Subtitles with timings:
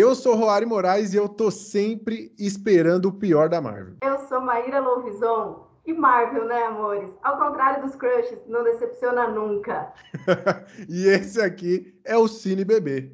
[0.00, 3.96] Eu sou Roari Moraes e eu tô sempre esperando o pior da Marvel.
[4.00, 7.10] Eu sou Maíra Louvison e Marvel, né, amores?
[7.20, 9.92] Ao contrário dos crushes, não decepciona nunca.
[10.88, 13.10] e esse aqui é o Cine Bebê.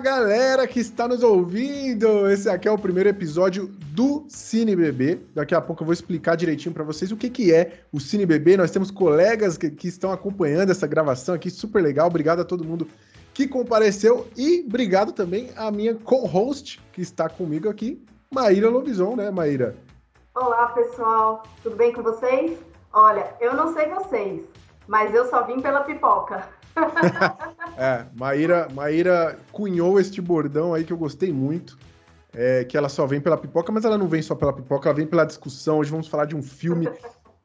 [0.00, 2.30] Galera que está nos ouvindo!
[2.30, 5.18] Esse aqui é o primeiro episódio do Cine Bebê.
[5.34, 8.26] Daqui a pouco eu vou explicar direitinho para vocês o que, que é o Cine
[8.26, 8.58] Bebê.
[8.58, 12.08] Nós temos colegas que, que estão acompanhando essa gravação aqui, super legal.
[12.08, 12.86] Obrigado a todo mundo
[13.32, 19.30] que compareceu e obrigado também à minha co-host que está comigo aqui, Maíra Lobison, né,
[19.30, 19.76] Maíra?
[20.34, 22.58] Olá pessoal, tudo bem com vocês?
[22.92, 24.42] Olha, eu não sei vocês,
[24.86, 26.46] mas eu só vim pela pipoca.
[27.78, 31.78] é, Maíra, Maíra cunhou este bordão aí que eu gostei muito.
[32.38, 34.96] É, que ela só vem pela pipoca, mas ela não vem só pela pipoca, ela
[34.96, 35.78] vem pela discussão.
[35.78, 36.86] Hoje vamos falar de um filme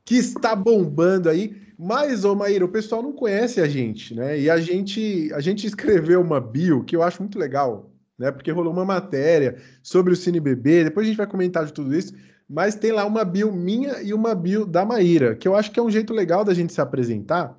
[0.03, 1.55] que está bombando aí.
[1.79, 4.37] Mas, ô Maíra, o pessoal não conhece a gente, né?
[4.37, 8.31] E a gente, a gente escreveu uma bio que eu acho muito legal, né?
[8.31, 11.95] Porque rolou uma matéria sobre o Cine Bebê, depois a gente vai comentar de tudo
[11.95, 12.13] isso.
[12.47, 15.79] Mas tem lá uma bio minha e uma bio da Maíra, que eu acho que
[15.79, 17.57] é um jeito legal da gente se apresentar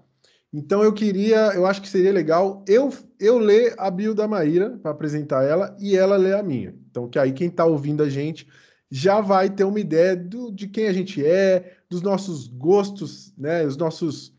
[0.53, 4.79] então eu queria, eu acho que seria legal eu, eu ler a bio da Maíra
[4.83, 6.75] para apresentar ela e ela ler a minha.
[6.91, 8.47] Então que aí quem está ouvindo a gente
[8.91, 13.65] já vai ter uma ideia do, de quem a gente é, dos nossos gostos, né?
[13.65, 14.35] Os nossos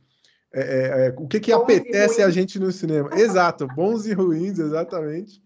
[0.53, 3.09] é, é, é o que que bons apetece a gente no cinema.
[3.17, 5.41] Exato, bons e ruins, exatamente.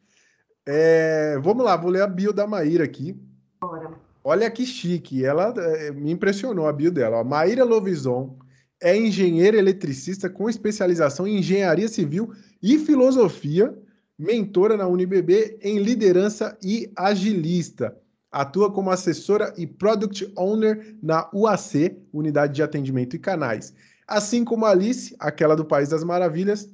[0.65, 3.17] É, vamos lá, vou ler a bio da Maíra aqui.
[3.61, 3.91] Bora.
[4.21, 7.21] Olha que chique, ela é, me impressionou a bio dela.
[7.21, 7.23] Ó.
[7.23, 8.37] Maíra Lovison
[8.81, 13.77] é engenheiro eletricista com especialização em engenharia civil e filosofia,
[14.17, 17.97] mentora na UniBB em liderança e agilista.
[18.31, 23.73] Atua como assessora e product owner na UAC, Unidade de Atendimento e Canais.
[24.07, 26.69] Assim como Alice, aquela do País das Maravilhas,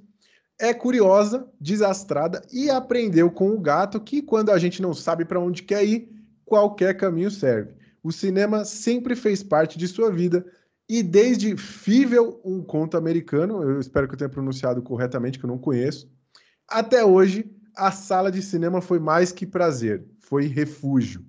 [0.60, 5.40] é curiosa, desastrada e aprendeu com o gato que quando a gente não sabe para
[5.40, 6.10] onde quer ir,
[6.46, 7.74] qualquer caminho serve.
[8.04, 10.46] O cinema sempre fez parte de sua vida
[10.94, 15.48] e desde Fível, um conto americano, eu espero que eu tenha pronunciado corretamente, que eu
[15.48, 16.08] não conheço,
[16.68, 21.26] até hoje, a sala de cinema foi mais que prazer, foi refúgio.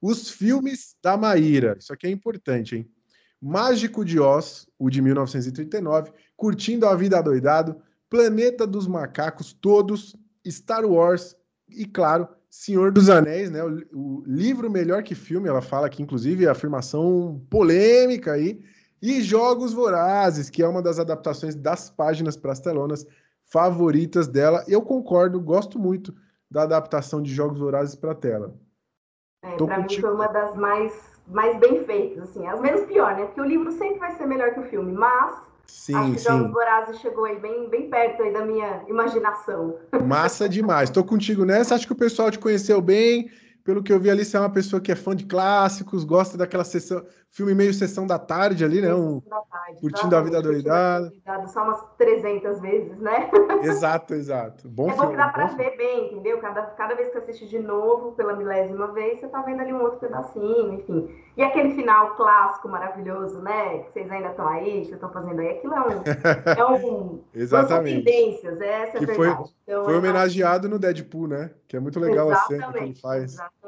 [0.00, 2.88] Os filmes da Maíra, isso aqui é importante, hein?
[3.42, 10.14] Mágico de Oz, o de 1939, Curtindo a Vida Adoidado, Planeta dos Macacos, todos,
[10.46, 11.34] Star Wars
[11.68, 13.60] e, claro, Senhor dos Anéis, né?
[13.64, 18.62] O, o livro melhor que filme, ela fala aqui, inclusive, afirmação polêmica aí,
[19.02, 23.06] e Jogos Vorazes, que é uma das adaptações das páginas para as telonas
[23.46, 24.64] favoritas dela.
[24.68, 26.14] Eu concordo, gosto muito
[26.50, 28.54] da adaptação de Jogos Vorazes para tela.
[29.42, 30.92] É, para mim foi uma das mais,
[31.26, 33.24] mais bem feitas, assim, as menos pior, né?
[33.24, 36.28] Porque o livro sempre vai ser melhor que o filme, mas sim, acho que sim.
[36.28, 39.78] Jogos Vorazes chegou aí bem, bem perto aí da minha imaginação.
[40.06, 40.90] Massa demais.
[40.90, 41.74] Estou contigo nessa.
[41.74, 43.30] Acho que o pessoal te conheceu bem
[43.70, 46.36] pelo que eu vi ali, você é uma pessoa que é fã de clássicos, gosta
[46.36, 48.92] daquela sessão, filme meio sessão da tarde ali, né?
[48.92, 51.12] Um, tarde, curtindo a vida doidada.
[51.46, 53.30] Só umas 300 vezes, né?
[53.62, 54.68] Exato, exato.
[54.68, 56.38] Bom é filme, bom que dá pra ver bem, entendeu?
[56.40, 59.82] Cada, cada vez que assiste de novo, pela milésima vez, você tá vendo ali um
[59.82, 61.08] outro pedacinho, enfim.
[61.36, 63.78] E aquele final clássico, maravilhoso, né?
[63.78, 66.02] Que vocês ainda estão aí, que vocês estão fazendo aí, aquilo é um...
[66.58, 68.04] É um Exatamente.
[68.04, 69.16] tendências, essa é a que verdade.
[69.16, 71.50] Foi, então, foi é homenageado no Deadpool, né?
[71.68, 73.34] Que é muito legal a cena que ele faz.
[73.34, 73.59] Exatamente,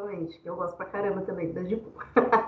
[0.45, 1.93] eu gosto pra caramba também do Deadpool.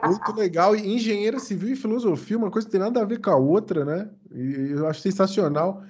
[0.05, 0.75] Muito legal.
[0.75, 3.85] E engenheiro civil e filosofia, uma coisa que tem nada a ver com a outra,
[3.85, 4.11] né?
[4.33, 5.83] E eu acho sensacional.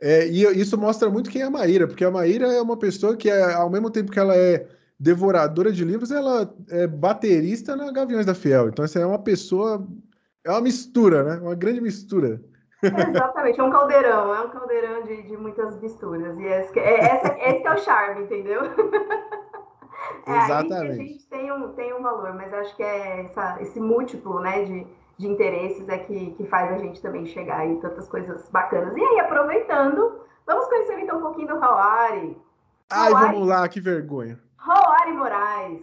[0.00, 3.16] É, e isso mostra muito quem é a Maíra, porque a Maíra é uma pessoa
[3.16, 4.66] que, é, ao mesmo tempo que ela é
[4.98, 8.68] devoradora de livros, ela é baterista na Gaviões da Fiel.
[8.68, 9.86] Então, essa é uma pessoa.
[10.44, 11.40] É uma mistura, né?
[11.40, 12.40] Uma grande mistura.
[12.82, 16.36] exatamente, é um caldeirão, é um caldeirão de, de muitas misturas.
[16.38, 18.62] E esse, é, esse, esse é o charme, entendeu?
[20.26, 20.96] É Exatamente.
[20.96, 24.40] que a gente tem um, tem um valor, mas acho que é essa, esse múltiplo
[24.40, 24.86] né, de,
[25.18, 28.96] de interesses é que, que faz a gente também chegar em tantas coisas bacanas.
[28.96, 32.36] E aí, aproveitando, vamos conhecer então um pouquinho do Hawari.
[32.90, 34.38] Ai, vamos lá, que vergonha.
[34.58, 35.82] Hawari Moraes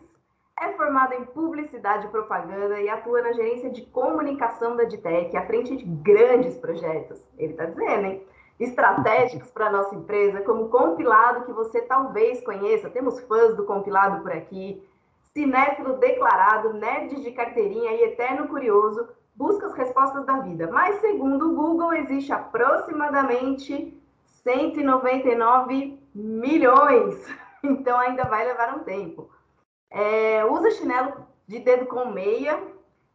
[0.62, 5.46] é formado em publicidade e propaganda e atua na gerência de comunicação da Ditec, à
[5.46, 7.22] frente de grandes projetos.
[7.38, 8.24] Ele está dizendo, hein?
[8.60, 12.90] Estratégicos para a nossa empresa, como compilado que você talvez conheça.
[12.90, 14.84] Temos fãs do compilado por aqui,
[15.34, 20.70] cinéfilo declarado, nerd de carteirinha e eterno curioso, busca as respostas da vida.
[20.72, 23.98] Mas, segundo o Google, existe aproximadamente
[24.44, 27.26] 199 milhões.
[27.62, 29.30] Então, ainda vai levar um tempo.
[29.92, 32.58] É, usa chinelo de dedo com meia.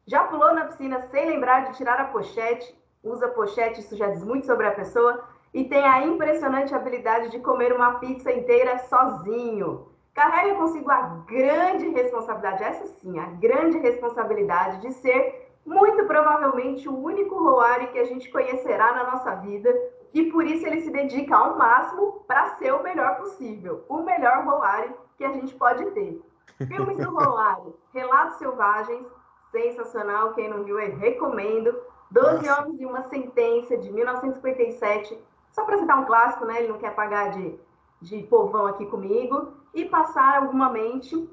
[0.06, 2.79] Já pulou na piscina sem lembrar de tirar a pochete.
[3.02, 5.25] Usa pochete, isso já diz muito sobre a pessoa.
[5.54, 11.88] E tem a impressionante habilidade de comer uma pizza inteira sozinho carrega consigo a grande
[11.88, 18.04] responsabilidade, essa sim, a grande responsabilidade de ser muito provavelmente o único Roari que a
[18.04, 19.72] gente conhecerá na nossa vida
[20.12, 24.44] e por isso ele se dedica ao máximo para ser o melhor possível, o melhor
[24.44, 26.20] Roari que a gente pode ter.
[26.68, 29.06] Filmes do Roari, Relatos Selvagens,
[29.50, 31.74] sensacional, quem não viu, eu recomendo.
[32.10, 35.18] Doze Homens e uma Sentença, de 1957,
[35.54, 36.58] só para citar um clássico, né?
[36.58, 37.54] Ele não quer pagar de,
[38.02, 41.28] de povão aqui comigo e passar alguma mente.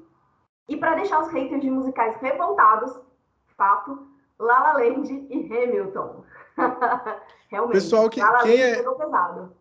[0.68, 2.98] E para deixar os haters de musicais revoltados,
[3.56, 4.06] fato,
[4.38, 6.24] La La Land e Hamilton.
[7.48, 7.74] Realmente.
[7.74, 8.84] Pessoal, que, quem é...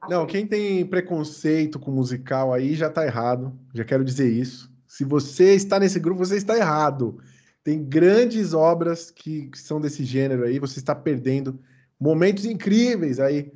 [0.07, 3.51] Não, quem tem preconceito com musical aí já tá errado.
[3.73, 4.71] Já quero dizer isso.
[4.87, 7.17] Se você está nesse grupo, você está errado.
[7.63, 10.59] Tem grandes obras que, que são desse gênero aí.
[10.59, 11.59] Você está perdendo
[11.99, 13.51] momentos incríveis aí.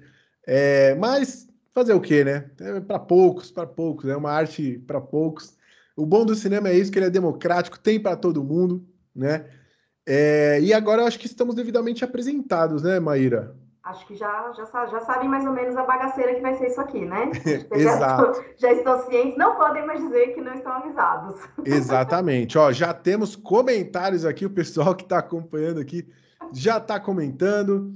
[0.48, 2.50] É, mas fazer o quê, né?
[2.60, 5.58] É para poucos, para poucos, é uma arte para poucos.
[5.96, 9.46] O bom do cinema é isso, que ele é democrático, tem para todo mundo, né?
[10.06, 13.56] É, e agora eu acho que estamos devidamente apresentados, né, Maíra?
[13.84, 16.82] Acho que já, já, já sabem mais ou menos a bagaceira que vai ser isso
[16.82, 17.32] aqui, né?
[17.72, 18.42] Exato.
[18.58, 21.40] Já, já estão cientes, não podem mais dizer que não estão avisados.
[21.64, 22.58] Exatamente.
[22.58, 26.08] Ó, já temos comentários aqui, o pessoal que está acompanhando aqui
[26.52, 27.92] já está comentando.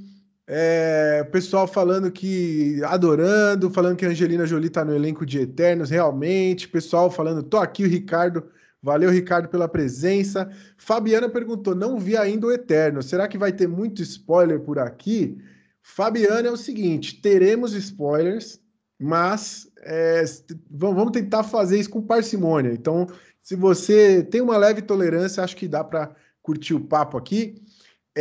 [0.52, 5.92] É, pessoal falando que adorando, falando que a Angelina Jolie tá no elenco de Eternos,
[5.92, 6.68] realmente.
[6.68, 8.44] Pessoal falando, tô aqui, o Ricardo.
[8.82, 10.50] Valeu, Ricardo, pela presença.
[10.76, 13.04] Fabiana perguntou: não vi ainda o Eterno.
[13.04, 15.38] Será que vai ter muito spoiler por aqui?
[15.84, 18.60] Fabiana é o seguinte: teremos spoilers,
[19.00, 20.24] mas é,
[20.72, 22.72] vamos tentar fazer isso com parcimônia.
[22.72, 23.06] Então,
[23.44, 27.62] se você tem uma leve tolerância, acho que dá para curtir o papo aqui.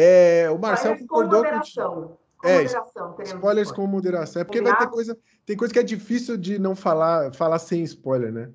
[0.00, 2.18] É, o Marcel Mas concordou com moderação.
[2.38, 4.42] Com é, moderação, spoilers com moderação.
[4.42, 4.78] É porque Combinado?
[4.78, 5.18] vai ter coisa.
[5.44, 8.48] Tem coisa que é difícil de não falar, falar sem spoiler, né?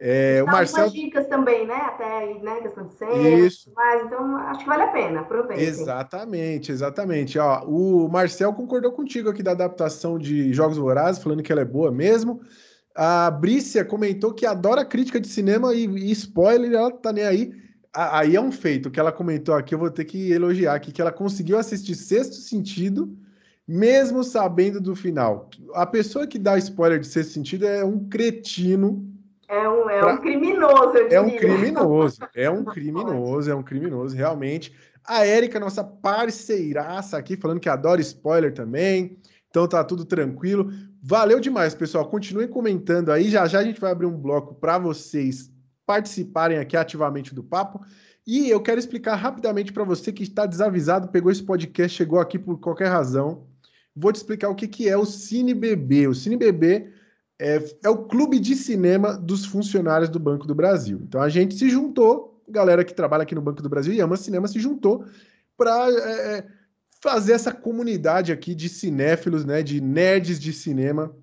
[0.00, 0.88] É, o Marcel.
[0.88, 1.74] dicas também, né?
[1.74, 2.60] Até aí, né?
[2.62, 3.70] Questão de cena, Isso.
[3.76, 5.20] Mas, então, acho que vale a pena.
[5.20, 5.62] Aproveite.
[5.62, 7.38] Exatamente, exatamente.
[7.38, 11.66] Ó, o Marcel concordou contigo aqui da adaptação de Jogos Vorazes, falando que ela é
[11.66, 12.40] boa mesmo.
[12.94, 17.67] A Brícia comentou que adora crítica de cinema e, e spoiler, ela tá nem aí
[17.94, 21.00] aí é um feito que ela comentou aqui, eu vou ter que elogiar aqui, que
[21.00, 23.16] ela conseguiu assistir Sexto Sentido,
[23.66, 25.50] mesmo sabendo do final.
[25.74, 29.06] A pessoa que dá spoiler de Sexto Sentido é um cretino.
[29.48, 30.14] É um, é pra...
[30.14, 34.74] um criminoso, eu É um criminoso, é um criminoso, é um criminoso, realmente.
[35.06, 39.18] A Érica, nossa parceiraça aqui, falando que adora spoiler também.
[39.48, 40.70] Então tá tudo tranquilo.
[41.02, 42.06] Valeu demais, pessoal.
[42.06, 43.30] Continuem comentando aí.
[43.30, 45.50] Já já a gente vai abrir um bloco para vocês
[45.88, 47.80] participarem aqui ativamente do papo.
[48.26, 52.38] E eu quero explicar rapidamente para você que está desavisado, pegou esse podcast, chegou aqui
[52.38, 53.46] por qualquer razão.
[53.96, 56.08] Vou te explicar o que, que é o Cine BB.
[56.08, 56.92] O Cine BB
[57.40, 61.00] é, é o clube de cinema dos funcionários do Banco do Brasil.
[61.02, 64.18] Então a gente se juntou, galera que trabalha aqui no Banco do Brasil e ama
[64.18, 65.06] cinema se juntou
[65.56, 66.46] para é, é,
[67.00, 71.16] fazer essa comunidade aqui de cinéfilos, né, de nerds de cinema.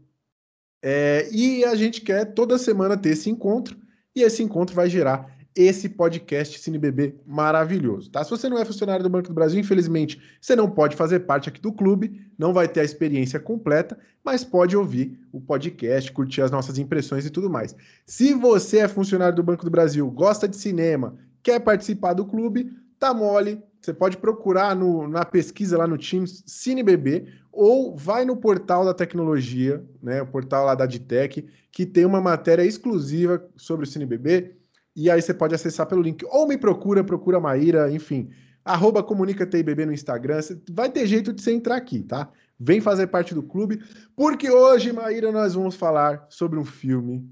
[0.82, 3.85] É, e a gente quer toda semana ter esse encontro
[4.16, 8.22] e esse encontro vai gerar esse podcast CineBB maravilhoso, tá?
[8.24, 11.48] Se você não é funcionário do Banco do Brasil, infelizmente, você não pode fazer parte
[11.48, 16.42] aqui do clube, não vai ter a experiência completa, mas pode ouvir o podcast, curtir
[16.42, 17.74] as nossas impressões e tudo mais.
[18.06, 22.76] Se você é funcionário do Banco do Brasil, gosta de cinema, quer participar do clube,
[23.00, 28.36] tá mole, você pode procurar no, na pesquisa lá no Teams CineBB ou vai no
[28.36, 33.86] portal da tecnologia, né, o portal lá da Ditec, que tem uma matéria exclusiva sobre
[33.86, 34.56] o CineBB,
[34.96, 38.30] e aí você pode acessar pelo link, ou me procura, procura Maíra, enfim,
[38.64, 39.48] arroba comunica
[39.86, 40.40] no Instagram,
[40.72, 42.30] vai ter jeito de você entrar aqui, tá?
[42.60, 43.82] Vem fazer parte do clube,
[44.16, 47.30] porque hoje, Maíra, nós vamos falar sobre um filme...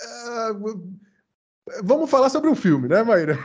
[0.00, 1.07] Uh,
[1.82, 3.38] Vamos falar sobre um filme, né, Maíra?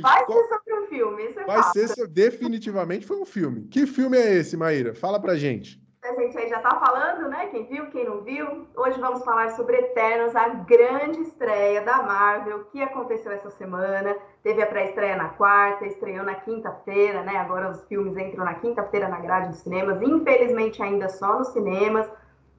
[0.00, 1.88] Vai ser sobre um filme, isso é Vai fácil.
[1.88, 3.62] ser, definitivamente foi um filme.
[3.68, 4.94] Que filme é esse, Maíra?
[4.94, 5.80] Fala pra gente.
[6.04, 7.46] A gente aí já tá falando, né?
[7.46, 8.66] Quem viu, quem não viu.
[8.76, 14.16] Hoje vamos falar sobre Eternos, a grande estreia da Marvel que aconteceu essa semana.
[14.42, 17.36] Teve a pré-estreia na quarta, estreou na quinta-feira, né?
[17.36, 20.02] Agora os filmes entram na quinta-feira na grade dos cinemas.
[20.02, 22.10] Infelizmente ainda só nos cinemas,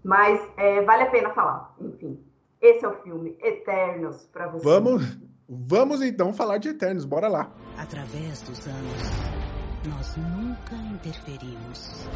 [0.02, 1.76] mas é, vale a pena falar.
[1.82, 2.24] Enfim,
[2.64, 4.64] esse é o filme Eternos para você.
[4.64, 5.18] Vamos,
[5.48, 7.04] vamos então falar de Eternos.
[7.06, 7.54] Bora lá.
[7.78, 9.44] Através dos anos
[9.86, 12.08] nós nunca interferimos.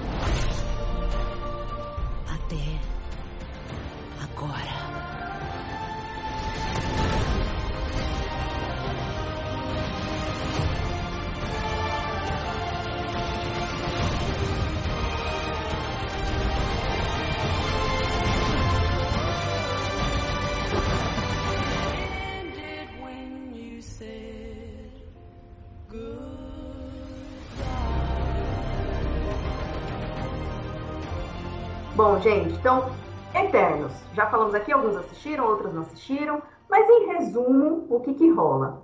[2.25, 2.55] Até
[4.23, 4.87] agora.
[31.97, 32.91] Bom, gente, então,
[33.33, 33.91] Eternos.
[34.13, 38.83] Já falamos aqui, alguns assistiram, outros não assistiram, mas em resumo, o que que rola?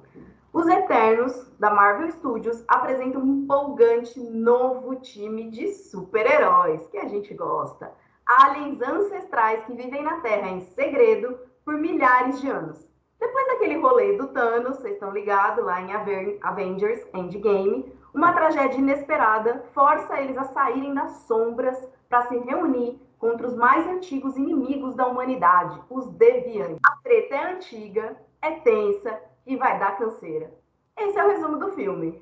[0.52, 7.36] Os Eternos da Marvel Studios apresentam um empolgante novo time de super-heróis que a gente
[7.36, 7.92] gosta.
[8.26, 12.84] Aliens ancestrais que vivem na Terra em segredo por milhares de anos.
[13.20, 15.94] Depois daquele rolê do Thanos, vocês estão ligados lá em
[16.42, 23.48] Avengers Endgame, uma tragédia inesperada força eles a saírem das sombras para se reunir contra
[23.48, 26.78] os mais antigos inimigos da humanidade, os deviantes.
[26.86, 30.54] A treta é antiga, é tensa e vai dar canseira.
[30.96, 32.22] Esse é o resumo do filme.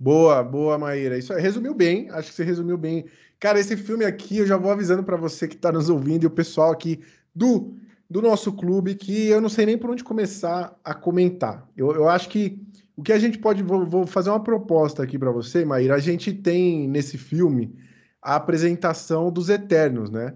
[0.00, 1.18] Boa, boa, Maíra.
[1.18, 2.08] Isso resumiu bem.
[2.10, 3.04] Acho que você resumiu bem.
[3.38, 6.26] Cara, esse filme aqui, eu já vou avisando para você que está nos ouvindo e
[6.26, 7.04] o pessoal aqui
[7.34, 7.74] do,
[8.08, 11.68] do nosso clube, que eu não sei nem por onde começar a comentar.
[11.76, 12.58] Eu, eu acho que
[12.96, 13.62] o que a gente pode.
[13.62, 15.96] Vou, vou fazer uma proposta aqui para você, Maíra.
[15.96, 17.76] A gente tem nesse filme
[18.22, 20.34] a apresentação dos Eternos, né?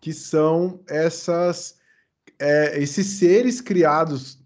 [0.00, 1.76] Que são essas,
[2.38, 4.38] é, esses seres criados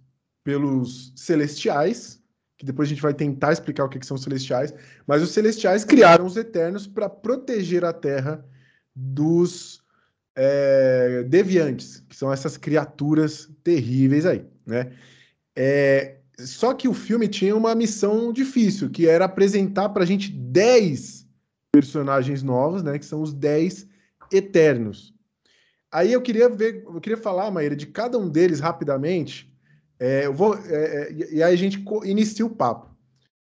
[0.42, 2.21] pelos Celestiais,
[2.57, 4.73] que depois a gente vai tentar explicar o que, que são os Celestiais,
[5.07, 8.45] mas os Celestiais criaram os Eternos para proteger a Terra
[8.97, 9.83] dos
[10.35, 14.92] é, deviantes, que são essas criaturas terríveis aí, né?
[15.54, 20.30] É, só que o filme tinha uma missão difícil, que era apresentar para a gente
[20.30, 21.27] 10
[21.73, 22.99] personagens novos, né?
[22.99, 23.87] Que são os 10
[24.33, 25.15] Eternos.
[25.91, 29.51] Aí eu queria ver, eu queria falar, Maíra, de cada um deles rapidamente.
[29.99, 32.89] É, eu vou, é, é e aí a gente inicia o papo.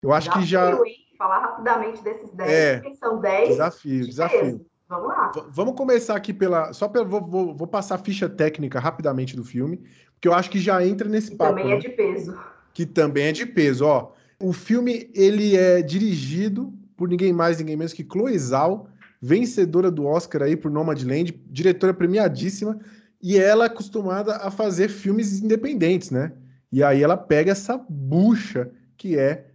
[0.01, 0.77] Eu acho que já.
[1.17, 3.49] Falar rapidamente desses 10, é, porque são 10.
[3.49, 4.65] Desafio, desafio.
[4.87, 5.31] Vamos lá.
[5.35, 6.71] V vamos começar aqui pela.
[6.71, 7.05] Só pelo.
[7.05, 9.83] Vou, vou, vou, passar a ficha técnica rapidamente do filme,
[10.13, 11.55] porque eu acho que já entra nesse que papo.
[11.55, 11.81] Também é né?
[11.81, 12.39] de peso.
[12.73, 14.13] Que também é de peso, ó.
[14.41, 18.89] O filme ele é dirigido por ninguém mais, ninguém menos que Chloe Zhao,
[19.21, 22.77] vencedora do Oscar aí por Nomadland, diretora premiadíssima,
[23.21, 26.33] e ela é acostumada a fazer filmes independentes, né?
[26.69, 29.45] E aí ela pega essa bucha que é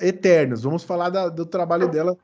[0.00, 0.64] Eternos.
[0.64, 2.18] Vamos falar da, do trabalho dela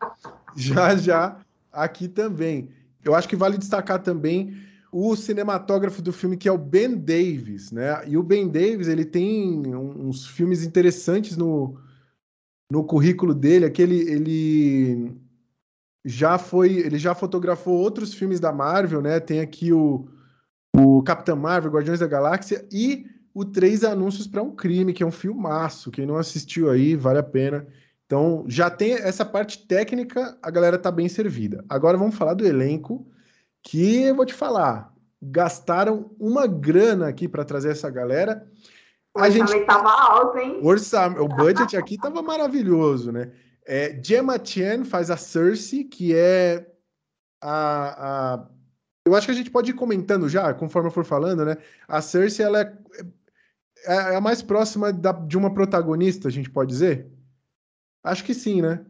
[0.56, 1.36] já já
[1.72, 2.68] aqui também.
[3.04, 4.56] Eu acho que vale destacar também
[4.90, 8.02] o cinematógrafo do filme que é o Ben Davis, né?
[8.08, 11.78] E o Ben Davis ele tem uns filmes interessantes no,
[12.70, 15.16] no currículo dele, aquele ele
[16.04, 19.20] já foi, ele já fotografou outros filmes da Marvel, né?
[19.20, 20.08] Tem aqui o,
[20.76, 25.06] o Capitão Marvel, Guardiões da Galáxia e o Três Anúncios para um Crime, que é
[25.06, 25.90] um filmaço.
[25.90, 27.66] Quem não assistiu aí, vale a pena.
[28.06, 31.64] Então, já tem essa parte técnica, a galera tá bem servida.
[31.68, 33.06] Agora vamos falar do elenco,
[33.62, 38.46] que eu vou te falar, gastaram uma grana aqui para trazer essa galera.
[39.18, 40.60] O a gente tava alto, hein?
[40.62, 41.20] Orçam...
[41.20, 43.32] O budget aqui tava maravilhoso, né?
[43.66, 46.66] É, Gemma Chan faz a Cersei, que é
[47.42, 48.46] a, a,
[49.04, 51.56] Eu acho que a gente pode ir comentando já, conforme eu for falando, né?
[51.86, 52.78] A Cersei, ela é,
[53.86, 57.06] é, é a mais próxima da, de uma protagonista, a gente pode dizer?
[58.02, 58.84] Acho que sim, né?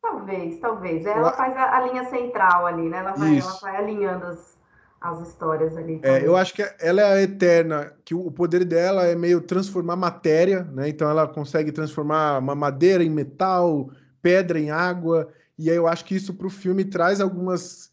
[0.00, 1.06] Talvez, talvez.
[1.06, 2.98] Ela faz a, a linha central ali, né?
[2.98, 4.57] Ela vai, ela vai alinhando as,
[5.00, 6.00] as histórias ali.
[6.02, 9.96] É, eu acho que ela é a eterna, que o poder dela é meio transformar
[9.96, 10.88] matéria, né?
[10.88, 13.90] Então ela consegue transformar uma madeira em metal,
[14.20, 15.28] pedra em água,
[15.58, 17.88] e aí eu acho que isso para o filme traz algumas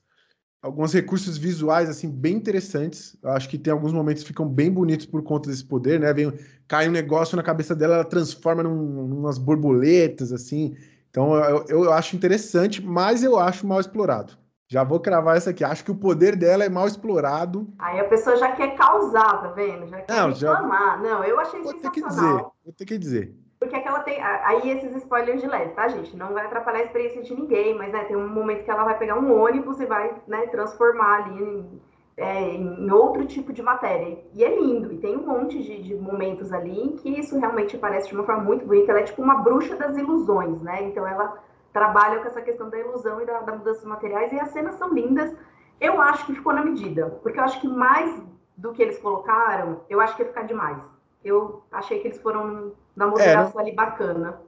[0.62, 3.15] alguns recursos visuais assim bem interessantes.
[3.21, 6.12] Eu acho que tem alguns momentos que ficam bem bonitos por conta desse poder, né?
[6.12, 6.33] Vem,
[6.67, 10.75] cai um negócio na cabeça dela, ela transforma num, umas borboletas assim.
[11.12, 14.33] Então eu, eu acho interessante, mas eu acho mal explorado.
[14.67, 15.63] Já vou cravar essa aqui.
[15.63, 17.67] Acho que o poder dela é mal explorado.
[17.77, 19.88] Aí a pessoa já quer causar, tá vendo?
[19.88, 21.03] Já quer não, reclamar.
[21.03, 21.10] Já...
[21.10, 21.91] Não, eu achei vou sensacional.
[21.91, 23.36] Ter que dizer, vou ter que dizer.
[23.60, 24.22] Porque aquela tem.
[24.22, 26.15] Aí esses spoilers de leve, tá, gente?
[26.17, 28.98] Não vai atrapalhar a experiência de ninguém, mas né, tem um momento que ela vai
[28.98, 31.81] pegar um ônibus e vai né, transformar ali em,
[32.17, 34.19] é, em outro tipo de matéria.
[34.34, 37.75] E é lindo, e tem um monte de, de, momentos ali em que isso realmente
[37.75, 38.91] aparece de uma forma muito bonita.
[38.91, 40.84] Ela é tipo uma bruxa das ilusões, né?
[40.84, 41.38] Então ela
[41.75, 44.75] trabalha com essa questão da ilusão e da, da mudança de materiais, e as cenas
[44.75, 45.36] são lindas.
[45.82, 48.24] Eu acho que ficou na medida, porque eu acho que mais
[48.55, 50.77] do que eles colocaram, eu acho que ia ficar demais.
[51.22, 54.39] Eu achei que eles foram na moderação é, ali bacana.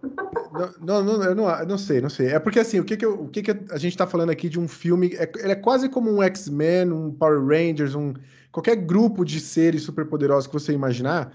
[0.79, 2.27] Não, não, eu não, não sei, não sei.
[2.27, 4.47] É porque assim, o que, que, eu, o que, que a gente está falando aqui
[4.47, 8.13] de um filme, é, ele é quase como um X-Men, um Power Rangers, um
[8.53, 11.33] qualquer grupo de seres superpoderosos que você imaginar.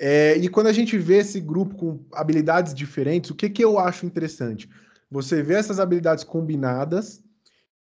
[0.00, 3.78] É, e quando a gente vê esse grupo com habilidades diferentes, o que, que eu
[3.78, 4.70] acho interessante?
[5.10, 7.22] Você vê essas habilidades combinadas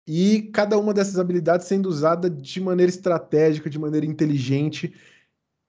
[0.07, 4.95] e cada uma dessas habilidades sendo usada de maneira estratégica, de maneira inteligente.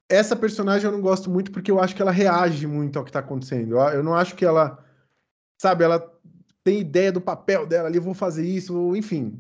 [0.09, 3.09] Essa personagem eu não gosto muito porque eu acho que ela reage muito ao que
[3.09, 3.77] está acontecendo.
[3.77, 4.83] Eu não acho que ela,
[5.57, 6.13] sabe, ela
[6.63, 9.37] tem ideia do papel dela ali, vou fazer isso, enfim.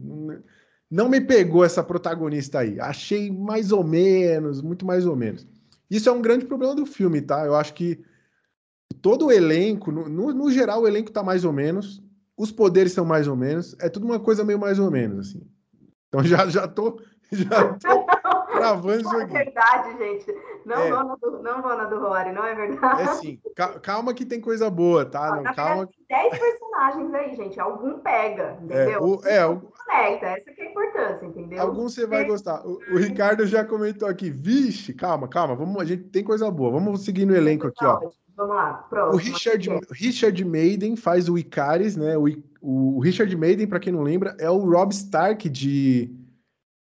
[0.89, 2.79] Não me pegou essa protagonista aí.
[2.79, 5.45] Achei mais ou menos, muito mais ou menos.
[5.89, 7.45] Isso é um grande problema do filme, tá?
[7.45, 8.03] Eu acho que
[9.01, 12.03] todo o elenco, no, no, geral, o elenco tá mais ou menos
[12.37, 15.41] os poderes são mais ou menos, é tudo uma coisa meio mais ou menos, assim.
[16.07, 16.99] Então já, já tô,
[17.31, 18.04] já tô
[18.55, 19.35] travando isso aqui.
[19.35, 20.35] É verdade, gente.
[20.65, 20.91] Não, é.
[20.91, 23.01] vou na do, não vou na do Rory, não é verdade?
[23.01, 23.39] É sim.
[23.81, 25.35] Calma que tem coisa boa, tá?
[25.35, 25.87] Não, calma.
[26.07, 27.59] Tem 10 personagens aí, gente.
[27.59, 28.91] Algum pega, entendeu?
[28.91, 29.61] É, o, é, o...
[29.61, 30.25] conecta.
[30.27, 31.61] Essa que é a importância, entendeu?
[31.61, 32.65] Algum você vai gostar.
[32.65, 34.29] O, o, Ricardo já comentou aqui.
[34.29, 35.55] Vixe, calma, calma.
[35.55, 36.71] Vamos, a gente tem coisa boa.
[36.71, 37.99] Vamos seguir no elenco aqui, ó.
[38.35, 39.13] Vamos lá, próximo.
[39.13, 42.17] O Richard, Richard Maiden faz o Icaris, né?
[42.17, 42.25] O,
[42.61, 46.11] o Richard Maiden, para quem não lembra, é o Rob Stark de,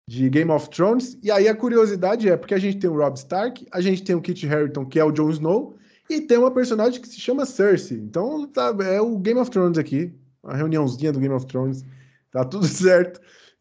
[0.07, 1.17] de Game of Thrones.
[1.23, 4.15] E aí a curiosidade é, porque a gente tem o Rob Stark, a gente tem
[4.15, 5.75] o Kit Harington, que é o Jon Snow,
[6.09, 7.97] e tem uma personagem que se chama Cersei.
[7.97, 11.83] Então tá, é o Game of Thrones aqui, a reuniãozinha do Game of Thrones.
[12.31, 13.19] Tá tudo certo.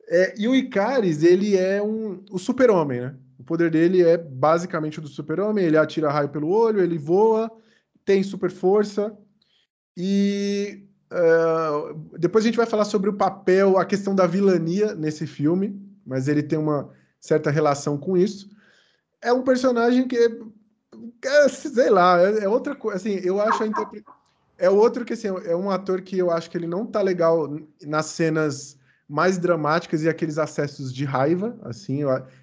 [0.08, 3.14] É, e o Icaris, ele é um, o super-homem, né?
[3.38, 7.50] O poder dele é basicamente o do super-homem, ele atira raio pelo olho, ele voa,
[8.04, 9.16] tem super força.
[9.96, 15.26] E uh, depois a gente vai falar sobre o papel, a questão da vilania nesse
[15.26, 18.48] filme, mas ele tem uma certa relação com isso.
[19.22, 20.16] É um personagem que,
[21.24, 22.96] é, sei lá, é, é outra coisa.
[22.96, 24.04] Assim, eu acho a interpre...
[24.56, 27.48] É outro que, assim, é um ator que eu acho que ele não tá legal
[27.84, 28.78] nas cenas
[29.08, 32.00] mais dramáticas e aqueles acessos de raiva, assim,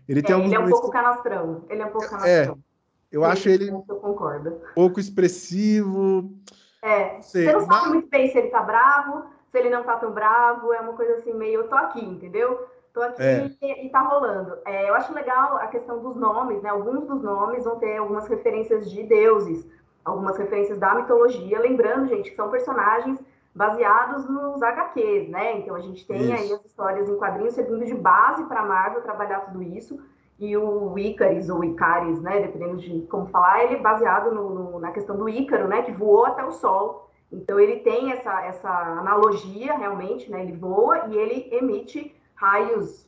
[0.08, 2.54] ele tem é, Ele é um pouco canastrão, ele é um pouco é, canastrão.
[2.54, 2.58] É,
[3.12, 4.62] eu acho ele eu concordo.
[4.76, 6.32] pouco expressivo.
[6.84, 9.98] É, sei, você não sabe muito bem se ele tá bravo, se ele não tá
[9.98, 12.68] tão bravo, é uma coisa assim, meio, eu tô aqui, entendeu?
[12.94, 13.52] Tô aqui é.
[13.62, 14.58] e, e tá rolando.
[14.66, 16.70] É, eu acho legal a questão dos nomes, né?
[16.70, 19.66] Alguns dos nomes vão ter algumas referências de deuses,
[20.04, 23.20] algumas referências da mitologia, lembrando, gente, que são personagens
[23.54, 25.58] baseados nos HQs, né?
[25.60, 26.34] Então a gente tem isso.
[26.34, 30.00] aí as histórias em quadrinhos servindo de base para a Marvel trabalhar tudo isso
[30.42, 34.80] e o Icaris, ou Icaris, né, dependendo de como falar, ele é baseado no, no,
[34.80, 37.12] na questão do Ícaro, né, que voou até o Sol.
[37.32, 43.08] Então ele tem essa, essa analogia realmente, né, ele voa e ele emite raios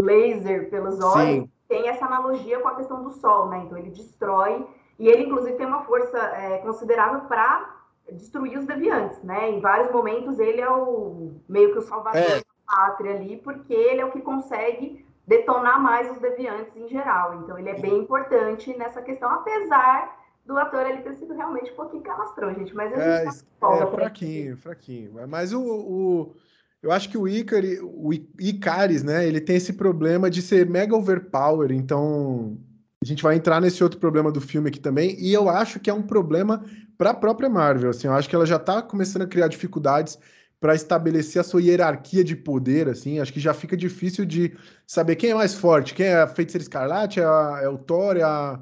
[0.00, 1.44] laser pelos olhos.
[1.44, 1.50] Sim.
[1.68, 4.66] Tem essa analogia com a questão do Sol, né, então ele destrói
[4.98, 7.76] e ele inclusive tem uma força é, considerável para
[8.12, 9.50] destruir os deviantes, né?
[9.50, 12.36] Em vários momentos ele é o meio que o salvador é.
[12.36, 17.34] da pátria ali, porque ele é o que consegue detonar mais os deviantes em geral.
[17.42, 21.76] Então, ele é bem importante nessa questão, apesar do ator ele ter sido realmente um
[21.76, 22.74] pouquinho calastrão, gente.
[22.74, 23.24] Mas gente é,
[23.60, 25.28] tá é fraquinho, fraquinho.
[25.28, 26.34] Mas o, o,
[26.82, 30.96] eu acho que o, Icari, o Icaris, né, ele tem esse problema de ser mega
[30.96, 32.58] overpower, então
[33.02, 35.90] a gente vai entrar nesse outro problema do filme aqui também, e eu acho que
[35.90, 36.64] é um problema
[36.96, 40.18] para a própria Marvel, assim, eu acho que ela já está começando a criar dificuldades
[40.60, 45.16] para estabelecer a sua hierarquia de poder, assim, acho que já fica difícil de saber
[45.16, 48.22] quem é mais forte, quem é a Feiticeira Escarlate, é, a, é o Thor, é
[48.22, 48.60] a,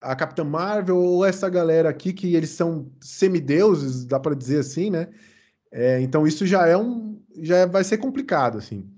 [0.00, 4.90] a Capitã Marvel, ou essa galera aqui que eles são semideuses, dá para dizer assim,
[4.90, 5.08] né?
[5.76, 8.88] É, então isso já é um, já vai ser complicado, assim.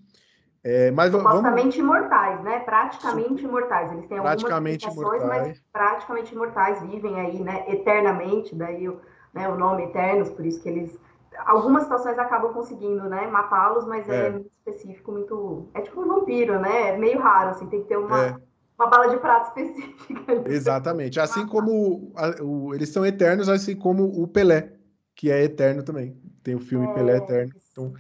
[0.63, 1.97] É, mas Supostamente vamos...
[1.97, 2.59] imortais, né?
[2.61, 3.93] Praticamente imortais.
[3.93, 5.25] Eles têm algumas praticamente imortais.
[5.25, 7.65] mas praticamente imortais, vivem aí, né?
[7.69, 9.01] Eternamente, daí o,
[9.33, 10.99] né, o nome Eternos, por isso que eles
[11.47, 14.27] algumas situações acabam conseguindo, né, matá-los, mas é.
[14.27, 14.31] é.
[14.31, 15.69] muito específico, muito.
[15.73, 16.91] É tipo um vampiro, né?
[16.91, 18.27] É meio raro, assim, tem que ter uma.
[18.27, 18.37] É.
[18.79, 20.43] Uma bala de prata específica.
[20.51, 21.19] Exatamente.
[21.19, 24.75] Assim como a, o, eles são eternos, assim como o Pelé,
[25.15, 26.15] que é eterno também.
[26.47, 27.53] Tem o filme é, Pelé Eterno.
[27.73, 27.93] Então,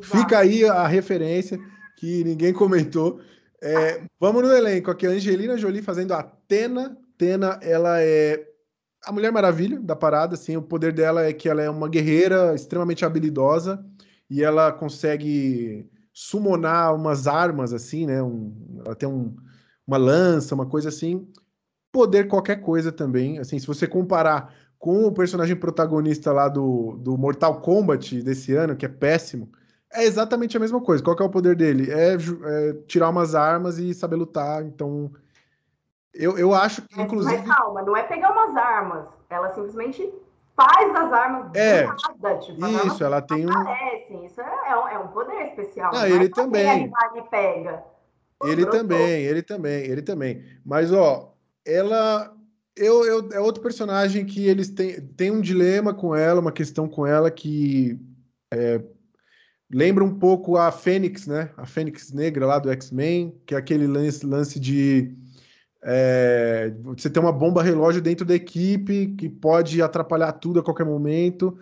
[0.00, 1.56] fica aí a referência
[1.96, 3.20] que ninguém comentou.
[3.62, 5.06] É, vamos no elenco aqui.
[5.06, 6.98] A Angelina Jolie fazendo a Tena.
[7.16, 8.44] Tena, ela é
[9.04, 12.52] a Mulher Maravilha da parada, assim, o poder dela é que ela é uma guerreira
[12.56, 13.84] extremamente habilidosa
[14.28, 18.20] e ela consegue summonar umas armas, assim, né?
[18.20, 19.36] Um, ela tem um,
[19.86, 21.28] uma lança, uma coisa assim.
[21.92, 27.16] Poder qualquer coisa também, assim, se você comparar com o personagem protagonista lá do, do
[27.16, 29.48] Mortal Kombat desse ano, que é péssimo,
[29.92, 31.04] é exatamente a mesma coisa.
[31.04, 31.88] Qual é o poder dele?
[31.88, 35.08] É, é tirar umas armas e saber lutar, então
[36.12, 37.46] eu, eu acho que, inclusive.
[37.46, 39.06] Mas calma, não é pegar umas armas.
[39.30, 40.12] Ela simplesmente
[40.56, 42.38] faz as armas é, nada.
[42.38, 44.24] Tipo, isso, ela tem um.
[44.26, 45.92] Isso é, é, um, é um poder especial.
[45.94, 46.92] Ah, ele é também.
[47.14, 47.84] Ele pega.
[48.42, 50.44] Ele também, ele também, ele também.
[50.66, 52.34] Mas, ó, ela.
[52.76, 57.06] Eu, eu, é outro personagem que eles têm, um dilema com ela, uma questão com
[57.06, 58.00] ela que
[58.52, 58.82] é,
[59.70, 61.50] lembra um pouco a Fênix, né?
[61.56, 65.14] A Fênix Negra lá do X-Men, que é aquele lance, lance de
[65.84, 70.86] é, você tem uma bomba relógio dentro da equipe que pode atrapalhar tudo a qualquer
[70.86, 71.58] momento.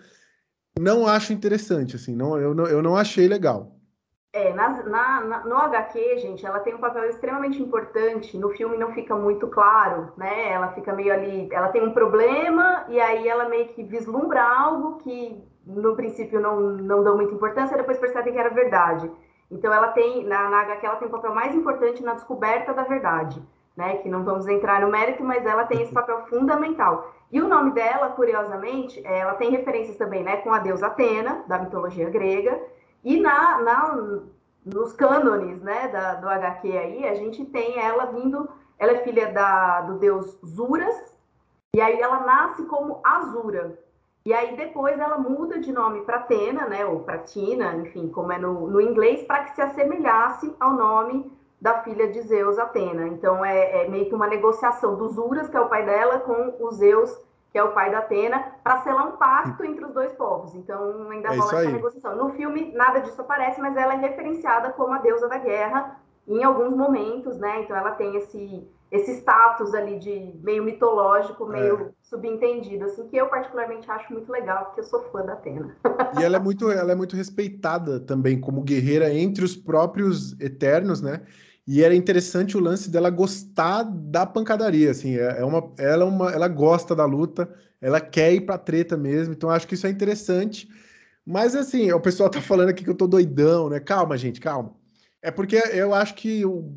[0.79, 3.80] Não acho interessante, assim, não, eu, não, eu não achei legal.
[4.33, 8.37] É, na, na, no HQ, gente, ela tem um papel extremamente importante.
[8.37, 10.51] No filme não fica muito claro, né?
[10.51, 14.99] Ela fica meio ali, ela tem um problema e aí ela meio que vislumbra algo
[14.99, 19.11] que no princípio não, não dão muita importância, depois percebe que era verdade.
[19.49, 22.83] Então ela tem, na, na HQ, ela tem um papel mais importante na descoberta da
[22.83, 23.41] verdade
[23.75, 23.97] né?
[23.97, 27.13] Que não vamos entrar no mérito, mas ela tem esse papel fundamental.
[27.31, 31.43] E o nome dela, curiosamente, é, ela tem referências também, né, com a deusa Atena,
[31.47, 32.59] da mitologia grega,
[33.03, 34.21] e na, na
[34.65, 39.31] nos cânones, né, da, do HQ aí, a gente tem ela vindo, ela é filha
[39.31, 41.17] da, do deus Zuras,
[41.75, 43.79] e aí ela nasce como Azura.
[44.23, 48.31] E aí depois ela muda de nome para Atena, né, ou para Tina, enfim, como
[48.31, 53.07] é no, no inglês, para que se assemelhasse ao nome da filha de Zeus, Atena.
[53.07, 56.55] Então é, é, meio que uma negociação dos Uras, que é o pai dela, com
[56.59, 57.19] o Zeus,
[57.51, 60.55] que é o pai da Atena, para selar um pacto entre os dois povos.
[60.55, 62.15] Então ainda é rola essa negociação.
[62.15, 66.43] No filme nada disso aparece, mas ela é referenciada como a deusa da guerra em
[66.43, 67.61] alguns momentos, né?
[67.61, 71.89] Então ela tem esse esse status ali de meio mitológico, meio é.
[72.01, 75.73] subentendido, assim, que eu particularmente acho muito legal, porque eu sou fã da Atena.
[76.19, 81.01] E ela é muito, ela é muito respeitada também como guerreira entre os próprios Eternos,
[81.01, 81.21] né?
[81.71, 86.05] E era interessante o lance dela gostar da pancadaria, assim, é, é uma, ela, é
[86.05, 89.87] uma, ela gosta da luta, ela quer ir pra treta mesmo, então acho que isso
[89.87, 90.67] é interessante.
[91.25, 93.79] Mas assim, o pessoal tá falando aqui que eu tô doidão, né?
[93.79, 94.75] Calma, gente, calma.
[95.21, 96.75] É porque eu acho que o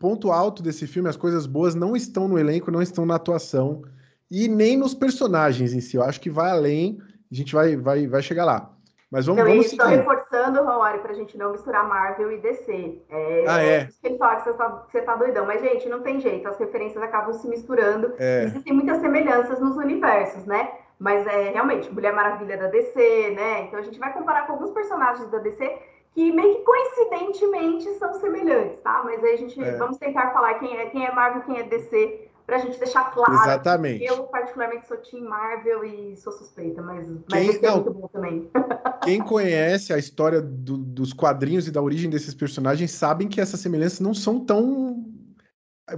[0.00, 3.84] ponto alto desse filme, as coisas boas, não estão no elenco, não estão na atuação
[4.28, 5.96] e nem nos personagens em si.
[5.96, 6.98] Eu acho que vai além,
[7.30, 8.71] a gente vai, vai, vai chegar lá.
[9.12, 9.82] Mas vamos, então, vamos seguir.
[9.82, 13.02] Estou reforçando, Romário, para a gente não misturar Marvel e DC.
[13.10, 13.84] É, ah, é?
[13.84, 15.44] que ele fala que você tá, você tá doidão.
[15.44, 16.48] Mas, gente, não tem jeito.
[16.48, 18.14] As referências acabam se misturando.
[18.18, 18.44] É.
[18.44, 20.72] Existem muitas semelhanças nos universos, né?
[20.98, 23.64] Mas, é realmente, Mulher Maravilha da DC, né?
[23.64, 25.78] Então, a gente vai comparar com alguns personagens da DC
[26.14, 29.02] que meio que coincidentemente são semelhantes, tá?
[29.04, 29.62] Mas aí a gente...
[29.62, 29.76] É.
[29.76, 33.10] Vamos tentar falar quem é, quem é Marvel, quem é DC para a gente deixar
[33.12, 33.32] claro.
[33.32, 34.04] Exatamente.
[34.04, 38.08] Eu, particularmente, sou Team Marvel e sou suspeita, mas, mas quem, é não, muito bom
[38.08, 38.50] também.
[39.02, 43.58] Quem conhece a história do, dos quadrinhos e da origem desses personagens sabem que essas
[43.58, 45.04] semelhanças não são tão.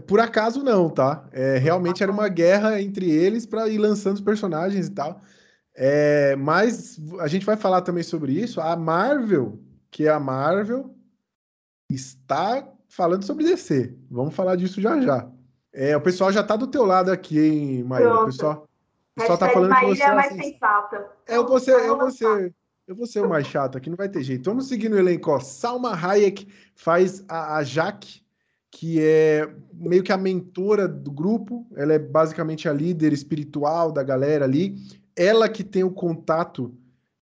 [0.07, 1.29] Por acaso, não, tá?
[1.31, 5.21] É, realmente era uma guerra entre eles para ir lançando os personagens e tal.
[5.77, 8.61] É, mas a gente vai falar também sobre isso.
[8.61, 10.95] A Marvel, que é a Marvel,
[11.91, 13.95] está falando sobre DC.
[14.11, 15.29] Vamos falar disso já já.
[15.75, 18.21] É, o pessoal já tá do teu lado aqui, hein, Maíra?
[18.21, 18.69] O pessoal,
[19.17, 21.07] o pessoal tá falando que você é mais sensata.
[21.27, 22.55] É, eu vou ser, eu vou ser,
[22.87, 24.45] eu vou ser o mais chato aqui, não vai ter jeito.
[24.45, 25.41] Vamos seguir no elenco, ó.
[25.41, 28.23] Salma Hayek faz a, a Jaque,
[28.71, 31.67] que é meio que a mentora do grupo.
[31.75, 34.77] Ela é basicamente a líder espiritual da galera ali.
[35.17, 36.73] Ela que tem o contato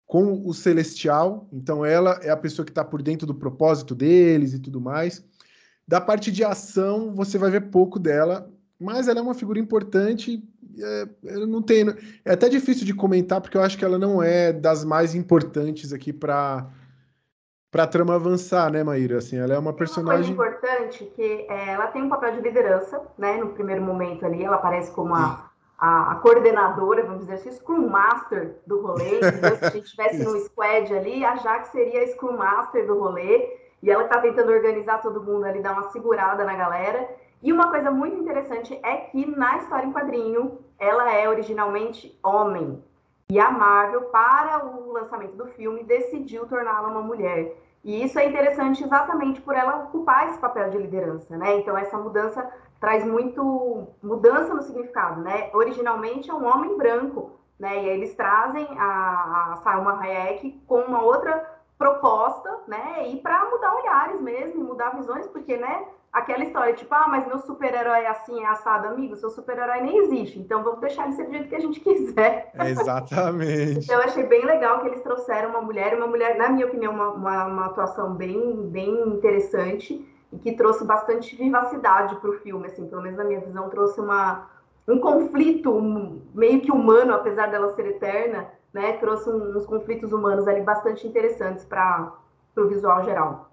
[0.06, 4.52] com o celestial, então ela é a pessoa que está por dentro do propósito deles
[4.52, 5.24] e tudo mais.
[5.92, 8.50] Da parte de ação, você vai ver pouco dela,
[8.81, 10.42] mas ela é uma figura importante.
[10.81, 11.07] É,
[11.46, 11.94] não tenho.
[12.24, 15.92] É até difícil de comentar, porque eu acho que ela não é das mais importantes
[15.92, 16.66] aqui para
[17.70, 19.18] para trama avançar, né, Maíra?
[19.18, 20.33] Assim, ela é uma personagem.
[20.33, 23.37] Uma coisa importante que é, ela tem um papel de liderança, né?
[23.37, 27.90] No primeiro momento ali, ela aparece como a, a, a coordenadora, vamos dizer assim, Scrum
[27.90, 29.18] Master do rolê.
[29.18, 32.98] Então, se a gente estivesse no squad ali, a Jaque seria a Scrum Master do
[32.98, 33.61] rolê.
[33.82, 37.08] E ela está tentando organizar todo mundo ali, dar uma segurada na galera.
[37.42, 42.82] E uma coisa muito interessante é que na história em quadrinho, ela é originalmente homem.
[43.28, 47.56] E a Marvel, para o lançamento do filme, decidiu torná-la uma mulher.
[47.82, 51.58] E isso é interessante exatamente por ela ocupar esse papel de liderança, né?
[51.58, 55.50] Então, essa mudança traz muito mudança no significado, né?
[55.52, 57.82] Originalmente é um homem branco, né?
[57.82, 61.51] E eles trazem a, a Salma Hayek com uma outra
[61.82, 63.08] proposta, né?
[63.08, 65.84] E para mudar olhares mesmo, mudar visões, porque, né?
[66.12, 69.96] Aquela história, tipo, ah, mas meu super-herói é assim, é assado, amigo, seu super-herói nem
[69.96, 72.52] existe, então vamos deixar ele ser do jeito que a gente quiser.
[72.54, 73.80] Exatamente.
[73.84, 76.92] então, eu achei bem legal que eles trouxeram uma mulher, uma mulher, na minha opinião,
[76.92, 82.66] uma, uma, uma atuação bem, bem interessante e que trouxe bastante vivacidade para o filme,
[82.66, 84.50] assim, pelo menos na minha visão, trouxe uma,
[84.86, 85.72] um conflito
[86.34, 88.94] meio que humano, apesar dela ser eterna, né?
[88.94, 92.12] Trouxe uns conflitos humanos ali bastante interessantes para
[92.56, 93.50] o visual geral.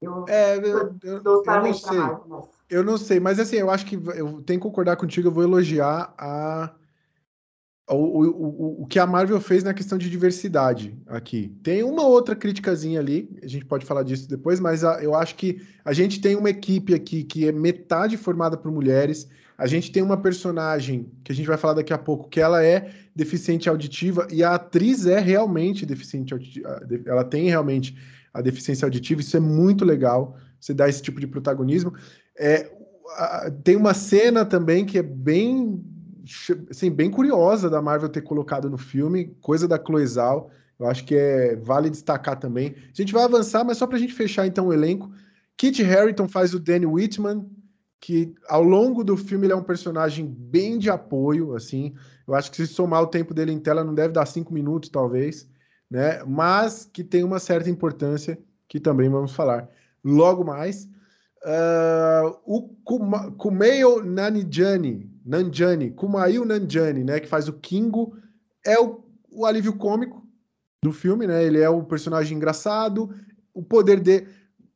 [0.00, 1.98] Eu, é, eu, eu, eu não sei.
[2.68, 5.42] Eu não sei, mas assim, eu acho que eu tenho que concordar contigo, eu vou
[5.42, 6.70] elogiar a,
[7.88, 11.54] o, o, o, que a Marvel fez na questão de diversidade aqui.
[11.62, 15.34] Tem uma outra criticazinha ali, a gente pode falar disso depois, mas a, eu acho
[15.34, 19.92] que a gente tem uma equipe aqui que é metade formada por mulheres, a gente
[19.92, 23.68] tem uma personagem que a gente vai falar daqui a pouco, que ela é deficiente
[23.68, 27.96] auditiva e a atriz é realmente deficiente auditiva, ela tem realmente
[28.32, 31.92] a deficiência auditiva, isso é muito legal, você dá esse tipo de protagonismo.
[32.36, 32.68] É,
[33.62, 35.80] tem uma cena também que é bem,
[36.70, 41.04] assim, bem curiosa da Marvel ter colocado no filme, coisa da Chloe Zhao, eu acho
[41.04, 42.74] que é vale destacar também.
[42.76, 45.10] A gente vai avançar, mas só para a gente fechar então o elenco.
[45.56, 47.48] Kit Harington faz o Danny Whitman,
[48.00, 51.94] que ao longo do filme ele é um personagem bem de apoio, assim.
[52.26, 54.90] Eu acho que se somar o tempo dele em tela não deve dar cinco minutos,
[54.90, 55.48] talvez,
[55.90, 56.22] né?
[56.24, 59.68] Mas que tem uma certa importância que também vamos falar
[60.02, 60.84] logo mais.
[61.44, 67.20] Uh, o Kuma, Kumail Nanjiani, Nanjiani, Kumail Nanjiani, né?
[67.20, 68.16] Que faz o Kingo,
[68.64, 70.26] é o, o alívio cômico
[70.82, 71.44] do filme, né?
[71.44, 73.14] Ele é o personagem engraçado.
[73.52, 74.26] O poder de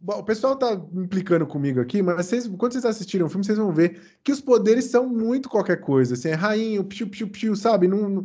[0.01, 3.59] Bom, o pessoal tá implicando comigo aqui, mas vocês, quando vocês assistirem o filme, vocês
[3.59, 6.15] vão ver que os poderes são muito qualquer coisa.
[6.15, 7.89] Assim, é rainho, piu, piu, piu, sabe?
[7.89, 8.25] Não,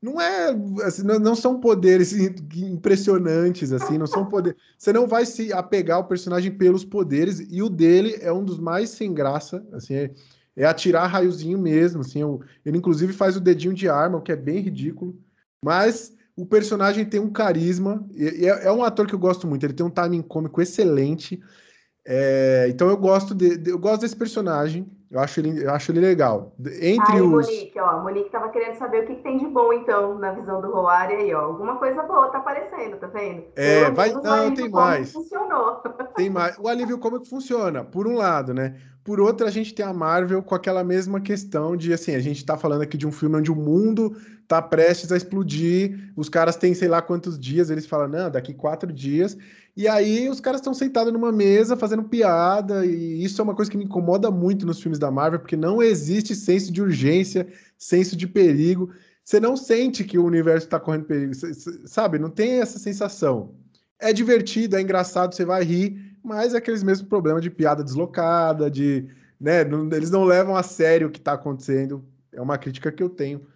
[0.00, 0.56] não é.
[0.84, 4.60] Assim, não, não, são poderes impressionantes, assim, não são poderes.
[4.78, 8.60] Você não vai se apegar ao personagem pelos poderes, e o dele é um dos
[8.60, 10.10] mais sem graça, assim, é,
[10.58, 12.20] é atirar raiozinho mesmo, assim.
[12.66, 15.16] ele, inclusive, faz o dedinho de arma, o que é bem ridículo.
[15.64, 19.64] Mas o personagem tem um carisma, e é, é, um ator que eu gosto muito,
[19.64, 21.40] ele tem um timing cômico excelente.
[22.04, 25.92] É, então eu gosto de, de, eu gosto desse personagem, eu acho ele, eu acho
[25.92, 26.52] ele legal.
[26.80, 27.46] Entre aí, os...
[27.46, 30.60] Monique, ó, Monique tava querendo saber o que, que, tem de bom, então, na visão
[30.60, 31.40] do Roari aí, ó.
[31.40, 33.44] Alguma coisa boa tá aparecendo, tá vendo?
[33.54, 35.12] É, vai, não, tem mais.
[35.12, 35.82] Funcionou.
[36.16, 36.58] Tem mais.
[36.58, 38.76] O alívio cômico funciona, por um lado, né?
[39.08, 42.44] Por outro, a gente tem a Marvel com aquela mesma questão de, assim, a gente
[42.44, 44.14] tá falando aqui de um filme onde o mundo
[44.46, 48.52] tá prestes a explodir, os caras têm sei lá quantos dias, eles falam, não, daqui
[48.52, 49.34] quatro dias,
[49.74, 53.70] e aí os caras estão sentados numa mesa fazendo piada, e isso é uma coisa
[53.70, 58.14] que me incomoda muito nos filmes da Marvel, porque não existe senso de urgência, senso
[58.14, 58.90] de perigo,
[59.24, 61.32] você não sente que o universo está correndo perigo,
[61.86, 62.18] sabe?
[62.18, 63.54] Não tem essa sensação.
[63.98, 68.70] É divertido, é engraçado, você vai rir, mas é aqueles mesmos problemas de piada deslocada,
[68.70, 69.08] de.
[69.40, 72.04] Né, não, eles não levam a sério o que está acontecendo.
[72.32, 73.46] É uma crítica que eu tenho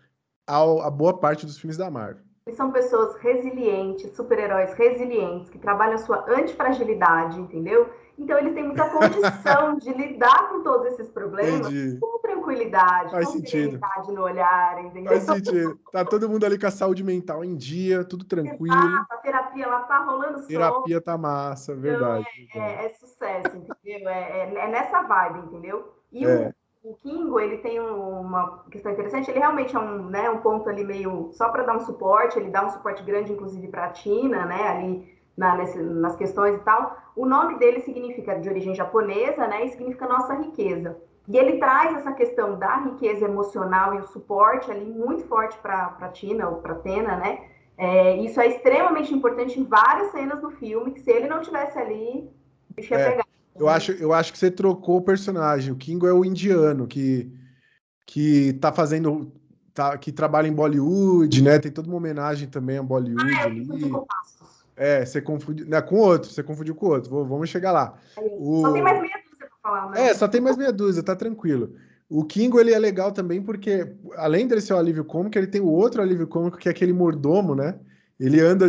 [0.46, 2.22] a boa parte dos filmes da Marvel.
[2.46, 7.88] E são pessoas resilientes, super-heróis resilientes, que trabalham a sua antifragilidade, entendeu?
[8.22, 11.98] Então eles têm muita condição de lidar com todos esses problemas Entendi.
[11.98, 13.80] com tranquilidade, Faz com sentido.
[14.08, 15.12] no olhar, entendeu?
[15.12, 15.78] Faz sentido.
[15.90, 18.74] Tá todo mundo ali com a saúde mental em dia, tudo tranquilo.
[19.11, 20.46] A terapia lá tá rolando só.
[20.46, 22.26] Terapia tá massa, então, verdade.
[22.38, 24.08] Então, é, é, é, sucesso, entendeu?
[24.08, 25.92] É, é, é, nessa vibe, entendeu?
[26.12, 26.54] E o, é.
[26.85, 30.85] o Kingo, ele tem uma questão interessante, ele realmente é um, né, um ponto ali
[30.85, 34.46] meio só para dar um suporte, ele dá um suporte grande, inclusive, para a Tina,
[34.46, 34.68] né?
[34.68, 36.97] Ali na, nesse, nas questões e tal.
[37.16, 39.66] O nome dele significa de origem japonesa, né?
[39.66, 40.97] E significa nossa riqueza.
[41.29, 45.97] E ele traz essa questão da riqueza emocional e o suporte ali muito forte para
[46.01, 47.45] a Tina ou para Tena, né?
[47.79, 51.79] É, isso é extremamente importante em várias cenas do filme, que se ele não tivesse
[51.79, 52.31] ali,
[52.71, 53.27] o bicho ia é, pegar.
[53.55, 55.73] Eu acho, eu acho que você trocou o personagem.
[55.73, 57.31] O Kingo é o indiano que,
[58.07, 59.33] que tá fazendo.
[59.75, 61.59] Tá, que trabalha em Bollywood, né?
[61.59, 63.66] Tem toda uma homenagem também a Bollywood ah, é, ali.
[64.76, 65.66] É, você confundiu.
[65.66, 67.11] Não, com outro, você confundiu com outro.
[67.11, 67.98] Vou, vamos chegar lá.
[68.16, 68.62] O...
[68.62, 70.06] Só tem mais meia dúzia pra falar, né?
[70.06, 71.74] É, só tem mais meia dúzia, tá tranquilo.
[72.08, 75.61] O Kingo, ele é legal também porque, além dele ser o alívio cômico, ele tem
[75.61, 77.78] o outro alívio cômico, que é aquele mordomo, né?
[78.20, 78.66] Ele anda...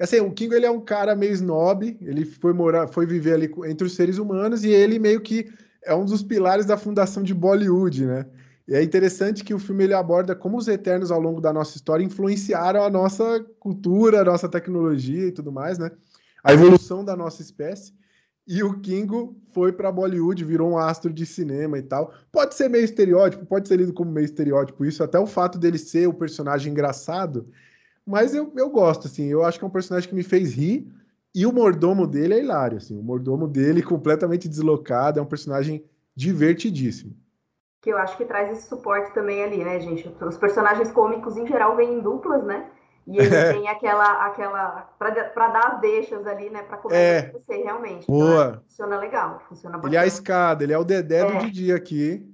[0.00, 3.52] Assim, o Kingo, ele é um cara meio snob, ele foi morar, foi viver ali
[3.66, 5.50] entre os seres humanos e ele meio que
[5.84, 8.26] é um dos pilares da fundação de Bollywood, né?
[8.68, 11.74] E é interessante que o filme ele aborda como os Eternos, ao longo da nossa
[11.74, 15.90] história, influenciaram a nossa cultura, a nossa tecnologia e tudo mais, né?
[16.44, 17.94] A evolução da nossa espécie.
[18.46, 22.12] E o Kingo foi para Bollywood, virou um astro de cinema e tal.
[22.30, 25.78] Pode ser meio estereótipo, pode ser lido como meio estereótipo isso, até o fato dele
[25.78, 27.48] ser o personagem engraçado.
[28.06, 30.86] Mas eu, eu gosto, assim, eu acho que é um personagem que me fez rir.
[31.34, 35.82] E o mordomo dele é hilário, assim, o mordomo dele completamente deslocado, é um personagem
[36.14, 37.16] divertidíssimo.
[37.80, 40.12] Que eu acho que traz esse suporte também ali, né, gente?
[40.20, 42.66] Os personagens cômicos em geral vêm em duplas, né?
[43.06, 43.52] E ele é.
[43.52, 46.62] tem aquela, aquela para dar as deixas ali, né?
[46.62, 47.18] Para começar é.
[47.20, 48.02] acontecer realmente.
[48.02, 48.46] Então, Boa.
[48.48, 49.90] Então, funciona legal, funciona bastante.
[49.90, 51.24] Ele é a escada, ele é o Dedé é.
[51.24, 52.28] do Didi aqui.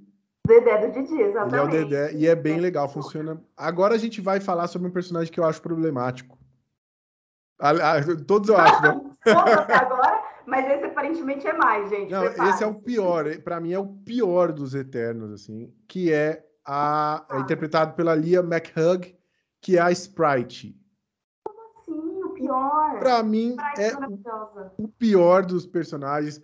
[0.47, 1.55] Dedé do Didi, exatamente.
[1.55, 2.61] Ele é o Dedé, e é bem é.
[2.61, 3.41] legal, funciona.
[3.57, 6.37] Agora a gente vai falar sobre um personagem que eu acho problemático.
[8.27, 9.01] Todos eu acho, né?
[9.25, 12.11] Todos até agora, mas esse aparentemente é mais, gente.
[12.11, 13.25] Não, esse é o pior.
[13.43, 18.41] Para mim é o pior dos Eternos, assim, que é a é interpretado pela Lia
[18.41, 19.15] McHugh,
[19.61, 20.77] que é a Sprite.
[21.45, 22.25] Como assim?
[22.25, 22.99] O pior?
[22.99, 23.93] Pra mim, é
[24.79, 26.41] o pior dos personagens.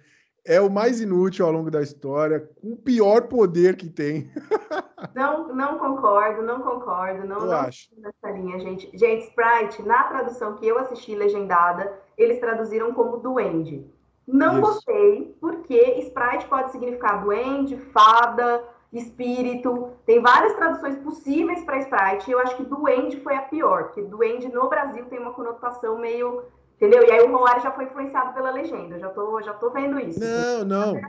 [0.51, 4.29] É o mais inútil ao longo da história, com o pior poder que tem.
[5.15, 7.27] Não, não concordo, não concordo.
[7.27, 7.89] Não, eu não acho.
[7.97, 8.91] nessa linha, gente.
[8.97, 13.85] Gente, Sprite, na tradução que eu assisti legendada, eles traduziram como duende.
[14.27, 14.61] Não Isso.
[14.61, 19.91] gostei, porque Sprite pode significar duende, fada, espírito.
[20.05, 22.31] Tem várias traduções possíveis para Sprite.
[22.31, 26.43] Eu acho que duende foi a pior, porque duende no Brasil tem uma conotação meio.
[26.81, 27.07] Entendeu?
[27.07, 28.95] E aí o Roar já foi influenciado pela legenda.
[28.95, 30.19] Eu já tô, já tô vendo isso.
[30.19, 31.01] Não, não.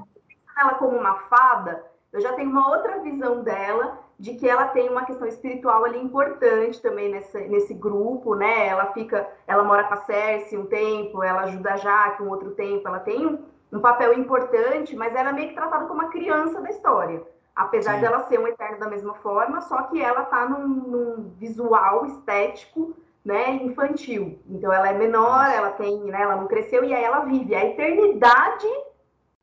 [0.58, 1.82] Ela como uma fada,
[2.12, 5.98] eu já tenho uma outra visão dela de que ela tem uma questão espiritual ali
[5.98, 8.68] importante também nesse, nesse grupo, né?
[8.68, 12.52] Ela fica, ela mora com a Cersei um tempo, ela ajuda a Jaque um outro
[12.52, 13.40] tempo, ela tem um,
[13.72, 17.24] um papel importante, mas ela é meio que tratada como uma criança da história.
[17.56, 18.02] Apesar Sim.
[18.02, 22.94] dela ser um Eterno da mesma forma, só que ela tá num, num visual estético
[23.24, 24.40] né, infantil.
[24.50, 27.66] Então ela é menor, ela tem, né, ela não cresceu e aí ela vive a
[27.66, 28.68] eternidade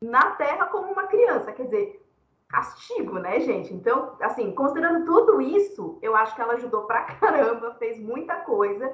[0.01, 1.51] na Terra como uma criança.
[1.51, 2.05] Quer dizer,
[2.49, 3.73] castigo, né, gente?
[3.73, 8.93] Então, assim, considerando tudo isso, eu acho que ela ajudou pra caramba, fez muita coisa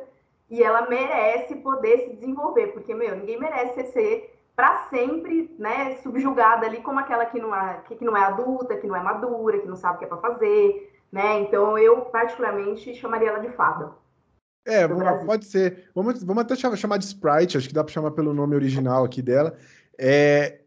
[0.50, 6.66] e ela merece poder se desenvolver, porque, meu, ninguém merece ser para sempre, né, subjugada
[6.66, 9.60] ali como aquela que não, é, que, que não é adulta, que não é madura,
[9.60, 11.40] que não sabe o que é para fazer, né?
[11.40, 13.92] Então eu particularmente chamaria ela de fada.
[14.66, 15.90] É, pode ser.
[15.94, 19.22] Vamos, vamos até chamar de Sprite, acho que dá para chamar pelo nome original aqui
[19.22, 19.56] dela.
[19.98, 20.62] É,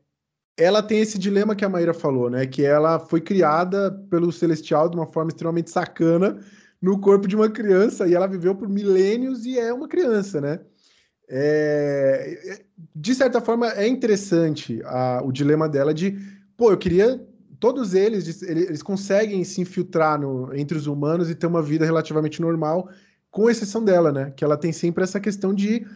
[0.57, 2.47] ela tem esse dilema que a Maíra falou, né?
[2.47, 6.39] Que ela foi criada pelo Celestial de uma forma extremamente sacana
[6.81, 10.61] no corpo de uma criança e ela viveu por milênios e é uma criança, né?
[11.29, 16.19] É, é, de certa forma, é interessante a, o dilema dela de,
[16.57, 17.25] pô, eu queria.
[17.61, 22.41] Todos eles, eles conseguem se infiltrar no, entre os humanos e ter uma vida relativamente
[22.41, 22.89] normal,
[23.39, 24.33] com exceção dela, né?
[24.35, 25.87] Que ela tem sempre essa questão de.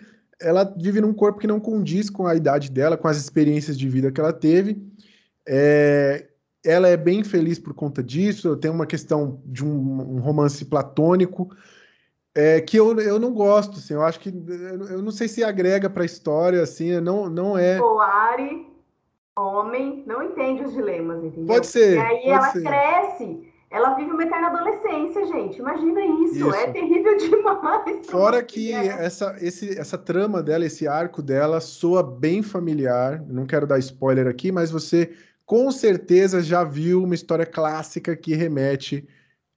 [0.40, 3.88] Ela vive num corpo que não condiz com a idade dela, com as experiências de
[3.88, 4.80] vida que ela teve.
[5.48, 6.28] É,
[6.64, 8.56] ela é bem feliz por conta disso.
[8.56, 11.50] Tem uma questão de um, um romance platônico
[12.32, 15.90] é, que eu, eu não gosto, assim, eu acho que eu não sei se agrega
[15.90, 17.80] para a história, assim, não, não é.
[17.80, 18.68] O Ari,
[19.36, 21.48] homem, não entende os dilemas, entendeu?
[21.48, 21.96] Pode ser.
[21.96, 22.62] E aí ela ser.
[22.62, 25.58] cresce, ela vive uma eterna adolescência, gente.
[25.58, 26.54] Imagina isso, isso.
[26.54, 28.06] é terrível demais.
[28.06, 33.22] Fora que essa, esse, essa trama dela, esse arco dela, soa bem familiar.
[33.26, 35.12] Não quero dar spoiler aqui, mas você
[35.46, 39.08] com certeza já viu uma história clássica que remete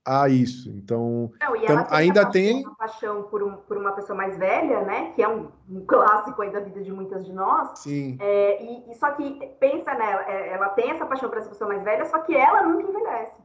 [0.05, 0.69] a isso.
[0.69, 4.37] Então, Não, então tem ainda paixão, tem uma paixão por, um, por uma pessoa mais
[4.37, 5.11] velha, né?
[5.15, 7.79] Que é um, um clássico aí da vida de muitas de nós.
[7.79, 8.17] Sim.
[8.21, 11.67] É, e, e, só que pensa nela, é, ela tem essa paixão por essa pessoa
[11.67, 13.44] mais velha, só que ela nunca envelhece.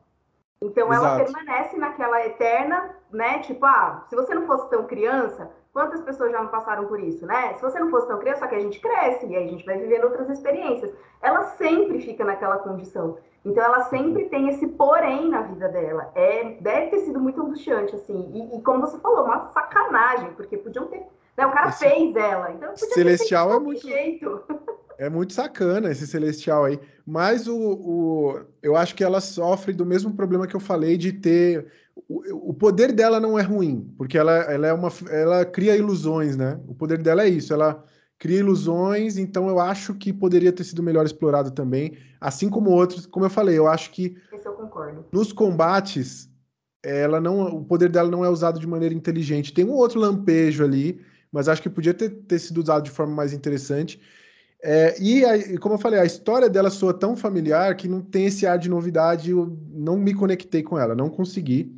[0.63, 1.07] Então Exato.
[1.07, 3.39] ela permanece naquela eterna, né?
[3.39, 7.25] Tipo, ah, se você não fosse tão criança, quantas pessoas já não passaram por isso,
[7.25, 7.55] né?
[7.55, 9.65] Se você não fosse tão criança, só que a gente cresce e aí a gente
[9.65, 10.93] vai vivendo outras experiências.
[11.23, 13.17] Ela sempre fica naquela condição.
[13.43, 16.11] Então ela sempre tem esse porém na vida dela.
[16.15, 18.31] É, deve ter sido muito angustiante, assim.
[18.35, 21.03] E, e como você falou, uma sacanagem, porque podiam ter.
[21.39, 22.51] Né, o cara esse fez ela.
[22.51, 23.81] Então Celestial é muito.
[23.81, 24.43] Jeito.
[25.01, 26.79] É muito sacana esse Celestial aí.
[27.07, 31.13] Mas o, o, eu acho que ela sofre do mesmo problema que eu falei de
[31.13, 31.67] ter.
[32.09, 34.93] O, o poder dela não é ruim, porque ela, ela é uma.
[35.11, 36.61] Ela cria ilusões, né?
[36.69, 37.53] O poder dela é isso.
[37.55, 37.83] Ela
[38.19, 43.07] cria ilusões, então eu acho que poderia ter sido melhor explorado também, assim como outros,
[43.07, 44.39] como eu falei, eu acho que eu
[45.11, 46.29] nos combates
[46.83, 49.53] ela não, o poder dela não é usado de maneira inteligente.
[49.53, 53.15] Tem um outro lampejo ali, mas acho que podia ter, ter sido usado de forma
[53.15, 54.01] mais interessante.
[54.63, 58.27] É, e, a, como eu falei, a história dela soa tão familiar que não tem
[58.27, 59.31] esse ar de novidade.
[59.31, 61.75] Eu não me conectei com ela, não consegui.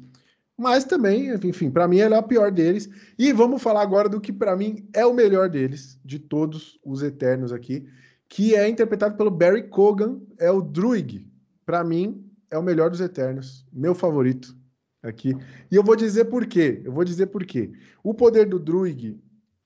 [0.56, 2.88] Mas também, enfim, para mim ela é a pior deles.
[3.18, 7.02] E vamos falar agora do que para mim é o melhor deles, de todos os
[7.02, 7.86] Eternos aqui,
[8.28, 11.26] que é interpretado pelo Barry Cogan, é o Druig.
[11.64, 14.56] Para mim, é o melhor dos Eternos, meu favorito
[15.02, 15.34] aqui.
[15.70, 16.80] E eu vou dizer por quê.
[16.84, 17.72] Eu vou dizer por quê.
[18.02, 19.18] O poder do Druig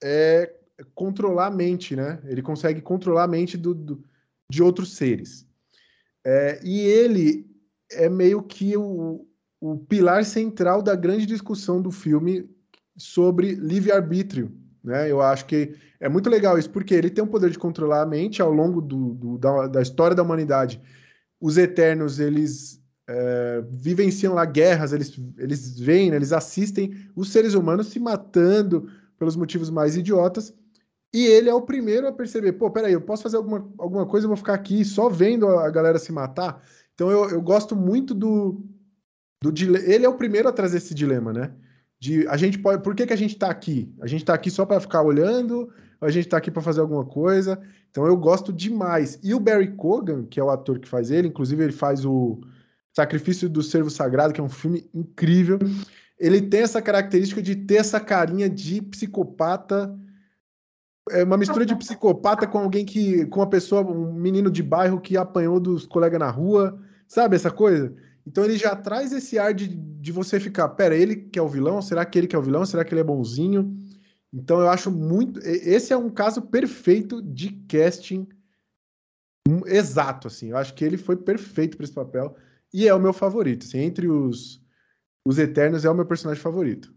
[0.03, 0.56] é
[0.95, 2.21] controlar a mente, né?
[2.25, 4.05] Ele consegue controlar a mente do, do
[4.51, 5.47] de outros seres.
[6.25, 7.47] É, e ele
[7.91, 9.27] é meio que o,
[9.61, 12.49] o pilar central da grande discussão do filme
[12.97, 14.53] sobre livre-arbítrio.
[14.83, 15.11] Né?
[15.11, 18.07] Eu acho que é muito legal isso, porque ele tem o poder de controlar a
[18.07, 20.81] mente ao longo do, do da, da, história da humanidade.
[21.41, 26.17] Os Eternos, eles é, vivenciam lá guerras, eles, eles veem, né?
[26.17, 30.53] eles assistem os seres humanos se matando pelos motivos mais idiotas,
[31.13, 34.25] e ele é o primeiro a perceber, pô, peraí, eu posso fazer alguma, alguma coisa,
[34.25, 36.63] eu vou ficar aqui só vendo a galera se matar?
[36.95, 38.63] Então eu, eu gosto muito do,
[39.43, 39.53] do
[39.87, 41.53] ele é o primeiro a trazer esse dilema, né?
[41.99, 43.95] De a gente pode, por que, que a gente está aqui?
[44.01, 45.73] A gente está aqui só para ficar olhando?
[46.01, 47.61] A gente está aqui para fazer alguma coisa?
[47.91, 49.19] Então eu gosto demais.
[49.23, 52.41] E o Barry Cogan, que é o ator que faz ele, inclusive ele faz o
[52.95, 55.59] Sacrifício do Servo Sagrado, que é um filme incrível.
[56.19, 59.95] Ele tem essa característica de ter essa carinha de psicopata
[61.11, 63.27] é uma mistura de psicopata com alguém que.
[63.27, 67.51] com uma pessoa, um menino de bairro que apanhou dos colegas na rua, sabe essa
[67.51, 67.95] coisa?
[68.27, 71.49] Então ele já traz esse ar de, de você ficar, pera, ele que é o
[71.49, 71.81] vilão?
[71.81, 72.67] Será que ele que é o vilão?
[72.67, 73.77] Será que ele é bonzinho?
[74.33, 75.39] Então eu acho muito.
[75.41, 78.27] Esse é um caso perfeito de casting
[79.67, 80.51] exato, assim.
[80.51, 82.37] Eu acho que ele foi perfeito para esse papel
[82.73, 83.65] e é o meu favorito.
[83.65, 84.63] Assim, entre os,
[85.27, 86.93] os Eternos, é o meu personagem favorito.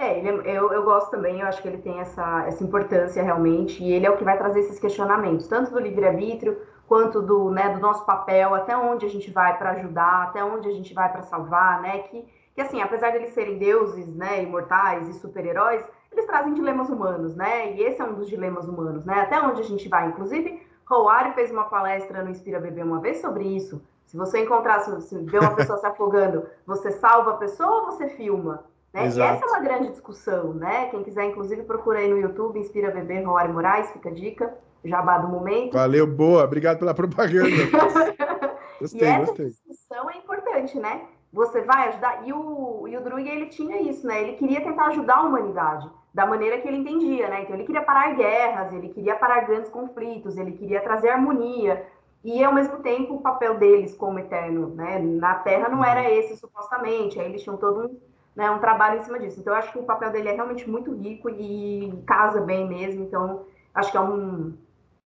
[0.00, 3.20] É, ele, é, eu, eu gosto também, eu acho que ele tem essa, essa importância
[3.20, 7.50] realmente, e ele é o que vai trazer esses questionamentos, tanto do livre-arbítrio, quanto do,
[7.50, 10.94] né, do nosso papel, até onde a gente vai para ajudar, até onde a gente
[10.94, 11.98] vai para salvar, né?
[11.98, 12.24] Que,
[12.54, 17.34] que assim, apesar de eles serem deuses, né, imortais e super-heróis, eles trazem dilemas humanos,
[17.34, 17.72] né?
[17.72, 19.20] E esse é um dos dilemas humanos, né?
[19.20, 20.06] Até onde a gente vai.
[20.06, 23.82] Inclusive, Howard fez uma palestra no Inspira Bebê uma vez sobre isso.
[24.06, 28.08] Se você encontrar, se vê uma pessoa se afogando, você salva a pessoa ou você
[28.08, 28.64] filma?
[28.92, 29.06] Né?
[29.06, 30.86] Essa é uma grande discussão, né?
[30.86, 35.18] Quem quiser, inclusive, procura aí no YouTube, Inspira Bebê, Roari Moraes, fica a dica, jabá
[35.18, 35.74] do momento.
[35.74, 37.48] Valeu, boa, obrigado pela propaganda.
[38.80, 39.46] gostei, e essa gostei.
[39.46, 41.02] discussão é importante, né?
[41.32, 42.26] Você vai ajudar.
[42.26, 44.22] E o, e o Druig, ele tinha isso, né?
[44.22, 47.42] Ele queria tentar ajudar a humanidade da maneira que ele entendia, né?
[47.42, 51.86] Então, ele queria parar guerras, ele queria parar grandes conflitos, ele queria trazer harmonia.
[52.24, 54.98] E, ao mesmo tempo, o papel deles como eterno, né?
[54.98, 57.20] Na Terra não era esse, supostamente.
[57.20, 58.07] Aí eles tinham todo um
[58.38, 59.40] né, um trabalho em cima disso.
[59.40, 63.02] Então, eu acho que o papel dele é realmente muito rico e casa bem mesmo.
[63.02, 63.42] Então,
[63.74, 64.54] acho que é um,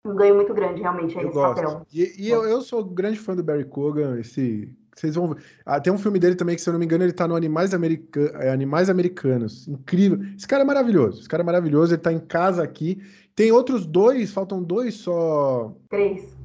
[0.03, 1.61] um ganho muito grande, realmente, aí, esse gosto.
[1.61, 1.85] papel.
[1.93, 4.73] E, e eu, eu, sou grande fã do Barry Cogan, esse.
[4.95, 7.13] Vocês vão ah, tem um filme dele também que, se eu não me engano, ele
[7.13, 8.19] tá no Animais, America...
[8.39, 9.67] É, Animais Americanos.
[9.67, 10.19] Incrível.
[10.35, 11.19] Esse cara é maravilhoso.
[11.19, 11.93] Esse cara é maravilhoso.
[11.93, 12.99] Ele tá em casa aqui.
[13.35, 15.71] Tem outros dois, faltam dois só.
[15.87, 16.35] Três.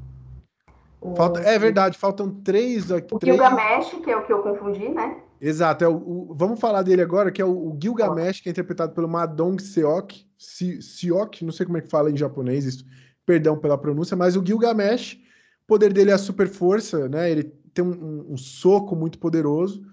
[1.17, 1.41] Falta...
[1.41, 3.13] É verdade, faltam três aqui.
[3.13, 3.37] O três...
[3.37, 5.17] Gilgamesh, que é o que eu confundi, né?
[5.47, 8.51] Exato, é o, o, vamos falar dele agora, que é o, o Gilgamesh, que é
[8.51, 12.87] interpretado pelo Madong Seok, Seok, não sei como é que fala em japonês isso,
[13.27, 15.19] perdão pela pronúncia, mas o Gilgamesh,
[15.65, 17.31] o poder dele é a super força, né?
[17.31, 19.85] Ele tem um, um soco muito poderoso.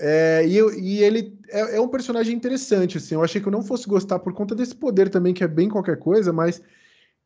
[0.00, 3.14] É, e, e, ele é, é, um personagem interessante, assim.
[3.14, 5.68] Eu achei que eu não fosse gostar por conta desse poder também, que é bem
[5.68, 6.60] qualquer coisa, mas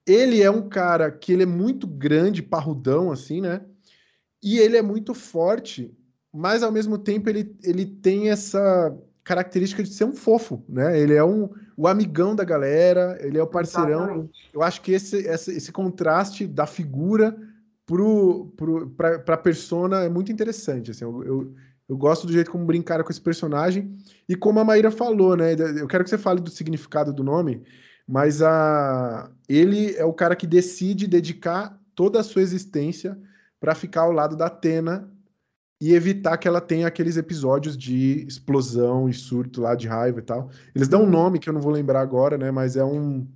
[0.06, 3.62] ele é um cara que ele é muito grande, parrudão, assim, né?
[4.42, 5.96] E ele é muito forte
[6.34, 10.98] mas ao mesmo tempo ele, ele tem essa característica de ser um fofo, né?
[11.00, 14.02] Ele é um, o amigão da galera, ele é o parceirão.
[14.02, 14.50] Exatamente.
[14.52, 17.36] Eu acho que esse, esse, esse contraste da figura
[17.86, 21.54] pro, pro, pra, pra persona é muito interessante, assim, eu, eu,
[21.88, 23.94] eu, gosto do jeito como brincaram com esse personagem,
[24.28, 27.62] e como a Maíra falou, né, eu quero que você fale do significado do nome,
[28.08, 33.18] mas a, ele é o cara que decide dedicar toda a sua existência
[33.60, 35.13] para ficar ao lado da Atena
[35.84, 40.22] e evitar que ela tenha aqueles episódios de explosão e surto lá de raiva e
[40.22, 40.48] tal.
[40.74, 41.10] Eles dão um uhum.
[41.10, 42.50] nome que eu não vou lembrar agora, né?
[42.50, 43.28] Mas é um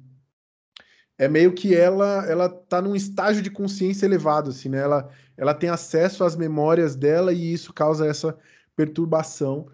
[1.18, 4.78] é meio que ela ela tá num estágio de consciência elevado assim, né?
[4.78, 8.34] Ela ela tem acesso às memórias dela e isso causa essa
[8.74, 9.66] perturbação.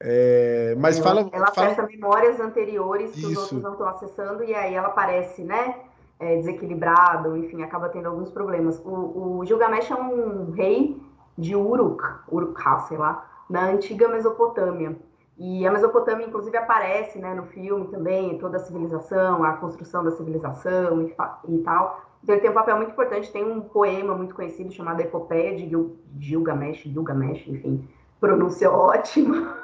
[0.00, 1.30] É, mas ela, fala.
[1.32, 1.66] Ela fala...
[1.66, 3.30] acessa memórias anteriores que Isso.
[3.30, 5.80] os outros não estão acessando, e aí ela parece, né?
[6.20, 8.80] É, desequilibrado, enfim, acaba tendo alguns problemas.
[8.84, 11.07] O, o Gilgamesh é um rei
[11.38, 14.96] de Uruk, Uruk, sei lá, na antiga Mesopotâmia.
[15.38, 20.10] E a Mesopotâmia, inclusive, aparece né, no filme também, toda a civilização, a construção da
[20.10, 21.14] civilização e,
[21.48, 22.02] e, tal.
[22.24, 25.70] Então ele tem um papel muito importante, tem um poema muito conhecido chamado Epopeia de
[26.18, 27.88] Gilgamesh, Gilgamesh, enfim,
[28.20, 29.56] pronúncia ótima.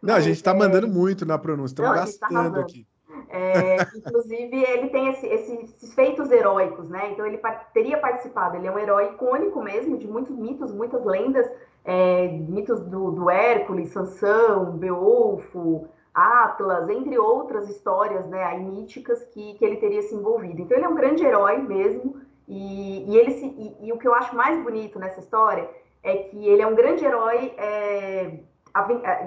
[0.00, 0.54] Não, a gente está é...
[0.54, 2.86] mandando muito na pronúncia, estamos tá gastando tá aqui.
[3.32, 7.12] É, inclusive, ele tem esse, esses feitos heróicos, né?
[7.12, 7.40] Então, ele
[7.72, 8.56] teria participado.
[8.56, 11.48] Ele é um herói icônico mesmo, de muitos mitos, muitas lendas,
[11.84, 19.54] é, mitos do, do Hércules, Sansão, Beowulfo, Atlas, entre outras histórias né, aí, míticas que,
[19.54, 20.62] que ele teria se envolvido.
[20.62, 22.20] Então, ele é um grande herói mesmo.
[22.48, 25.70] E, e ele se, e, e, o que eu acho mais bonito nessa história
[26.02, 28.40] é que ele é um grande herói é,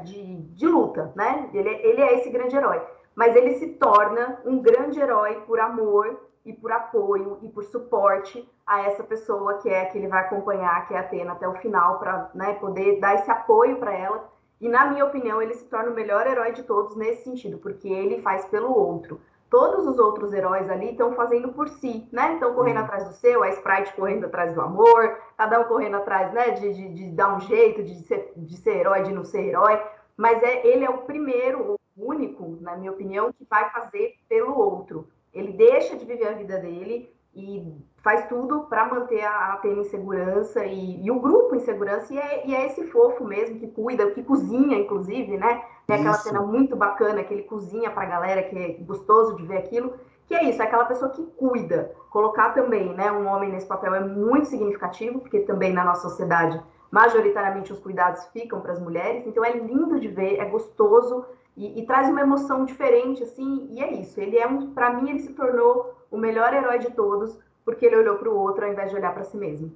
[0.04, 1.50] de, de luta, né?
[1.54, 2.82] Ele, ele é esse grande herói
[3.16, 8.48] mas ele se torna um grande herói por amor e por apoio e por suporte
[8.66, 11.56] a essa pessoa que é que ele vai acompanhar, que é a Atena, até o
[11.56, 14.30] final, para né, poder dar esse apoio para ela.
[14.60, 17.88] E, na minha opinião, ele se torna o melhor herói de todos nesse sentido, porque
[17.88, 19.20] ele faz pelo outro.
[19.50, 22.34] Todos os outros heróis ali estão fazendo por si, né?
[22.34, 22.84] Estão correndo uhum.
[22.86, 26.52] atrás do seu, a Sprite correndo atrás do amor, cada um correndo atrás, né?
[26.52, 29.80] De, de, de dar um jeito, de ser, de ser herói, de não ser herói.
[30.18, 35.08] Mas é, ele é o primeiro, único, na minha opinião, que vai fazer pelo outro.
[35.34, 39.86] Ele deixa de viver a vida dele e faz tudo para manter a Atena em
[39.86, 43.68] segurança e, e, o grupo em segurança, e é, e é, esse fofo mesmo que
[43.68, 45.64] cuida, que cozinha, inclusive, né?
[45.88, 46.24] Tem aquela isso.
[46.24, 49.94] cena muito bacana que ele cozinha para a galera, que é gostoso de ver aquilo.
[50.28, 51.94] Que é isso, é aquela pessoa que cuida.
[52.10, 56.62] Colocar também né, um homem nesse papel é muito significativo, porque também na nossa sociedade,
[56.90, 59.26] majoritariamente, os cuidados ficam para as mulheres.
[59.28, 61.26] Então é lindo de ver, é gostoso
[61.56, 64.20] e, e, traz uma emoção diferente, assim, e é isso.
[64.20, 67.98] Ele é um, para mim, ele se tornou o melhor herói de todos, porque ele
[67.98, 69.72] olhou para o outro ao invés de olhar para si mesmo.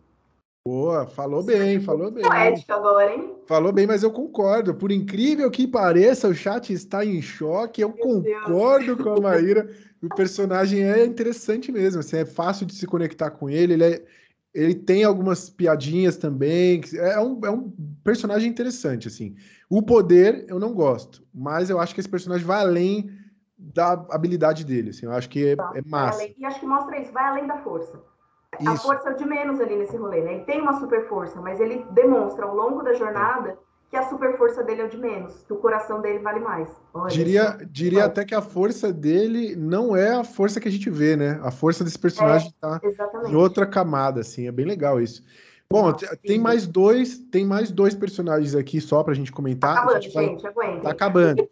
[0.68, 2.26] Boa, falou bem, falou bem.
[2.26, 3.36] Poético agora, hein?
[3.46, 4.76] Falou bem, mas eu concordo.
[4.76, 7.80] Por incrível que pareça, o chat está em choque.
[7.80, 9.02] Eu Meu concordo Deus.
[9.02, 9.70] com a Maíra.
[10.04, 12.02] o personagem é interessante mesmo.
[12.02, 13.76] Assim, é fácil de se conectar com ele.
[13.76, 14.04] Ele, é,
[14.58, 16.82] ele tem algumas piadinhas também.
[16.96, 17.72] É um, é um
[18.04, 19.36] personagem interessante, assim.
[19.70, 23.10] O poder eu não gosto, mas eu acho que esse personagem vai além
[23.56, 26.24] da habilidade dele, assim, eu acho que é, tá, é massa.
[26.38, 28.00] e acho que mostra isso, vai além da força.
[28.60, 28.70] Isso.
[28.70, 30.36] A força é de menos ali nesse rolê, né?
[30.36, 33.58] Ele tem uma super força, mas ele demonstra ao longo da jornada
[33.90, 36.70] que a super força dele é o de menos, que o coração dele vale mais.
[36.94, 40.90] Olha, diria diria até que a força dele não é a força que a gente
[40.90, 41.40] vê, né?
[41.42, 45.24] A força desse personagem está é, em outra camada, assim, é bem legal isso.
[45.70, 45.92] Bom,
[46.26, 49.76] tem mais dois, tem mais dois personagens aqui só pra gente comentar.
[49.76, 50.82] Tá acabando, gente, aguenta.
[50.82, 51.48] Tá acabando.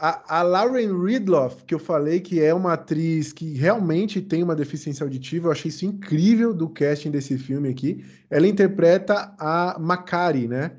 [0.00, 4.56] A, a, Lauren Ridloff, que eu falei que é uma atriz que realmente tem uma
[4.56, 8.04] deficiência auditiva, eu achei isso incrível do casting desse filme aqui.
[8.28, 10.72] Ela interpreta a Macari, né?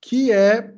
[0.00, 0.74] Que é,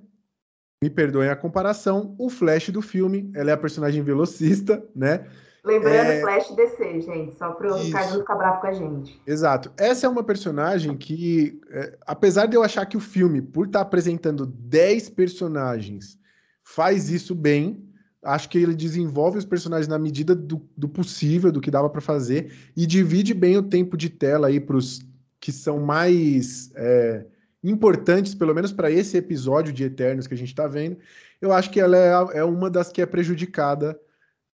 [0.82, 3.30] me perdoem a comparação, o Flash do filme.
[3.34, 5.26] Ela é a personagem velocista, né?
[5.64, 6.20] Lembrando é...
[6.20, 9.20] Flash DC, gente, só para o Ricardo não ficar bravo com a gente.
[9.24, 9.72] Exato.
[9.76, 13.78] Essa é uma personagem que, é, apesar de eu achar que o filme, por estar
[13.78, 16.18] tá apresentando 10 personagens,
[16.64, 17.88] faz isso bem,
[18.24, 22.00] acho que ele desenvolve os personagens na medida do, do possível, do que dava para
[22.00, 25.00] fazer, e divide bem o tempo de tela aí para os
[25.40, 27.26] que são mais é,
[27.62, 30.96] importantes, pelo menos para esse episódio de Eternos que a gente está vendo.
[31.40, 33.98] Eu acho que ela é, é uma das que é prejudicada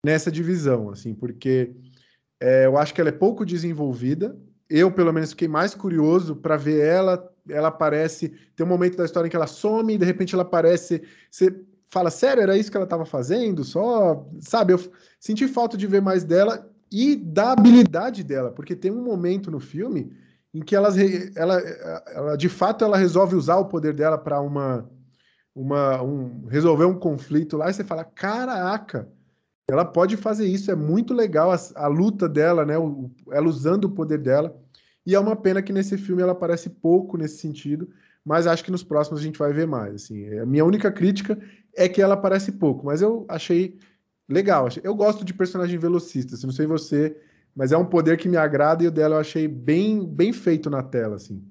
[0.04, 1.74] nessa divisão, assim, porque
[2.40, 4.36] é, eu acho que ela é pouco desenvolvida.
[4.68, 7.32] Eu, pelo menos, fiquei mais curioso para ver ela.
[7.48, 10.42] Ela aparece, tem um momento da história em que ela some e de repente ela
[10.42, 11.02] aparece.
[11.30, 13.64] Você fala, sério, era isso que ela estava fazendo?
[13.64, 14.74] Só, sabe?
[14.74, 14.80] Eu
[15.18, 19.60] senti falta de ver mais dela e da habilidade dela, porque tem um momento no
[19.60, 20.12] filme
[20.58, 20.88] em que ela,
[21.36, 24.90] ela, de fato, ela resolve usar o poder dela para uma,
[25.54, 29.08] uma um, resolver um conflito lá e você fala, caraca,
[29.70, 32.76] ela pode fazer isso, é muito legal a, a luta dela, né?
[32.76, 34.60] O, ela usando o poder dela.
[35.06, 37.88] E é uma pena que nesse filme ela aparece pouco nesse sentido,
[38.24, 39.94] mas acho que nos próximos a gente vai ver mais.
[39.94, 41.38] Assim, a minha única crítica
[41.76, 43.78] é que ela aparece pouco, mas eu achei
[44.28, 44.68] legal.
[44.82, 47.16] Eu gosto de personagem velocista, assim, não sei você,
[47.58, 50.70] mas é um poder que me agrada e o dela eu achei bem, bem feito
[50.70, 51.42] na tela, assim.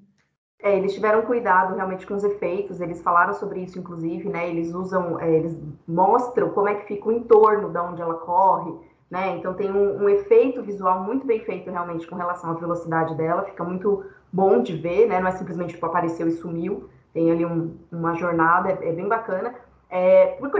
[0.62, 4.48] É, eles tiveram cuidado realmente com os efeitos, eles falaram sobre isso, inclusive, né?
[4.48, 5.54] Eles usam, é, eles
[5.86, 8.72] mostram como é que fica o entorno de onde ela corre,
[9.10, 9.36] né?
[9.36, 13.44] Então tem um, um, efeito visual muito bem feito realmente com relação à velocidade dela,
[13.44, 14.02] fica muito
[14.32, 15.20] bom de ver, né?
[15.20, 19.06] Não é simplesmente tipo apareceu e sumiu, tem ali um, uma jornada, é, é bem
[19.06, 19.54] bacana.
[19.90, 20.50] É, por,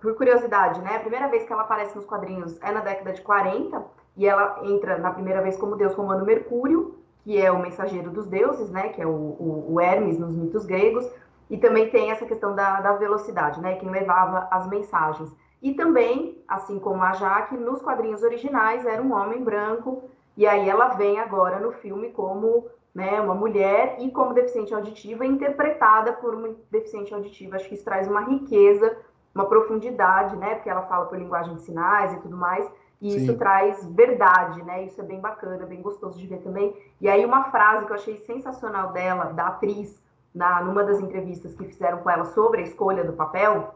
[0.00, 0.96] por, curiosidade, né?
[0.96, 4.60] A primeira vez que ela aparece nos quadrinhos é na década de 40 e ela
[4.64, 6.96] entra na primeira vez como Deus comando Mercúrio
[7.26, 10.64] que é o mensageiro dos deuses, né, que é o, o, o Hermes nos mitos
[10.64, 11.10] gregos,
[11.50, 15.34] e também tem essa questão da, da, velocidade, né, quem levava as mensagens.
[15.60, 20.04] E também, assim como a Jaque, nos quadrinhos originais era um homem branco,
[20.36, 25.26] e aí ela vem agora no filme como né, uma mulher e como deficiente auditiva,
[25.26, 27.56] interpretada por uma deficiente auditiva.
[27.56, 28.96] Acho que isso traz uma riqueza
[29.36, 30.54] uma profundidade, né?
[30.54, 32.66] Porque ela fala por linguagem de sinais e tudo mais.
[33.00, 33.16] E Sim.
[33.18, 34.84] isso traz verdade, né?
[34.84, 36.74] Isso é bem bacana, bem gostoso de ver também.
[37.00, 40.02] E aí uma frase que eu achei sensacional dela, da atriz,
[40.34, 43.74] na numa das entrevistas que fizeram com ela sobre a escolha do papel,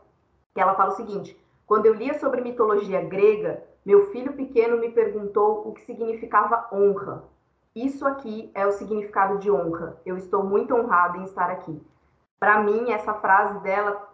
[0.55, 4.91] que ela fala o seguinte: quando eu lia sobre mitologia grega, meu filho pequeno me
[4.91, 7.25] perguntou o que significava honra.
[7.75, 9.97] Isso aqui é o significado de honra.
[10.05, 11.81] Eu estou muito honrada em estar aqui.
[12.39, 14.09] Para mim, essa frase dela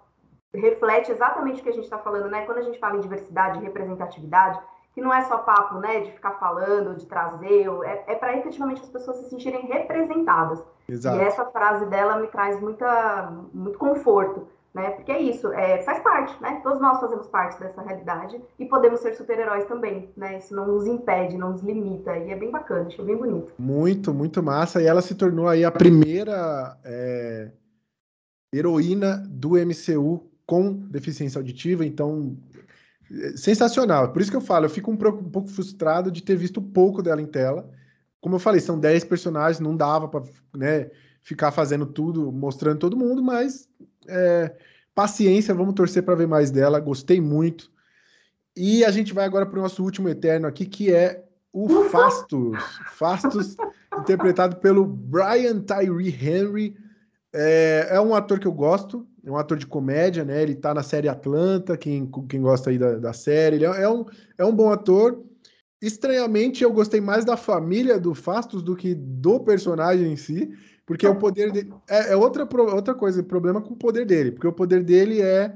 [0.52, 2.44] reflete exatamente o que a gente está falando, né?
[2.44, 4.60] Quando a gente fala em diversidade e representatividade,
[4.96, 8.80] que não é só papo, né, de ficar falando, de trazer, é, é para efetivamente
[8.80, 10.64] as pessoas se sentirem representadas.
[10.88, 11.18] Exato.
[11.18, 14.92] E essa frase dela me traz muita, muito conforto, né?
[14.92, 16.60] Porque é isso, é, faz parte, né?
[16.62, 20.38] Todos nós fazemos parte dessa realidade e podemos ser super-heróis também, né?
[20.38, 23.52] Isso não nos impede, não nos limita e é bem bacana, achei bem bonito.
[23.58, 24.80] Muito, muito massa.
[24.80, 27.50] E ela se tornou aí a primeira é,
[28.50, 32.34] heroína do MCU com deficiência auditiva, então
[33.36, 34.12] sensacional.
[34.12, 37.20] Por isso que eu falo, eu fico um, pouco frustrado de ter visto pouco dela
[37.20, 37.70] em tela.
[38.20, 40.24] Como eu falei, são 10 personagens, não dava para
[40.56, 40.90] né,
[41.22, 43.68] ficar fazendo tudo, mostrando todo mundo, mas
[44.08, 44.54] é,
[44.94, 46.80] paciência, vamos torcer para ver mais dela.
[46.80, 47.70] Gostei muito.
[48.56, 52.58] E a gente vai agora para o nosso último Eterno aqui, que é o Fastos.
[52.92, 53.56] Fastos,
[53.98, 56.76] interpretado pelo Brian Tyree Henry.
[57.32, 60.40] É, é um ator que eu gosto, é um ator de comédia, né?
[60.40, 63.56] Ele tá na série Atlanta, quem, quem gosta aí da, da série.
[63.56, 64.06] Ele é, é, um,
[64.38, 65.20] é um bom ator.
[65.82, 70.50] Estranhamente, eu gostei mais da família do Fastos do que do personagem em si,
[70.86, 71.74] porque o poder dele.
[71.88, 75.52] É, é outra, outra coisa, problema com o poder dele, porque o poder dele é.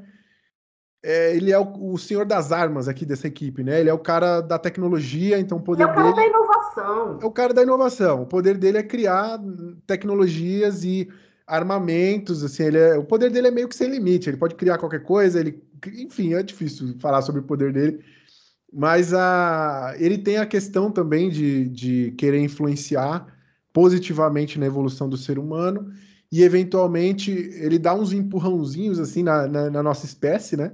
[1.04, 3.78] é ele é o, o, senhor das armas aqui dessa equipe, né?
[3.78, 5.96] Ele é o cara da tecnologia, então o poder dele.
[5.96, 7.18] É o cara dele, da inovação.
[7.22, 8.22] É o cara da inovação.
[8.22, 9.40] O poder dele é criar
[9.86, 11.08] tecnologias e
[11.50, 14.78] armamentos, assim, ele é, o poder dele é meio que sem limite, ele pode criar
[14.78, 15.62] qualquer coisa, ele,
[15.98, 18.04] enfim, é difícil falar sobre o poder dele,
[18.72, 23.26] mas a, ele tem a questão também de, de querer influenciar
[23.72, 25.92] positivamente na evolução do ser humano
[26.30, 30.72] e eventualmente ele dá uns empurrãozinhos assim na, na, na nossa espécie, né?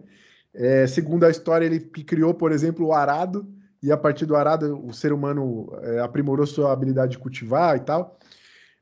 [0.53, 3.47] É, segundo a história, ele criou, por exemplo, o arado,
[3.83, 7.81] e a partir do arado o ser humano é, aprimorou sua habilidade de cultivar e
[7.81, 8.19] tal.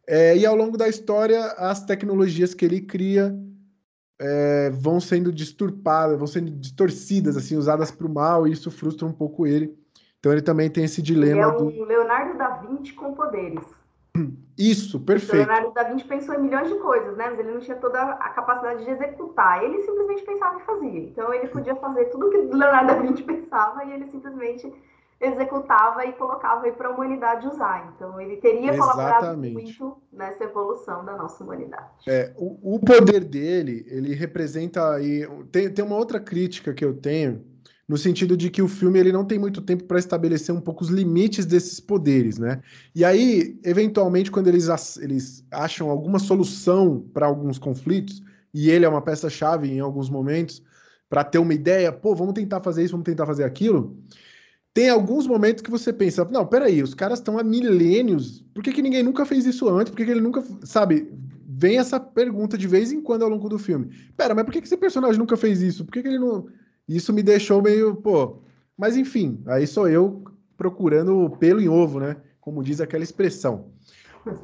[0.06, 3.34] É, e ao longo da história, as tecnologias que ele cria
[4.20, 9.06] é, vão sendo disturpadas, vão sendo distorcidas, assim, usadas para o mal, e isso frustra
[9.06, 9.76] um pouco ele.
[10.18, 11.32] Então ele também tem esse dilema.
[11.32, 11.84] Ele é um do...
[11.84, 13.62] Leonardo da Vinci com poderes.
[14.56, 15.42] Isso, perfeito.
[15.42, 17.28] O Leonardo da Vinci pensou em milhões de coisas, né?
[17.28, 19.64] Mas ele não tinha toda a capacidade de executar.
[19.64, 21.00] Ele simplesmente pensava e fazia.
[21.00, 24.72] Então ele podia fazer tudo o que Leonardo da Vinci pensava e ele simplesmente
[25.24, 27.92] executava e colocava aí para a humanidade usar.
[27.94, 31.88] Então, ele teria colaborado muito nessa evolução da nossa humanidade.
[32.06, 35.26] É, o, o poder dele, ele representa aí.
[35.50, 37.44] Tem, tem uma outra crítica que eu tenho,
[37.88, 40.82] no sentido de que o filme ele não tem muito tempo para estabelecer um pouco
[40.82, 42.60] os limites desses poderes, né?
[42.94, 44.68] E aí, eventualmente, quando eles,
[44.98, 48.22] eles acham alguma solução para alguns conflitos,
[48.52, 50.62] e ele é uma peça-chave em alguns momentos,
[51.10, 53.96] para ter uma ideia, pô, vamos tentar fazer isso, vamos tentar fazer aquilo
[54.74, 58.72] tem alguns momentos que você pensa, não, peraí, os caras estão há milênios, por que,
[58.72, 59.90] que ninguém nunca fez isso antes?
[59.90, 61.08] Por que, que ele nunca, sabe?
[61.46, 63.88] Vem essa pergunta de vez em quando ao longo do filme.
[64.16, 65.84] Pera, mas por que, que esse personagem nunca fez isso?
[65.84, 66.48] Por que, que ele não.
[66.88, 68.42] Isso me deixou meio, pô.
[68.76, 70.24] Mas enfim, aí sou eu
[70.56, 72.16] procurando pelo em ovo, né?
[72.40, 73.66] Como diz aquela expressão.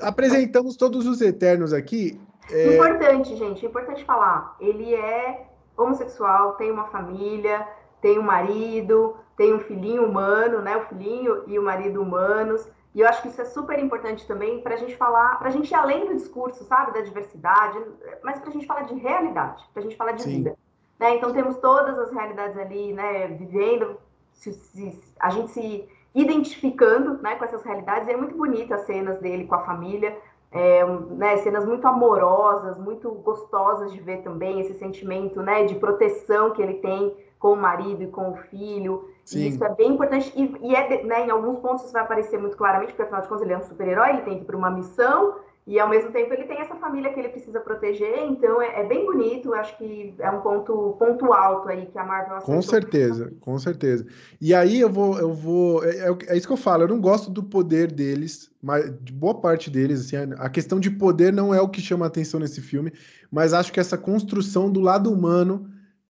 [0.00, 2.20] Apresentamos todos os Eternos aqui.
[2.48, 2.76] É...
[2.76, 4.56] Importante, gente, importante falar.
[4.60, 7.66] Ele é homossexual, tem uma família,
[8.00, 10.76] tem um marido, tem um filhinho humano, né?
[10.76, 12.68] O filhinho e o marido humanos.
[12.94, 15.50] E eu acho que isso é super importante também para a gente falar, para a
[15.50, 17.80] gente ir além do discurso, sabe, da diversidade,
[18.22, 20.30] mas para a gente falar de realidade, para a gente falar de Sim.
[20.30, 20.58] vida.
[20.98, 21.16] Né?
[21.16, 23.96] Então temos todas as realidades ali, né, vivendo,
[24.30, 28.08] se, se, a gente se identificando né, com essas realidades.
[28.08, 30.18] E é muito bonita as cenas dele com a família,
[30.52, 36.50] é, né, cenas muito amorosas, muito gostosas de ver também esse sentimento né, de proteção
[36.50, 39.08] que ele tem com o marido e com o filho.
[39.24, 39.40] Sim.
[39.40, 40.32] E isso é bem importante.
[40.36, 43.28] E, e é, né, em alguns pontos isso vai aparecer muito claramente, porque afinal de
[43.28, 45.36] contas ele é um super-herói, ele tem que ir para uma missão,
[45.66, 48.84] e ao mesmo tempo ele tem essa família que ele precisa proteger, então é, é
[48.86, 52.54] bem bonito, acho que é um ponto, ponto alto aí que a Marvel acertou.
[52.56, 54.06] Com certeza, com certeza.
[54.38, 57.00] E aí eu vou, eu vou, é, é, é, isso que eu falo, eu não
[57.00, 61.54] gosto do poder deles, mas de boa parte deles, assim, a questão de poder não
[61.54, 62.92] é o que chama a atenção nesse filme,
[63.30, 65.70] mas acho que essa construção do lado humano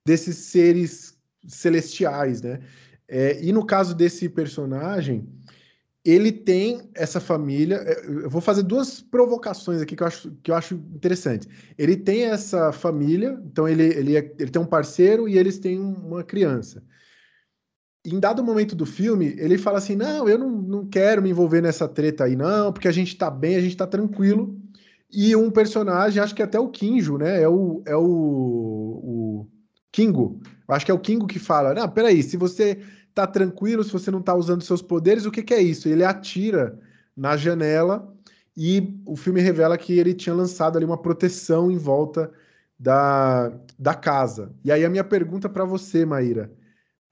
[0.07, 1.06] desses seres
[1.47, 2.61] celestiais, né?
[3.09, 5.27] É, e no caso desse personagem,
[6.07, 7.77] ele tem essa família.
[7.77, 11.49] É, eu vou fazer duas provocações aqui que eu acho, que eu acho interessante.
[11.77, 15.81] Ele tem essa família, então ele, ele, é, ele tem um parceiro e eles têm
[15.81, 16.83] uma criança.
[18.05, 21.61] Em dado momento do filme, ele fala assim: Não, eu não, não quero me envolver
[21.61, 24.57] nessa treta aí, não, porque a gente tá bem, a gente tá tranquilo.
[25.11, 27.43] E um personagem, acho que até o Kinjo, né?
[27.43, 29.47] É o, é o, o
[29.91, 30.41] Kingo.
[30.69, 32.81] Eu acho que é o Kingo que fala: Não, peraí, se você
[33.15, 35.89] tá tranquilo, se você não tá usando seus poderes, o que, que é isso?
[35.89, 36.79] Ele atira
[37.17, 38.13] na janela
[38.57, 42.31] e o filme revela que ele tinha lançado ali uma proteção em volta
[42.79, 44.55] da, da casa.
[44.65, 46.53] E aí a minha pergunta para você, Maíra,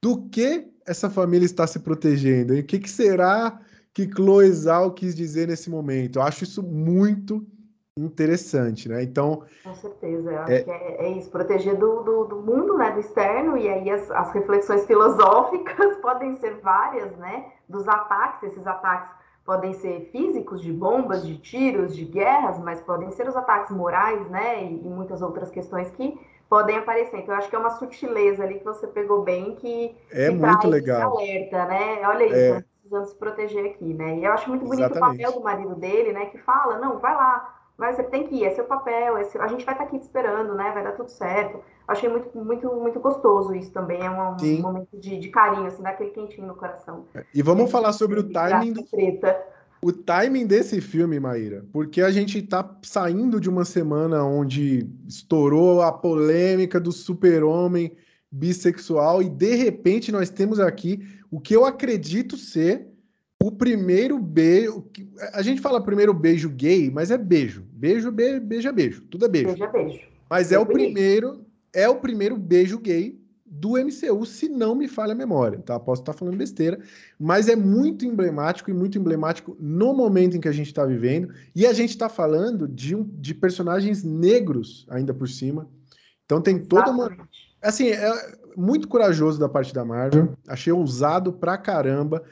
[0.02, 2.55] do que essa família está se protegendo?
[2.55, 3.61] E o que, que será
[3.92, 4.50] que Chloe
[4.94, 6.18] quis dizer nesse momento?
[6.18, 7.46] Eu acho isso muito
[7.97, 9.03] interessante, né?
[9.03, 9.42] Então.
[9.62, 10.62] Com certeza, eu acho é...
[10.62, 12.90] que é, é, isso, proteger do, do, do, mundo, né?
[12.90, 17.53] Do externo, e aí as, as reflexões filosóficas podem ser várias, né?
[17.68, 19.14] Dos ataques, esses ataques
[19.45, 24.28] podem ser físicos, de bombas, de tiros, de guerras, mas podem ser os ataques morais,
[24.28, 24.64] né?
[24.64, 26.18] E, e muitas outras questões que
[26.49, 27.20] podem aparecer.
[27.20, 30.34] Então, eu acho que é uma sutileza ali que você pegou bem que, é que
[30.34, 31.16] muito legal.
[31.16, 32.01] alerta, né?
[32.09, 32.64] Olha isso, é...
[32.80, 34.18] precisamos se proteger aqui, né?
[34.18, 35.20] E eu acho muito bonito Exatamente.
[35.20, 36.26] o papel do marido dele, né?
[36.26, 39.42] Que fala, não, vai lá, mas você tem que ir, é seu papel, é seu...
[39.42, 40.70] a gente vai estar aqui te esperando, né?
[40.72, 41.60] Vai dar tudo certo.
[41.86, 44.00] Achei muito, muito, muito gostoso isso também.
[44.00, 47.06] É um, um momento de, de, carinho, assim, daquele quentinho no coração.
[47.34, 48.84] E vamos é, falar sobre o timing do.
[49.82, 55.82] O timing desse filme, Maíra, porque a gente tá saindo de uma semana onde estourou
[55.82, 57.94] a polêmica do super-homem
[58.30, 62.93] bissexual e de repente nós temos aqui o que eu acredito ser
[63.47, 64.86] o primeiro beijo.
[65.34, 67.62] A gente fala primeiro beijo gay, mas é beijo.
[67.72, 69.03] Beijo, be, beija, beijo.
[69.03, 69.49] Tudo é beijo.
[69.49, 70.01] Beija, beijo.
[70.30, 74.88] Mas é, é o primeiro, é o primeiro beijo gay do MCU, se não me
[74.88, 75.78] falha a memória, tá?
[75.78, 76.80] Posso estar falando besteira,
[77.20, 81.28] mas é muito emblemático e muito emblemático no momento em que a gente está vivendo.
[81.55, 85.68] E a gente está falando de, um, de personagens negros ainda por cima.
[86.24, 87.14] Então tem toda uma.
[87.61, 88.11] Assim, é
[88.57, 90.32] muito corajoso da parte da Marvel.
[90.49, 92.24] Achei ousado pra caramba.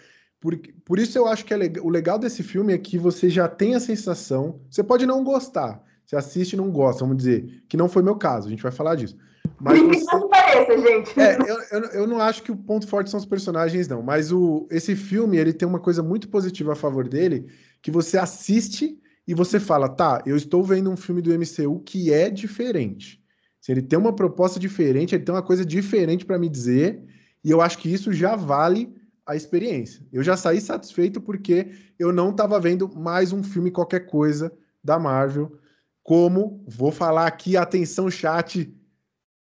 [0.42, 3.30] Por, por isso eu acho que é legal, o legal desse filme é que você
[3.30, 4.60] já tem a sensação.
[4.68, 5.80] Você pode não gostar.
[6.04, 7.62] Você assiste e não gosta, vamos dizer.
[7.68, 9.16] Que não foi meu caso, a gente vai falar disso.
[9.60, 10.04] Mas você...
[10.12, 11.20] não pareça, gente.
[11.20, 14.02] É, eu, eu, eu, não acho que o ponto forte são os personagens, não.
[14.02, 17.46] Mas o, esse filme, ele tem uma coisa muito positiva a favor dele,
[17.80, 22.12] que você assiste e você fala, tá, eu estou vendo um filme do MCU que
[22.12, 23.22] é diferente.
[23.60, 27.00] Se ele tem uma proposta diferente, ele tem uma coisa diferente para me dizer,
[27.44, 28.92] e eu acho que isso já vale
[29.32, 30.06] a experiência.
[30.12, 34.52] Eu já saí satisfeito porque eu não estava vendo mais um filme qualquer coisa
[34.84, 35.58] da Marvel,
[36.02, 38.74] como vou falar aqui, atenção chat,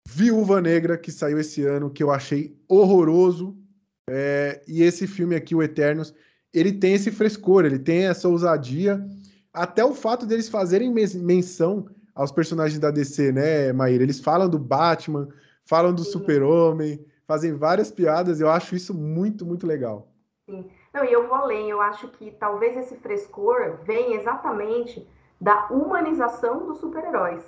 [0.07, 3.57] Viúva Negra que saiu esse ano, que eu achei horroroso,
[4.09, 6.13] é, e esse filme aqui, o Eternos,
[6.53, 9.03] ele tem esse frescor, ele tem essa ousadia,
[9.51, 14.03] até o fato deles fazerem menção aos personagens da DC, né, Maíra?
[14.03, 15.27] Eles falam do Batman,
[15.65, 20.07] falam do Super-Homem, fazem várias piadas, eu acho isso muito, muito legal.
[20.49, 20.69] Sim.
[20.93, 25.07] Não, e eu vou além, eu acho que talvez esse frescor vem exatamente
[25.39, 27.43] da humanização dos super-heróis.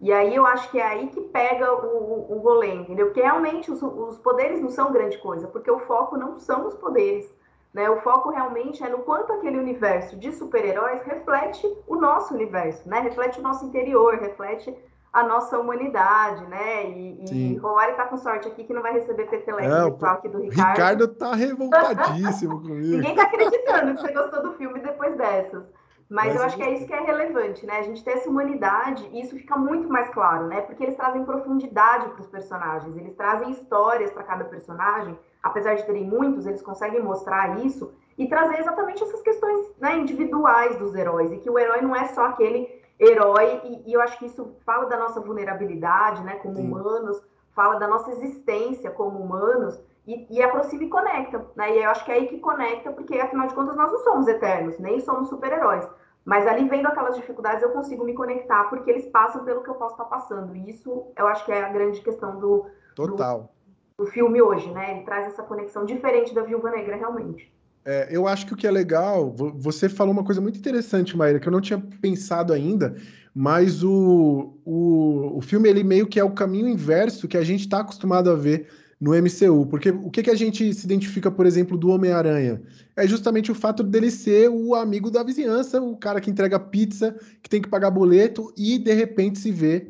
[0.00, 3.06] E aí eu acho que é aí que pega o, o, o entendeu?
[3.06, 6.74] Porque realmente os, os, poderes não são grande coisa, porque o foco não são os
[6.74, 7.32] poderes,
[7.72, 7.88] né?
[7.88, 12.98] O foco realmente é no quanto aquele universo de super-heróis reflete o nosso universo, né?
[12.98, 14.76] Reflete o nosso interior, reflete
[15.12, 16.88] a nossa humanidade, né?
[16.88, 20.28] E, e Roari tá com sorte aqui que não vai receber peteleco é, virtual aqui
[20.28, 20.70] do Ricardo.
[20.70, 22.96] Ricardo tá revoltadíssimo comigo.
[22.96, 25.64] Ninguém tá acreditando que você gostou do filme depois dessas.
[26.08, 27.78] Mas, Mas eu acho que é isso que é relevante, né?
[27.78, 30.60] A gente ter essa humanidade, e isso fica muito mais claro, né?
[30.60, 35.84] Porque eles trazem profundidade para os personagens, eles trazem histórias para cada personagem, apesar de
[35.84, 41.32] terem muitos, eles conseguem mostrar isso e trazer exatamente essas questões né, individuais dos heróis,
[41.32, 44.56] e que o herói não é só aquele herói, e, e, eu acho que isso
[44.64, 46.68] fala da nossa vulnerabilidade, né, como Sim.
[46.68, 47.20] humanos,
[47.52, 52.04] fala da nossa existência como humanos, e, e, aproxima e conecta, né, e eu acho
[52.04, 55.28] que é aí que conecta, porque afinal de contas nós não somos eternos, nem somos
[55.28, 55.88] super-heróis,
[56.24, 59.74] mas ali vendo aquelas dificuldades eu consigo me conectar, porque eles passam pelo que eu
[59.74, 62.66] posso estar passando, e isso eu acho que é a grande questão do...
[62.94, 63.50] Total.
[63.96, 67.52] Do, do filme hoje, né, ele traz essa conexão diferente da Viúva Negra, realmente.
[67.84, 71.40] É, eu acho que o que é legal, você falou uma coisa muito interessante, Maíra,
[71.40, 72.94] que eu não tinha pensado ainda,
[73.34, 77.60] mas o, o, o filme ele meio que é o caminho inverso que a gente
[77.60, 78.68] está acostumado a ver
[79.00, 79.66] no MCU.
[79.66, 82.62] Porque o que, que a gente se identifica, por exemplo, do Homem-Aranha?
[82.94, 87.16] É justamente o fato dele ser o amigo da vizinhança, o cara que entrega pizza,
[87.42, 89.88] que tem que pagar boleto e de repente se vê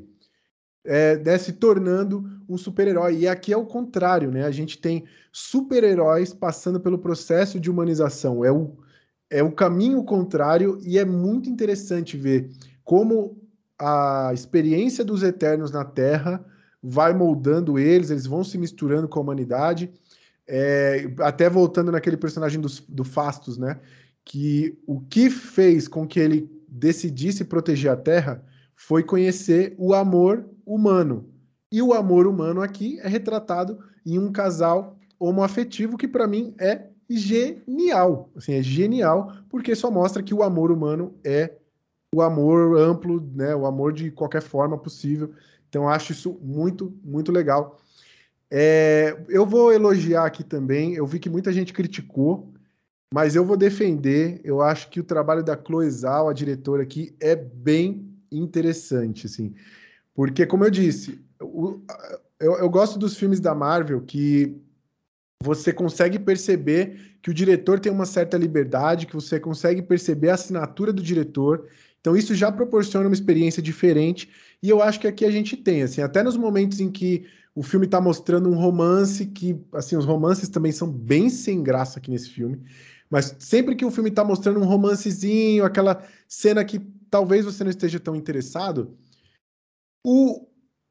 [0.85, 3.19] é, né, se tornando um super-herói.
[3.19, 4.45] E aqui é o contrário, né?
[4.45, 8.45] A gente tem super-heróis passando pelo processo de humanização.
[8.45, 8.77] É o,
[9.31, 12.51] é o caminho contrário e é muito interessante ver
[12.85, 13.41] como
[13.79, 16.45] a experiência dos Eternos na Terra
[16.83, 19.91] vai moldando eles, eles vão se misturando com a humanidade.
[20.47, 23.81] É, até voltando naquele personagem do, do Fastos, né?
[24.25, 30.45] Que o que fez com que ele decidisse proteger a Terra foi conhecer o amor
[30.67, 31.29] humano.
[31.71, 36.87] E o amor humano aqui é retratado em um casal homoafetivo que para mim é
[37.09, 38.31] genial.
[38.37, 41.53] Assim, é genial porque só mostra que o amor humano é
[42.15, 45.33] o amor amplo, né, o amor de qualquer forma possível.
[45.69, 47.79] Então acho isso muito, muito legal.
[48.51, 50.95] É, eu vou elogiar aqui também.
[50.95, 52.53] Eu vi que muita gente criticou,
[53.15, 54.43] mas eu vou defender.
[54.45, 59.55] Eu acho que o trabalho da Chloe Zhao, a diretora aqui, é bem interessante, assim,
[60.15, 61.81] porque como eu disse, o,
[62.41, 64.57] eu, eu gosto dos filmes da Marvel que
[65.43, 70.35] você consegue perceber que o diretor tem uma certa liberdade, que você consegue perceber a
[70.35, 71.67] assinatura do diretor.
[72.01, 74.29] Então isso já proporciona uma experiência diferente
[74.63, 77.63] e eu acho que aqui a gente tem, assim, até nos momentos em que o
[77.63, 82.11] filme está mostrando um romance que, assim, os romances também são bem sem graça aqui
[82.11, 82.63] nesse filme,
[83.11, 87.71] mas sempre que o filme está mostrando um romancezinho, aquela cena que talvez você não
[87.71, 88.97] esteja tão interessado,
[90.05, 90.47] o,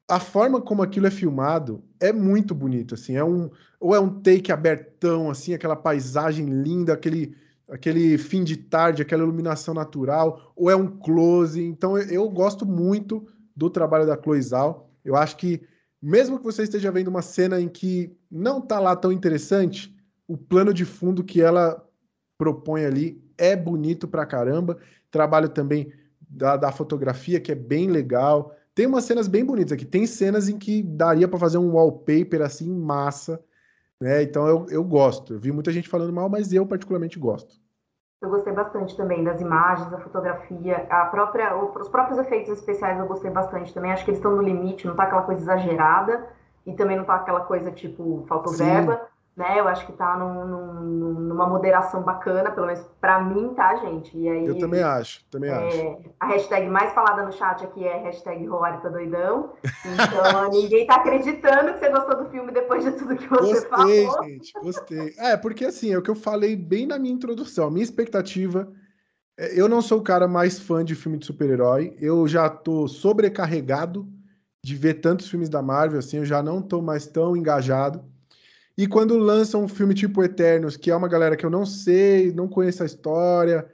[0.08, 3.50] a forma como aquilo é filmado é muito bonito, assim, é um
[3.80, 7.36] ou é um take abertão, assim, aquela paisagem linda, aquele
[7.68, 11.62] aquele fim de tarde, aquela iluminação natural, ou é um close.
[11.62, 14.90] Então eu, eu gosto muito do trabalho da Chloe Zhao.
[15.02, 15.62] Eu acho que
[16.00, 19.96] mesmo que você esteja vendo uma cena em que não tá lá tão interessante,
[20.26, 21.82] o plano de fundo que ela
[22.36, 24.78] propõe ali é bonito pra caramba.
[25.10, 28.54] Trabalho também da, da fotografia que é bem legal.
[28.74, 29.84] Tem umas cenas bem bonitas aqui.
[29.84, 33.42] Tem cenas em que daria para fazer um wallpaper assim, massa.
[34.00, 34.22] Né?
[34.22, 35.34] Então eu, eu gosto.
[35.34, 37.60] Eu vi muita gente falando mal, mas eu particularmente gosto.
[38.20, 43.06] Eu gostei bastante também das imagens, da fotografia, a própria, os próprios efeitos especiais eu
[43.06, 43.92] gostei bastante também.
[43.92, 46.28] Acho que eles estão no limite, não tá aquela coisa exagerada
[46.64, 49.58] e também não tá aquela coisa tipo faltou verba né?
[49.58, 54.16] Eu acho que tá num, num, numa moderação bacana, pelo menos para mim, tá, gente?
[54.16, 56.10] E aí, eu também acho, também é, acho.
[56.20, 59.54] A hashtag mais falada no chat aqui é hashtag Roari tá doidão.
[59.64, 64.06] Então, ninguém tá acreditando que você gostou do filme depois de tudo que você gostei,
[64.06, 64.24] falou.
[64.24, 65.14] gente, gostei.
[65.16, 67.68] É, porque assim, é o que eu falei bem na minha introdução.
[67.68, 68.70] A minha expectativa...
[69.38, 71.96] É, eu não sou o cara mais fã de filme de super-herói.
[71.98, 74.06] Eu já tô sobrecarregado
[74.62, 78.04] de ver tantos filmes da Marvel, assim, eu já não tô mais tão engajado.
[78.76, 82.32] E quando lançam um filme tipo Eternos, que é uma galera que eu não sei,
[82.32, 83.66] não conheço a história,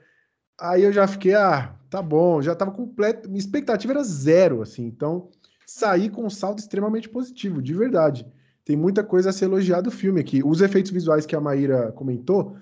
[0.59, 4.85] aí eu já fiquei, ah, tá bom, já tava completo, minha expectativa era zero, assim,
[4.85, 5.29] então
[5.65, 8.25] saí com um saldo extremamente positivo, de verdade.
[8.65, 10.43] Tem muita coisa a ser elogiada do filme aqui.
[10.43, 12.55] Os efeitos visuais que a Maíra comentou,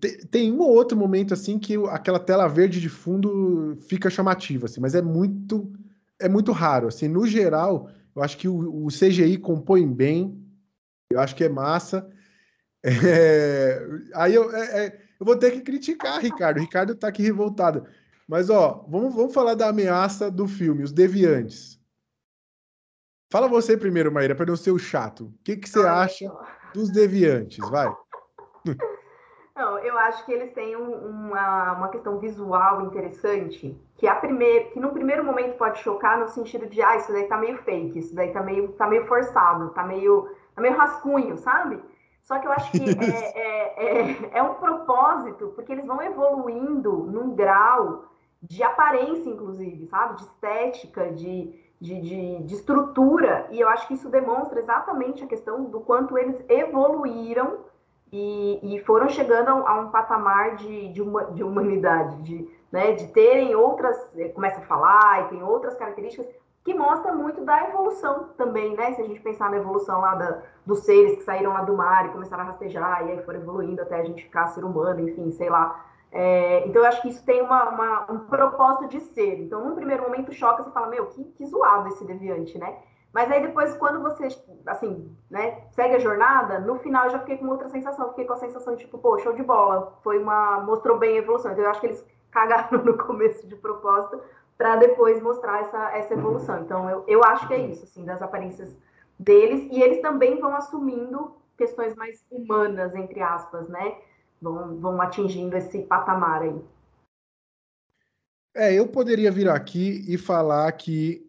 [0.00, 4.66] tem, tem um ou outro momento assim que aquela tela verde de fundo fica chamativa,
[4.66, 5.70] assim, mas é muito
[6.18, 10.38] é muito raro, assim, no geral, eu acho que o, o CGI compõe bem,
[11.10, 12.08] eu acho que é massa.
[12.82, 13.78] É...
[14.14, 15.00] Aí eu, é, é...
[15.18, 16.58] eu vou ter que criticar, Ricardo.
[16.58, 17.86] O Ricardo tá aqui revoltado.
[18.28, 21.80] Mas, ó, vamos, vamos falar da ameaça do filme, os deviantes.
[23.32, 25.26] Fala você primeiro, Maíra, para não ser o chato.
[25.26, 26.32] O que, que você acha
[26.72, 27.58] dos deviantes?
[27.70, 27.92] Vai.
[29.60, 34.70] Não, eu acho que eles têm um, uma, uma questão visual interessante, que, a primeir,
[34.72, 37.98] que no primeiro momento pode chocar no sentido de, ah, isso daí tá meio fake,
[37.98, 41.82] isso daí tá meio, tá meio forçado, tá meio é meio rascunho, sabe?
[42.22, 46.92] Só que eu acho que é, é, é, é, um propósito, porque eles vão evoluindo
[46.92, 48.04] num grau
[48.42, 50.16] de aparência, inclusive, sabe?
[50.16, 55.26] De estética, de, de, de, de estrutura, e eu acho que isso demonstra exatamente a
[55.26, 57.58] questão do quanto eles evoluíram
[58.12, 63.06] e, e foram chegando a um patamar de, de, uma, de humanidade, de, né, de
[63.08, 66.26] terem outras, eh, começa a falar e tem outras características
[66.64, 68.92] que mostra muito da evolução também, né?
[68.92, 72.06] Se a gente pensar na evolução lá da, dos seres que saíram lá do mar
[72.06, 75.30] e começaram a rastejar, e aí foram evoluindo até a gente ficar ser humano, enfim,
[75.32, 75.86] sei lá.
[76.12, 79.40] É, então, eu acho que isso tem uma, uma, um propósito de ser.
[79.40, 82.76] Então, num primeiro momento, choca, você fala, meu, que, que zoado esse deviante, né?
[83.12, 84.28] Mas aí depois, quando você,
[84.66, 88.08] assim, né, segue a jornada, no final eu já fiquei com outra sensação.
[88.10, 89.98] Fiquei com a sensação de, tipo, pô, show de bola.
[90.02, 90.60] Foi uma...
[90.60, 91.52] mostrou bem a evolução.
[91.52, 94.20] Então, eu acho que eles cagaram no começo de propósito,
[94.60, 96.60] para depois mostrar essa, essa evolução.
[96.60, 98.76] Então, eu, eu acho que é isso, assim, das aparências
[99.18, 103.96] deles, e eles também vão assumindo questões mais humanas, entre aspas, né?
[104.38, 106.60] Vão, vão atingindo esse patamar aí.
[108.54, 111.26] É, eu poderia vir aqui e falar que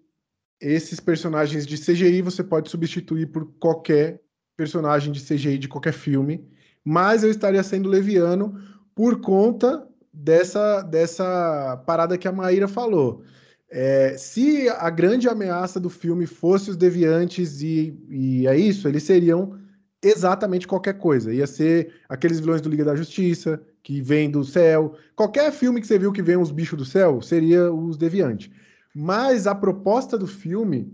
[0.60, 4.22] esses personagens de CGI você pode substituir por qualquer
[4.58, 6.46] personagem de CGI de qualquer filme,
[6.84, 8.62] mas eu estaria sendo leviano
[8.94, 13.24] por conta dessa, dessa parada que a Maíra falou.
[13.70, 19.04] É, se a grande ameaça do filme fosse os deviantes e, e é isso, eles
[19.04, 19.58] seriam
[20.04, 21.34] exatamente qualquer coisa.
[21.34, 24.96] Ia ser aqueles vilões do Liga da Justiça, que vem do céu.
[25.16, 28.52] Qualquer filme que você viu que vem os bichos do céu, seria os deviantes.
[28.94, 30.92] Mas a proposta do filme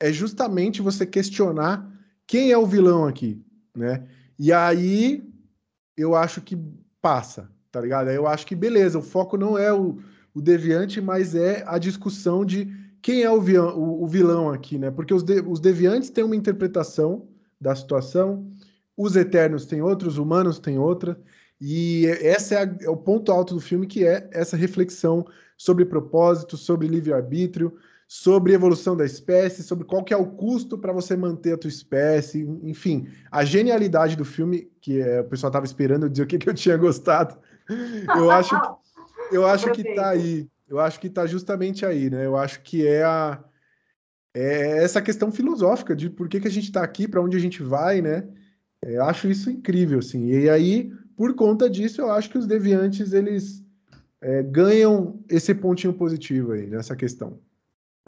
[0.00, 1.92] é justamente você questionar
[2.26, 3.42] quem é o vilão aqui,
[3.76, 4.06] né?
[4.38, 5.28] E aí
[5.96, 6.56] eu acho que
[7.02, 8.10] passa, tá ligado?
[8.10, 9.98] Eu acho que beleza, o foco não é o,
[10.34, 12.68] o deviante, mas é a discussão de
[13.02, 14.90] quem é o, vilão, o, o vilão aqui, né?
[14.90, 17.28] Porque os, de, os deviantes têm uma interpretação
[17.60, 18.50] da situação,
[18.96, 21.18] os eternos têm outra, os humanos têm outra,
[21.60, 26.56] e esse é, é, o ponto alto do filme, que é essa reflexão sobre propósito,
[26.56, 31.54] sobre livre-arbítrio, sobre evolução da espécie, sobre qual que é o custo para você manter
[31.54, 36.08] a tua espécie, enfim, a genialidade do filme, que é, o pessoal estava esperando eu
[36.08, 37.36] dizer o que, que eu tinha gostado,
[38.16, 38.68] eu acho que,
[39.36, 42.26] eu acho que tá aí, eu acho que tá justamente aí, né?
[42.26, 43.42] Eu acho que é a
[44.34, 47.40] é essa questão filosófica de por que, que a gente está aqui, para onde a
[47.40, 48.28] gente vai, né?
[48.84, 50.26] É, eu acho isso incrível, assim.
[50.26, 53.64] E aí, por conta disso, eu acho que os deviantes eles
[54.20, 57.38] é, ganham esse pontinho positivo aí nessa questão.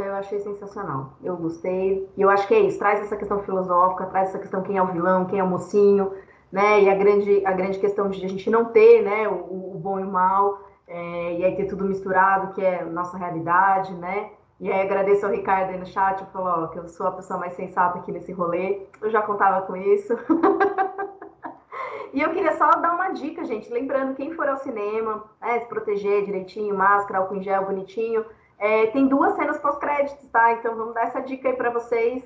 [0.00, 1.18] Eu achei sensacional.
[1.22, 2.08] Eu gostei.
[2.16, 2.78] E eu acho que é isso.
[2.78, 6.12] Traz essa questão filosófica, traz essa questão quem é o vilão, quem é o mocinho,
[6.50, 6.82] né?
[6.82, 9.28] E a grande, a grande questão de a gente não ter, né?
[9.28, 10.60] O, o bom e o mal.
[10.86, 14.30] É, e aí ter tudo misturado, que é nossa realidade, né?
[14.58, 17.54] E aí agradeço ao Ricardo aí no chat, falou que eu sou a pessoa mais
[17.54, 18.82] sensata aqui nesse rolê.
[19.00, 20.18] Eu já contava com isso.
[22.12, 23.72] e eu queria só dar uma dica, gente.
[23.72, 28.24] Lembrando, quem for ao cinema, né, se proteger direitinho, máscara, álcool em gel bonitinho.
[28.58, 30.52] É, tem duas cenas pós-créditos, tá?
[30.52, 32.22] Então vamos dar essa dica aí para vocês.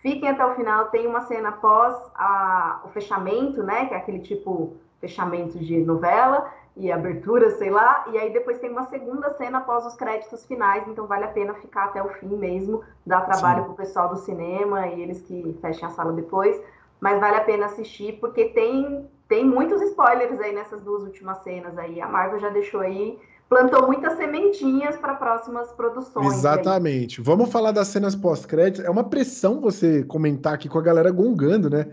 [0.00, 0.86] Fiquem até o final.
[0.86, 3.86] Tem uma cena pós a, o fechamento, né?
[3.86, 8.70] Que é aquele tipo fechamento de novela e abertura, sei lá, e aí depois tem
[8.70, 12.28] uma segunda cena após os créditos finais, então vale a pena ficar até o fim
[12.28, 16.60] mesmo, dar trabalho para o pessoal do cinema e eles que fechem a sala depois,
[17.00, 21.76] mas vale a pena assistir porque tem tem muitos spoilers aí nessas duas últimas cenas
[21.76, 22.00] aí.
[22.00, 26.34] A Marvel já deixou aí plantou muitas sementinhas para próximas produções.
[26.34, 27.20] Exatamente.
[27.20, 27.24] Aí.
[27.24, 28.84] Vamos falar das cenas pós-créditos.
[28.84, 31.86] É uma pressão você comentar aqui com a galera gongando, né?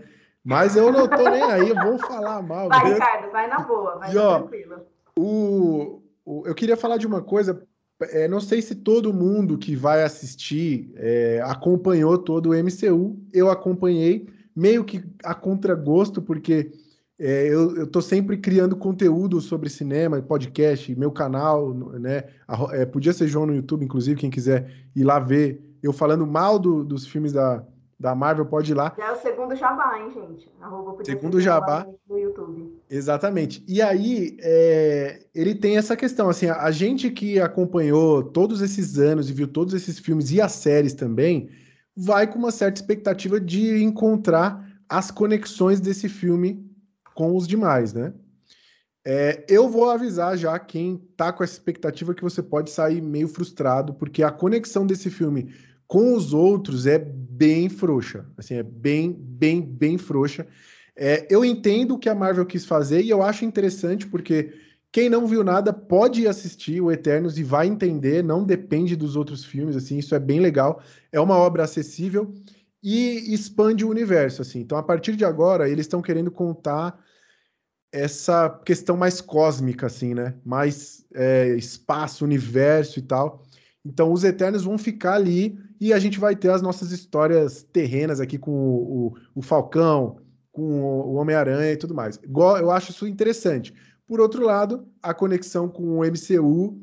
[0.44, 2.68] Mas eu não tô nem aí, eu vou falar mal.
[2.68, 4.76] Vai, Ricardo, vai na boa, vai e, ó, tranquilo.
[5.18, 7.66] O, o, eu queria falar de uma coisa,
[8.00, 13.50] é, não sei se todo mundo que vai assistir é, acompanhou todo o MCU, eu
[13.50, 16.70] acompanhei, meio que a contragosto, porque
[17.18, 22.24] é, eu, tô sempre criando conteúdo sobre cinema, podcast, meu canal, né?
[22.72, 26.58] É, podia ser João no YouTube, inclusive, quem quiser ir lá ver eu falando mal
[26.58, 27.64] do, dos filmes da,
[27.98, 28.94] da Marvel, pode ir lá.
[28.98, 30.50] Já é o segundo jabá, hein, gente?
[31.04, 31.86] segundo jabá.
[32.08, 32.80] No YouTube.
[32.90, 33.64] Exatamente.
[33.66, 38.98] E aí, é, ele tem essa questão, assim, a, a, gente que acompanhou todos esses
[38.98, 41.48] anos e viu todos esses filmes e as séries também,
[41.96, 46.65] vai com uma certa expectativa de encontrar as conexões desse filme
[47.16, 48.12] com os demais, né?
[49.04, 53.26] É, eu vou avisar já quem tá com essa expectativa que você pode sair meio
[53.26, 55.54] frustrado, porque a conexão desse filme
[55.86, 58.26] com os outros é bem frouxa.
[58.36, 60.46] Assim, é bem, bem, bem frouxa.
[60.94, 64.52] É, eu entendo o que a Marvel quis fazer e eu acho interessante porque
[64.92, 69.44] quem não viu nada pode assistir o Eternos e vai entender, não depende dos outros
[69.44, 70.82] filmes, assim, isso é bem legal.
[71.12, 72.34] É uma obra acessível
[72.82, 74.60] e expande o universo, assim.
[74.60, 77.05] Então, a partir de agora, eles estão querendo contar
[77.96, 80.34] essa questão mais cósmica, assim, né?
[80.44, 83.42] Mais é, espaço, universo e tal.
[83.84, 88.20] Então, os Eternos vão ficar ali e a gente vai ter as nossas histórias terrenas
[88.20, 90.18] aqui com o, o, o Falcão,
[90.52, 92.18] com o Homem-Aranha e tudo mais.
[92.24, 93.72] Eu acho isso interessante.
[94.06, 96.80] Por outro lado, a conexão com o MCU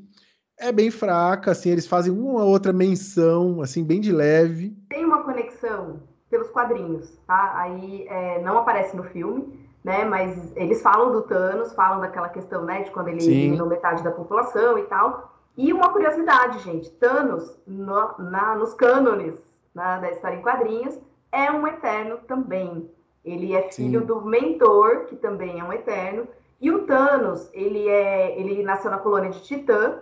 [0.59, 4.78] é bem fraca, assim, eles fazem uma outra menção, assim, bem de leve.
[4.89, 7.53] Tem uma conexão pelos quadrinhos, tá?
[7.59, 10.05] Aí é, não aparece no filme, né?
[10.05, 14.11] Mas eles falam do Thanos, falam daquela questão, né, de quando ele eliminou metade da
[14.11, 15.31] população e tal.
[15.57, 19.36] E uma curiosidade, gente: Thanos, no, na, nos cânones
[19.73, 20.97] na, da história em quadrinhos,
[21.31, 22.89] é um eterno também.
[23.23, 24.05] Ele é filho Sim.
[24.05, 26.27] do mentor, que também é um eterno.
[26.59, 29.99] E o Thanos, ele, é, ele nasceu na colônia de Titã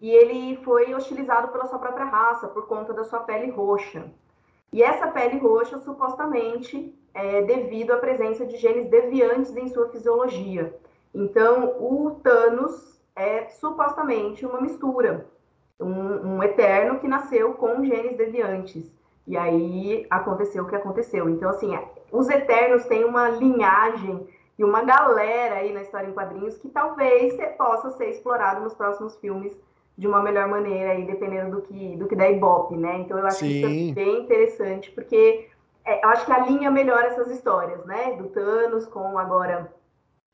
[0.00, 4.04] e ele foi hostilizado pela sua própria raça por conta da sua pele roxa.
[4.72, 10.74] E essa pele roxa, supostamente, é devido à presença de genes deviantes em sua fisiologia.
[11.14, 15.26] Então, o Thanos é supostamente uma mistura,
[15.78, 18.92] um, um eterno que nasceu com genes deviantes.
[19.26, 21.28] E aí aconteceu o que aconteceu.
[21.28, 21.78] Então, assim,
[22.10, 24.26] os eternos têm uma linhagem
[24.58, 29.16] e uma galera aí na história em quadrinhos que talvez possa ser explorado nos próximos
[29.16, 29.56] filmes
[29.96, 32.98] de uma melhor maneira aí, dependendo do que, do que da Ibope, né?
[32.98, 33.46] Então eu acho Sim.
[33.46, 35.48] que isso é bem interessante, porque
[35.84, 38.16] é, eu acho que alinha melhor essas histórias, né?
[38.16, 39.72] Do Thanos com agora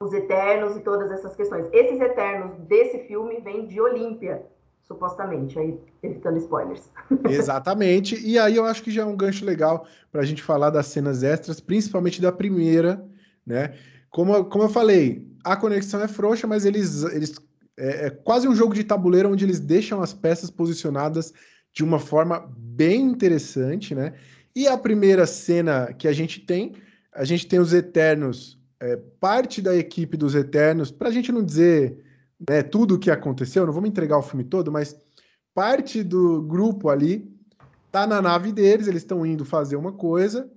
[0.02, 1.66] os Eternos e todas essas questões.
[1.72, 4.46] Esses Eternos desse filme vêm de Olímpia,
[4.82, 6.90] supostamente, aí evitando spoilers.
[7.28, 10.70] Exatamente, e aí eu acho que já é um gancho legal para a gente falar
[10.70, 13.04] das cenas extras, principalmente da primeira,
[13.46, 13.74] né?
[14.10, 17.34] Como, como eu falei, a conexão é frouxa, mas eles, eles
[17.80, 21.32] é, é quase um jogo de tabuleiro onde eles deixam as peças posicionadas
[21.72, 24.12] de uma forma bem interessante, né?
[24.54, 26.74] E a primeira cena que a gente tem,
[27.12, 31.42] a gente tem os Eternos, é, parte da equipe dos Eternos, para a gente não
[31.42, 32.04] dizer
[32.48, 34.96] né, tudo o que aconteceu, não vamos entregar o filme todo, mas
[35.54, 37.30] parte do grupo ali
[37.90, 40.50] tá na nave deles, eles estão indo fazer uma coisa,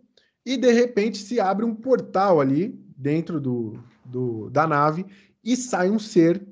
[0.46, 5.06] e de repente se abre um portal ali dentro do, do, da nave
[5.44, 6.46] e sai um ser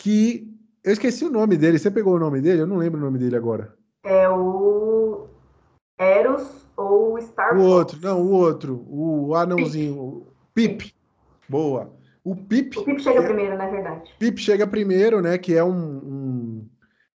[0.00, 0.48] que.
[0.82, 1.78] Eu esqueci o nome dele.
[1.78, 2.62] Você pegou o nome dele?
[2.62, 3.74] Eu não lembro o nome dele agora.
[4.02, 5.28] É o
[5.98, 8.84] Eros ou Star O outro, não, o outro.
[8.88, 10.00] O anãozinho.
[10.00, 10.94] O Pip.
[11.48, 11.92] Boa.
[12.24, 12.78] O Pip.
[12.78, 13.26] O Pip chega é...
[13.26, 14.10] primeiro, na verdade.
[14.18, 15.36] Pip chega primeiro, né?
[15.36, 16.68] Que é um, um,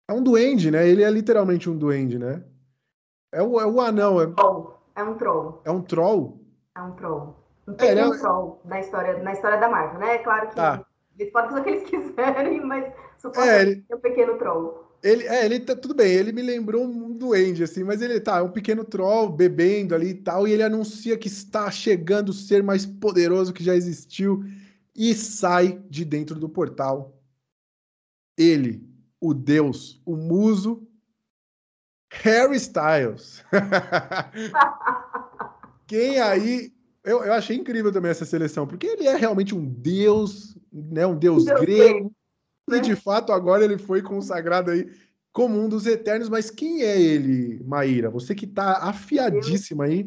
[0.08, 0.88] É um duende, né?
[0.88, 2.42] Ele é literalmente um duende, né?
[3.32, 4.20] É o, é o anão.
[4.20, 4.24] É...
[4.24, 5.60] é um troll.
[5.64, 6.40] É um troll?
[6.74, 7.36] É um troll.
[7.68, 8.18] Um é, é...
[8.18, 10.14] troll na história, na história da Marvel, né?
[10.14, 10.84] É claro que tá.
[11.18, 13.84] Eles podem fazer o que eles quiserem, mas supostamente é, ele...
[13.88, 14.90] é um pequeno troll.
[15.02, 18.38] Ele, é, ele tá tudo bem, ele me lembrou um duende, assim, mas ele tá,
[18.38, 22.34] é um pequeno troll bebendo ali e tal, e ele anuncia que está chegando o
[22.34, 24.44] ser mais poderoso que já existiu
[24.94, 27.18] e sai de dentro do portal.
[28.36, 28.86] Ele,
[29.18, 30.86] o Deus, o muso,
[32.10, 33.42] Harry Styles.
[35.86, 36.72] Quem aí.
[37.02, 41.06] Eu, eu achei incrível também essa seleção, porque ele é realmente um deus, né?
[41.06, 42.12] Um deus, deus grego.
[42.68, 44.90] E de fato, agora ele foi consagrado aí
[45.32, 46.28] como um dos eternos.
[46.28, 48.10] Mas quem é ele, Maíra?
[48.10, 50.04] Você que está afiadíssima aí.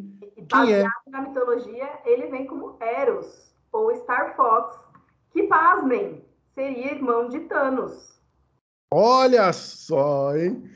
[0.47, 0.86] Quem é?
[1.07, 4.78] na mitologia, ele vem como Eros, ou Star Fox,
[5.32, 8.20] que, pasmem, seria irmão de Thanos.
[8.91, 10.70] Olha só, hein?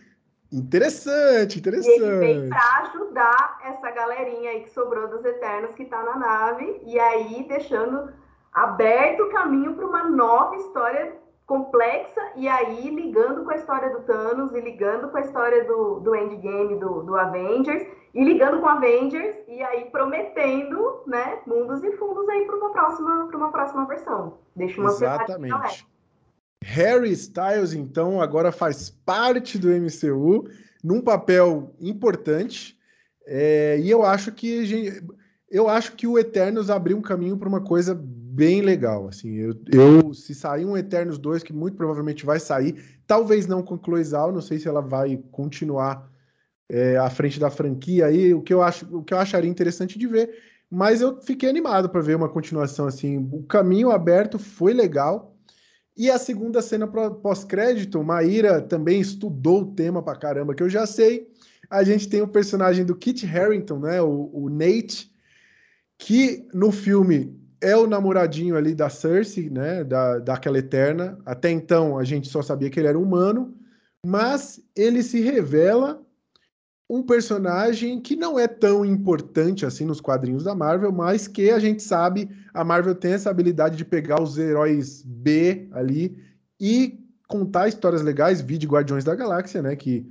[0.51, 1.99] Interessante, interessante.
[1.99, 6.17] E ele vem para ajudar essa galerinha aí que sobrou dos Eternos que está na
[6.17, 8.13] nave, e aí deixando
[8.57, 14.01] aberto o caminho para uma nova história complexa e aí ligando com a história do
[14.01, 18.67] Thanos e ligando com a história do, do Endgame, do, do Avengers e ligando com
[18.67, 23.85] Avengers e aí prometendo, né, mundos e fundos aí para uma próxima para uma próxima
[23.85, 24.39] versão.
[24.55, 25.87] Deixa uma Exatamente.
[26.63, 30.49] Harry Styles então agora faz parte do MCU
[30.83, 32.75] num papel importante
[33.27, 34.99] é, e eu acho que
[35.49, 37.93] eu acho que o Eternos abriu um caminho para uma coisa
[38.37, 39.07] bem legal.
[39.07, 43.63] Assim, eu, eu, se sair um Eternos 2, que muito provavelmente vai sair, talvez não
[43.63, 46.07] com Cloizal, não sei se ela vai continuar
[46.69, 49.97] é, à frente da franquia aí, o que eu acho, o que eu acharia interessante
[49.97, 50.29] de ver,
[50.69, 53.17] mas eu fiquei animado para ver uma continuação assim.
[53.31, 55.33] O caminho aberto foi legal.
[55.95, 60.85] E a segunda cena pós-crédito, Maíra também estudou o tema pra caramba, que eu já
[60.85, 61.27] sei.
[61.71, 65.11] A gente tem o personagem do Kit Harington, né, o, o Nate,
[65.97, 69.83] que no filme é o namoradinho ali da Cersei, né?
[69.83, 71.17] Da, daquela Eterna.
[71.25, 73.55] Até então a gente só sabia que ele era humano,
[74.05, 76.01] mas ele se revela
[76.89, 81.59] um personagem que não é tão importante assim nos quadrinhos da Marvel, mas que a
[81.59, 86.17] gente sabe a Marvel tem essa habilidade de pegar os heróis B ali
[86.59, 89.75] e contar histórias legais, vídeo Guardiões da Galáxia, né?
[89.75, 90.09] Que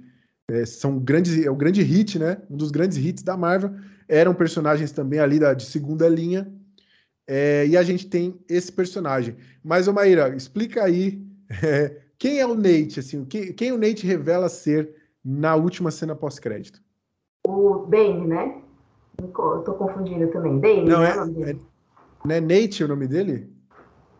[0.50, 2.36] é, são grandes, é o grande hit, né?
[2.50, 3.74] Um dos grandes hits da Marvel.
[4.06, 6.46] Eram personagens também ali da, de segunda linha
[7.26, 9.36] é, e a gente tem esse personagem.
[9.62, 11.20] Mas, ô Maíra, explica aí
[11.62, 16.14] é, quem é o Nate, assim, quem, quem o Nate revela ser na última cena
[16.14, 16.80] pós-crédito?
[17.46, 18.62] O Bane, né?
[19.18, 20.60] Eu tô confundindo também.
[20.60, 21.56] Dane, não, né, é, é,
[22.24, 23.50] não é Nate o nome dele?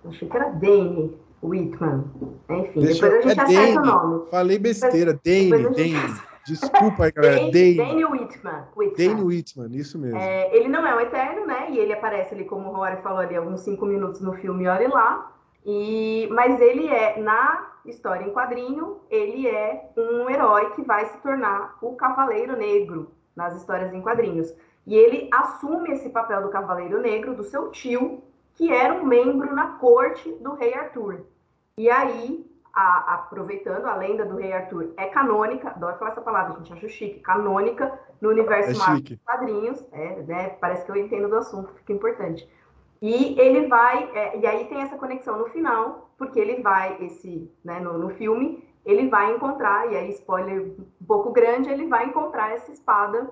[0.04, 1.12] Achei que era Dane
[1.42, 2.04] Whitman.
[2.50, 3.88] Enfim, Deixa, depois a gente é acerta Dane.
[3.88, 4.30] o nome.
[4.30, 6.20] Falei besteira, Dane, Dane.
[6.46, 7.50] Desculpa aí, galera.
[7.50, 8.64] Dane, Dane Whitman.
[8.76, 9.08] Whitman.
[9.08, 10.18] Dane Whitman, isso mesmo.
[10.18, 11.70] É, ele não é um eterno, né?
[11.70, 14.86] E ele aparece ali, como o Rory falou ali, alguns cinco minutos no filme Olhe
[14.86, 15.32] Lá.
[15.64, 21.18] E, mas ele é, na história em quadrinho, ele é um herói que vai se
[21.18, 24.54] tornar o Cavaleiro Negro nas histórias em quadrinhos.
[24.86, 28.22] E ele assume esse papel do Cavaleiro Negro do seu tio,
[28.54, 31.26] que era um membro na corte do rei Arthur.
[31.76, 32.46] E aí
[32.76, 36.74] a, aproveitando a lenda do Rei Arthur, é canônica, adoro falar essa palavra, a gente,
[36.74, 41.28] acha chique, canônica no universo é Marvel dos quadrinhos, é, né, parece que eu entendo
[41.28, 42.46] do assunto, fica importante.
[43.00, 47.50] E ele vai, é, e aí tem essa conexão no final, porque ele vai, esse,
[47.64, 50.62] né, no, no filme, ele vai encontrar, e aí spoiler
[51.00, 53.30] um pouco grande, ele vai encontrar essa espada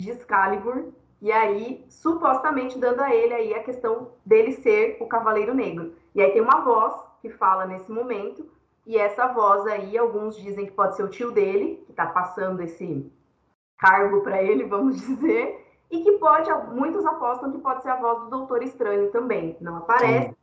[0.00, 5.54] de Excalibur, e aí, supostamente, dando a ele aí a questão dele ser o Cavaleiro
[5.54, 5.94] Negro.
[6.16, 8.44] E aí tem uma voz que fala nesse momento,
[8.86, 12.60] e essa voz aí, alguns dizem que pode ser o tio dele, que está passando
[12.62, 13.10] esse
[13.78, 18.20] cargo para ele, vamos dizer, e que pode, muitos apostam que pode ser a voz
[18.24, 19.56] do Doutor Estranho também.
[19.60, 20.36] Não aparece, Sim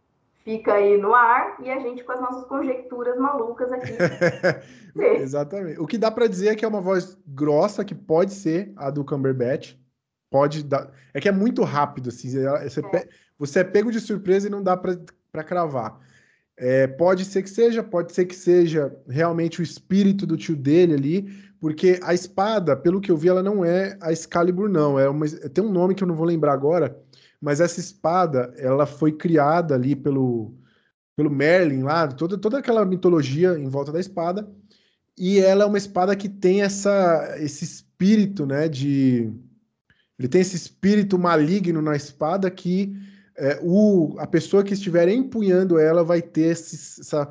[0.50, 3.94] fica aí no ar e a gente com as nossas conjecturas malucas aqui.
[5.22, 5.80] Exatamente.
[5.80, 8.90] O que dá para dizer é que é uma voz grossa, que pode ser a
[8.90, 9.76] do Cumberbatch.
[10.32, 10.92] Pode dar.
[11.14, 12.30] É que é muito rápido, assim.
[12.30, 13.10] Você, é.
[13.38, 16.00] você é pego de surpresa e não dá para cravar.
[16.62, 20.94] É, pode ser que seja, pode ser que seja realmente o espírito do tio dele
[20.94, 25.00] ali, porque a espada, pelo que eu vi, ela não é a Excalibur, não.
[25.00, 27.02] É uma, tem um nome que eu não vou lembrar agora,
[27.40, 30.54] mas essa espada, ela foi criada ali pelo,
[31.16, 34.46] pelo Merlin lá, toda, toda aquela mitologia em volta da espada,
[35.18, 39.32] e ela é uma espada que tem essa, esse espírito, né, de...
[40.18, 42.94] Ele tem esse espírito maligno na espada que
[43.40, 47.30] é, o, a pessoa que estiver empunhando ela vai ter esse, essa,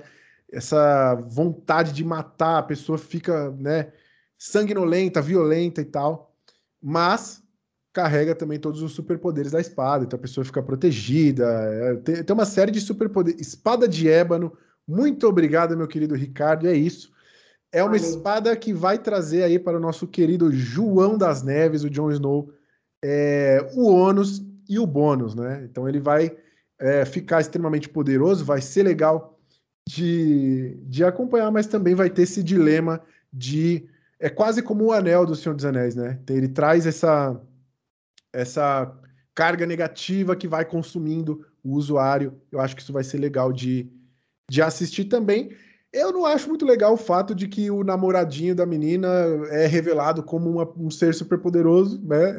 [0.51, 3.93] essa vontade de matar, a pessoa fica, né,
[4.39, 6.35] sanguinolenta, violenta e tal,
[6.83, 7.43] mas
[7.93, 11.45] carrega também todos os superpoderes da espada, então a pessoa fica protegida.
[11.45, 13.41] É, tem, tem, uma série de superpoderes.
[13.41, 14.53] Espada de ébano.
[14.87, 16.69] Muito obrigado, meu querido Ricardo.
[16.69, 17.13] É isso.
[17.73, 21.91] É uma espada que vai trazer aí para o nosso querido João das Neves, o
[21.91, 22.51] Jon Snow,
[23.05, 25.65] é, o ônus e o bônus, né?
[25.65, 26.37] Então ele vai
[26.79, 29.39] é, ficar extremamente poderoso, vai ser legal
[29.89, 33.01] de, de acompanhar, mas também vai ter esse dilema
[33.33, 33.89] de.
[34.21, 36.19] É quase como o anel do Senhor dos Anéis, né?
[36.29, 37.41] Ele traz essa
[38.33, 38.95] essa
[39.35, 42.41] carga negativa que vai consumindo o usuário.
[42.51, 43.91] Eu acho que isso vai ser legal de,
[44.51, 45.53] de assistir também.
[45.93, 49.09] Eu não acho muito legal o fato de que o namoradinho da menina
[49.51, 52.31] é revelado como uma, um ser superpoderoso, né?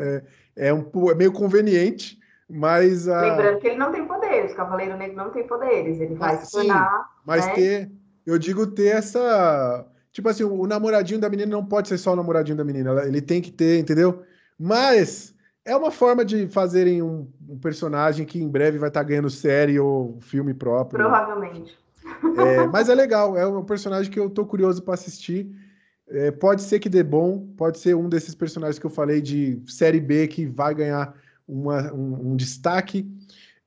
[0.56, 2.19] É, é, um, é meio conveniente,
[2.50, 3.06] mas...
[3.06, 6.52] Lembrando que ele não tem poderes, o Cavaleiro Negro não tem poderes, ele vai se
[6.52, 7.10] tornar...
[7.26, 7.54] Mas né?
[7.54, 7.92] ter,
[8.26, 9.86] eu digo ter essa...
[10.12, 13.22] Tipo assim, o namoradinho da menina não pode ser só o namoradinho da menina, ele
[13.22, 14.24] tem que ter, entendeu?
[14.58, 19.08] Mas é uma forma de fazerem um, um, personagem que em breve vai estar tá
[19.08, 21.00] ganhando série ou filme próprio.
[21.00, 21.78] Provavelmente.
[22.38, 25.50] É, mas é legal, é um personagem que eu tô curioso para assistir.
[26.08, 29.62] É, pode ser que dê bom, pode ser um desses personagens que eu falei de
[29.68, 31.14] série B que vai ganhar
[31.50, 33.10] uma, um, um, destaque.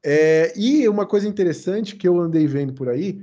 [0.05, 3.21] É, e uma coisa interessante que eu andei vendo por aí,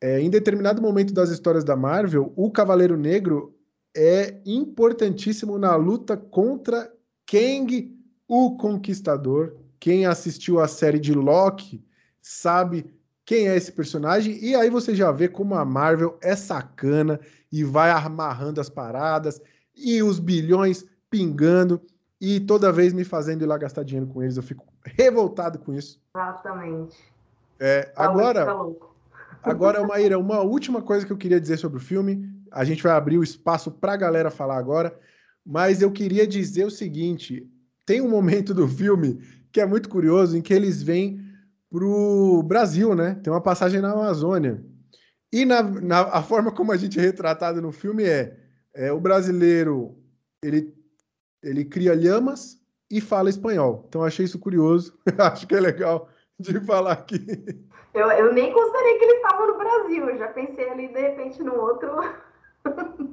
[0.00, 3.54] é, em determinado momento das histórias da Marvel, o Cavaleiro Negro
[3.94, 6.90] é importantíssimo na luta contra
[7.26, 7.96] Kang
[8.26, 9.56] o Conquistador.
[9.78, 11.84] Quem assistiu a série de Loki
[12.22, 12.86] sabe
[13.24, 14.38] quem é esse personagem.
[14.42, 17.20] E aí você já vê como a Marvel é sacana
[17.52, 19.40] e vai amarrando as paradas
[19.76, 21.80] e os bilhões pingando
[22.20, 24.36] e toda vez me fazendo ir lá gastar dinheiro com eles.
[24.36, 26.00] Eu fico revoltado com isso.
[26.14, 26.96] Exatamente.
[27.58, 28.46] É, tá agora,
[29.42, 32.28] agora, Maíra, uma última coisa que eu queria dizer sobre o filme.
[32.50, 34.98] A gente vai abrir o espaço para a galera falar agora,
[35.46, 37.48] mas eu queria dizer o seguinte:
[37.86, 39.20] tem um momento do filme
[39.52, 41.20] que é muito curioso em que eles vêm
[41.70, 43.18] pro Brasil, né?
[43.22, 44.62] Tem uma passagem na Amazônia.
[45.32, 48.36] E na, na a forma como a gente é retratado no filme é,
[48.74, 49.96] é o brasileiro
[50.42, 50.74] ele,
[51.42, 52.60] ele cria lhamas
[52.90, 53.84] e fala espanhol.
[53.88, 54.98] Então achei isso curioso.
[55.18, 56.08] Acho que é legal
[56.38, 57.24] de falar aqui.
[57.94, 60.10] Eu, eu nem considerei que ele estava no Brasil.
[60.10, 61.90] Eu já pensei ali de repente no outro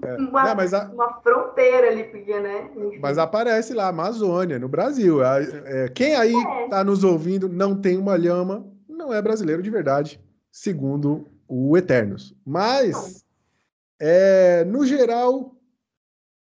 [0.03, 0.15] é.
[0.17, 0.83] Uma, Não, a...
[0.91, 2.69] uma, fronteira ali, porque, né?
[2.75, 2.99] Enfim.
[2.99, 5.23] Mas aparece lá, Amazônia, no Brasil.
[5.23, 6.35] É, quem aí
[6.65, 6.83] está é.
[6.83, 10.21] nos ouvindo não tem uma lhama, não é brasileiro de verdade,
[10.51, 12.35] segundo o Eternos.
[12.45, 13.25] Mas,
[13.99, 15.55] é, no geral,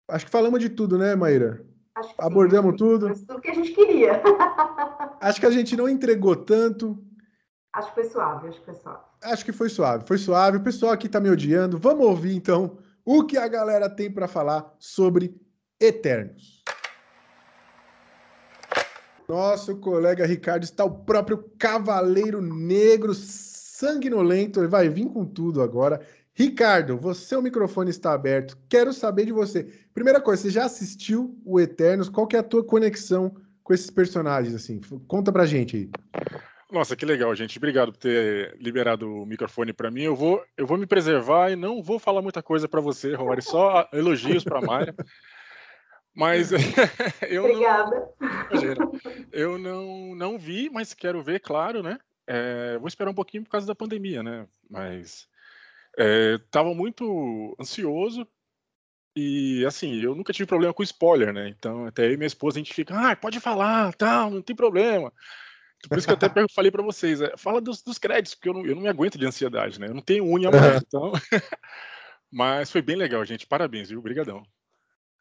[0.09, 1.65] acho que falamos de tudo, né, Maíra?
[2.19, 3.15] Abordamos sim, tudo.
[3.27, 4.21] Tudo que a gente queria.
[5.21, 6.99] acho que a gente não entregou tanto.
[7.73, 9.05] Acho que foi suave, acho que foi suave.
[9.23, 10.57] Acho que foi suave, foi suave.
[10.59, 11.79] O pessoal aqui tá me odiando.
[11.79, 15.35] Vamos ouvir então o que a galera tem para falar sobre
[15.81, 16.63] Eternos.
[19.29, 24.61] Nosso colega Ricardo está o próprio Cavaleiro Negro sanguinolento.
[24.61, 26.01] Ele vai vir com tudo agora.
[26.35, 28.59] Ricardo, você o microfone está aberto.
[28.69, 29.65] Quero saber de você.
[29.95, 32.09] Primeira coisa, você já assistiu o Eternos?
[32.09, 34.81] Qual que é a tua conexão com esses personagens assim?
[35.07, 35.91] Conta pra gente aí.
[36.73, 37.57] Nossa, que legal, gente.
[37.57, 40.03] Obrigado por ter liberado o microfone para mim.
[40.03, 43.41] Eu vou, eu vou me preservar e não vou falar muita coisa para você, Rory,
[43.41, 44.95] só elogios para a Mayra.
[46.13, 46.51] Mas
[47.31, 48.09] eu Obrigada.
[48.51, 48.93] Não,
[49.31, 51.97] eu não, não vi, mas quero ver, claro, né?
[52.27, 54.49] É, vou esperar um pouquinho por causa da pandemia, né?
[54.69, 55.29] Mas
[55.97, 58.27] estava é, muito ansioso
[59.17, 61.49] e assim, eu nunca tive problema com spoiler, né?
[61.49, 65.13] Então, até e minha esposa a gente fica, ah, pode falar, tal, não tem problema.
[65.89, 68.55] Por isso que eu até falei para vocês, é, fala dos, dos, créditos, porque eu
[68.55, 69.87] não, eu não me aguento de ansiedade, né?
[69.87, 71.13] Eu não tenho unha mais, então.
[72.33, 73.47] Mas foi bem legal, gente.
[73.47, 74.01] Parabéns, viu?
[74.01, 74.43] Obrigadão.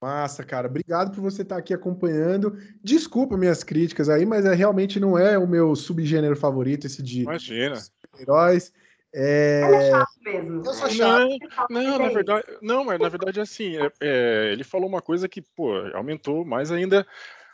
[0.02, 0.68] Massa, cara.
[0.68, 2.58] Obrigado por você estar aqui acompanhando.
[2.84, 7.22] Desculpa minhas críticas aí, mas é, realmente não é o meu subgênero favorito, esse de
[7.22, 7.78] Imagina.
[8.20, 8.74] heróis.
[9.14, 9.62] É...
[9.62, 10.64] é chato mesmo.
[10.66, 11.30] Eu sou chato.
[11.70, 15.30] Não, não na verdade, não, mas na verdade assim, é, é, ele falou uma coisa
[15.30, 17.06] que, pô, aumentou mais ainda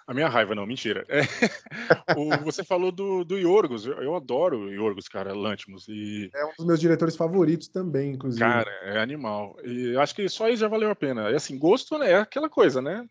[0.10, 1.06] a minha raiva, não, mentira.
[1.08, 1.22] É,
[2.18, 5.88] o, você falou do, do Yorgos, eu, eu adoro Yorgos, cara, Lantimos.
[5.88, 6.32] E...
[6.34, 8.44] É um dos meus diretores favoritos também, inclusive.
[8.44, 9.56] Cara, é animal.
[9.64, 11.30] E acho que só isso já valeu a pena.
[11.30, 13.08] E assim, gosto né, é aquela coisa, né?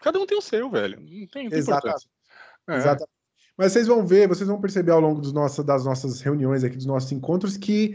[0.00, 0.98] Cada um tem o seu, velho.
[0.98, 2.08] Não tem, não tem Exatamente.
[2.68, 2.76] É.
[2.76, 3.19] Exatamente.
[3.60, 6.78] Mas vocês vão ver, vocês vão perceber ao longo dos nossos, das nossas reuniões aqui,
[6.78, 7.94] dos nossos encontros, que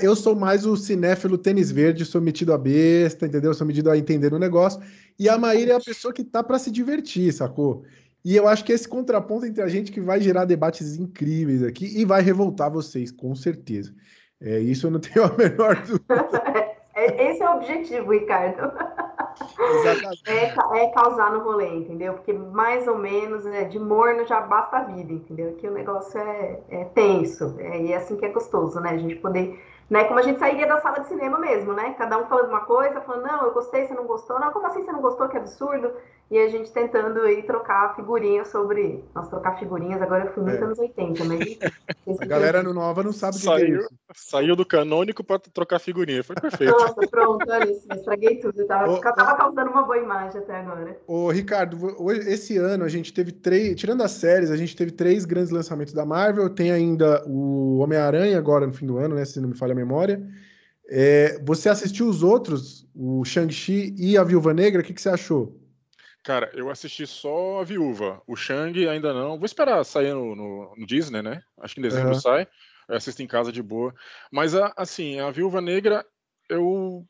[0.00, 3.52] eu sou mais o cinéfilo tênis verde, sou metido a besta, entendeu?
[3.52, 4.80] Sou metido a entender o negócio.
[5.18, 7.82] E a Maíra é a pessoa que tá para se divertir, sacou?
[8.24, 12.00] E eu acho que esse contraponto entre a gente que vai gerar debates incríveis aqui
[12.00, 13.92] e vai revoltar vocês, com certeza.
[14.40, 16.68] É, isso eu não tenho a menor dúvida.
[16.94, 18.72] É, esse é o objetivo, Ricardo.
[19.58, 20.22] Exatamente.
[20.26, 22.14] É, é, causar no rolê, entendeu?
[22.14, 25.54] Porque mais ou menos é, de morno já basta a vida, entendeu?
[25.56, 27.54] Que o negócio é, é tenso.
[27.58, 28.90] É, e é assim que é gostoso, né?
[28.90, 29.58] A gente poder
[29.90, 30.04] né?
[30.04, 31.94] Como a gente sairia da sala de cinema mesmo, né?
[31.94, 34.84] Cada um falando uma coisa, falando, não, eu gostei, você não gostou, não, como assim
[34.84, 35.28] você não gostou?
[35.28, 35.92] Que absurdo.
[36.30, 39.02] E a gente tentando aí trocar figurinhas sobre.
[39.14, 40.64] Nossa, trocar figurinhas, agora eu fui muito é.
[40.64, 41.58] anos 80, mas.
[42.20, 43.88] a galera no Nova não sabe o que, saiu, que é isso.
[44.14, 46.70] Saiu do canônico para trocar figurinha, foi perfeito.
[46.70, 48.60] Nossa, pronto, olha isso, estraguei tudo.
[48.60, 51.00] Eu tava, ô, tava causando uma boa imagem até agora.
[51.06, 51.78] Ô, Ricardo,
[52.26, 53.74] esse ano a gente teve três.
[53.76, 56.50] Tirando as séries, a gente teve três grandes lançamentos da Marvel.
[56.50, 59.24] Tem ainda o Homem-Aranha agora no fim do ano, né?
[59.24, 60.22] Se não me falha a memória.
[60.90, 65.10] É, você assistiu os outros, o Shang-Chi e a Viúva Negra, o que, que você
[65.10, 65.57] achou?
[66.28, 68.20] Cara, eu assisti só a Viúva.
[68.26, 69.38] O Shang ainda não.
[69.38, 71.42] Vou esperar sair no, no, no Disney, né?
[71.58, 72.20] Acho que em dezembro uhum.
[72.20, 72.46] sai.
[72.86, 73.94] Eu assisto em casa de boa.
[74.30, 76.04] Mas, a, assim, a Viúva Negra,
[76.46, 77.02] eu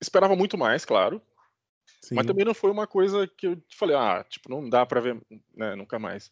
[0.00, 1.20] esperava muito mais, claro.
[2.00, 2.14] Sim.
[2.14, 5.20] Mas também não foi uma coisa que eu falei, ah, tipo, não dá pra ver,
[5.54, 6.30] né, nunca mais.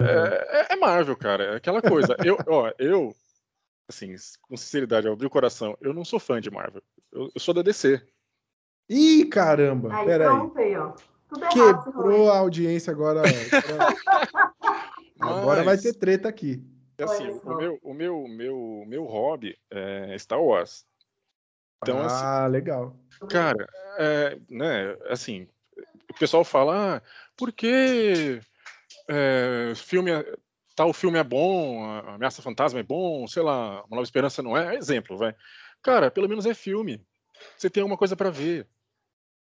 [0.00, 0.06] Uhum.
[0.06, 2.16] É, é, Marvel, cara, é aquela coisa.
[2.24, 3.14] eu, ó, eu,
[3.86, 6.82] assim, com sinceridade, abrir o coração, eu não sou fã de Marvel.
[7.12, 8.02] Eu, eu sou da DC.
[8.88, 9.94] Ih, caramba!
[9.94, 10.76] Aí, Pera pronto, aí.
[10.76, 10.92] ó.
[11.28, 13.22] Tudo Quebrou a audiência agora.
[15.20, 16.62] agora Mas, vai ter treta aqui.
[17.00, 20.86] Assim, o meu, o meu, meu, meu hobby é Star Wars.
[21.82, 22.96] Então, assim, ah, assim, legal.
[23.28, 23.66] Cara,
[23.98, 25.48] é, né, assim,
[26.10, 27.02] o pessoal fala, ah,
[27.36, 28.40] por que
[29.08, 30.36] é, filme, é,
[30.74, 34.56] tal filme é bom, a Ameaça Fantasma é bom, sei lá, Uma Nova Esperança não
[34.56, 34.76] é?
[34.76, 35.34] Exemplo, vai.
[35.82, 37.04] Cara, pelo menos é filme.
[37.56, 38.66] Você tem alguma coisa para ver.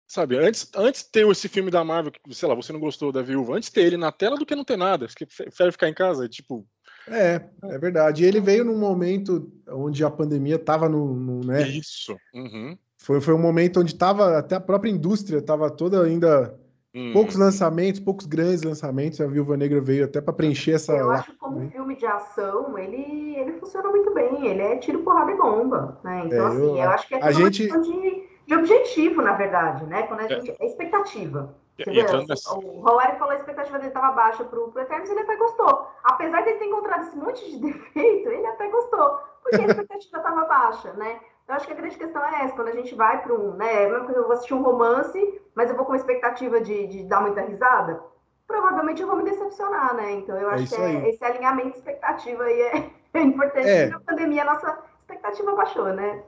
[0.08, 3.12] Sabe, antes, antes de ter esse filme da Marvel, que, sei lá, você não gostou
[3.12, 5.06] da viúva, antes de ter ele na tela do que não ter nada.
[5.06, 6.66] Porque prefere ficar em casa, tipo.
[7.10, 8.24] É, é verdade.
[8.24, 11.14] E ele veio num momento onde a pandemia tava no.
[11.14, 11.68] no né?
[11.68, 12.16] Isso.
[12.34, 12.78] Uhum.
[12.98, 16.58] Foi, foi um momento onde tava, até a própria indústria tava toda ainda.
[16.96, 17.12] Uhum.
[17.12, 19.20] Poucos lançamentos, poucos grandes lançamentos.
[19.20, 20.94] A Viúva Negra veio até para preencher essa.
[20.94, 24.48] Eu acho que como filme de ação, ele, ele funciona muito bem.
[24.48, 26.00] Ele é tiro, porrada e bomba.
[26.02, 26.24] Né?
[26.26, 27.68] Então, é, assim, eu, eu acho que é a gente.
[27.68, 30.04] De de objetivo, na verdade, né?
[30.04, 30.30] Quando a é.
[30.30, 30.56] gente.
[30.60, 31.54] É, expectativa.
[31.78, 35.20] Você vê, o Roary falou que a expectativa dele estava baixa para o Eternos, ele
[35.20, 35.88] até gostou.
[36.04, 40.18] Apesar de ele ter encontrado esse monte de defeito, ele até gostou, porque a expectativa
[40.18, 41.20] estava baixa, né?
[41.48, 43.84] Eu acho que a grande questão é essa, quando a gente vai para um, né,
[43.84, 47.42] é eu vou assistir um romance, mas eu vou com expectativa de, de dar muita
[47.42, 48.04] risada,
[48.46, 50.12] provavelmente eu vou me decepcionar, né?
[50.14, 53.68] Então eu é acho é que é, esse alinhamento de expectativa aí é, é importante.
[53.68, 53.86] É.
[53.88, 54.78] Na pandemia, a nossa
[55.08, 56.22] expectativa baixou, né?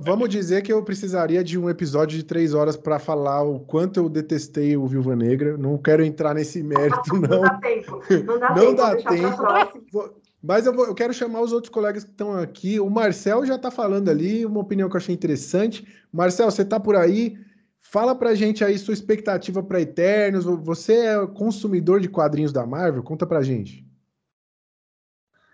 [0.00, 3.98] vamos dizer que eu precisaria de um episódio de três horas para falar o quanto
[3.98, 5.56] eu detestei o Viúva Negra.
[5.56, 7.28] Não quero entrar nesse mérito, não.
[7.28, 8.02] não dá tempo.
[8.24, 9.42] Não dá não tempo.
[9.42, 10.20] Dá tempo.
[10.42, 12.80] Mas eu, vou, eu, quero chamar os outros colegas que estão aqui.
[12.80, 15.86] O Marcel já está falando ali, uma opinião que eu achei interessante.
[16.10, 17.36] Marcel, você está por aí?
[17.80, 20.44] Fala pra gente aí sua expectativa para Eternos.
[20.44, 23.02] Você é consumidor de quadrinhos da Marvel?
[23.02, 23.84] Conta pra gente.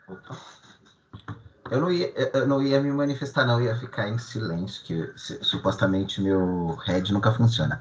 [1.70, 6.20] Eu não, ia, eu não ia me manifestar, não, ia ficar em silêncio, que supostamente
[6.20, 7.80] meu head nunca funciona.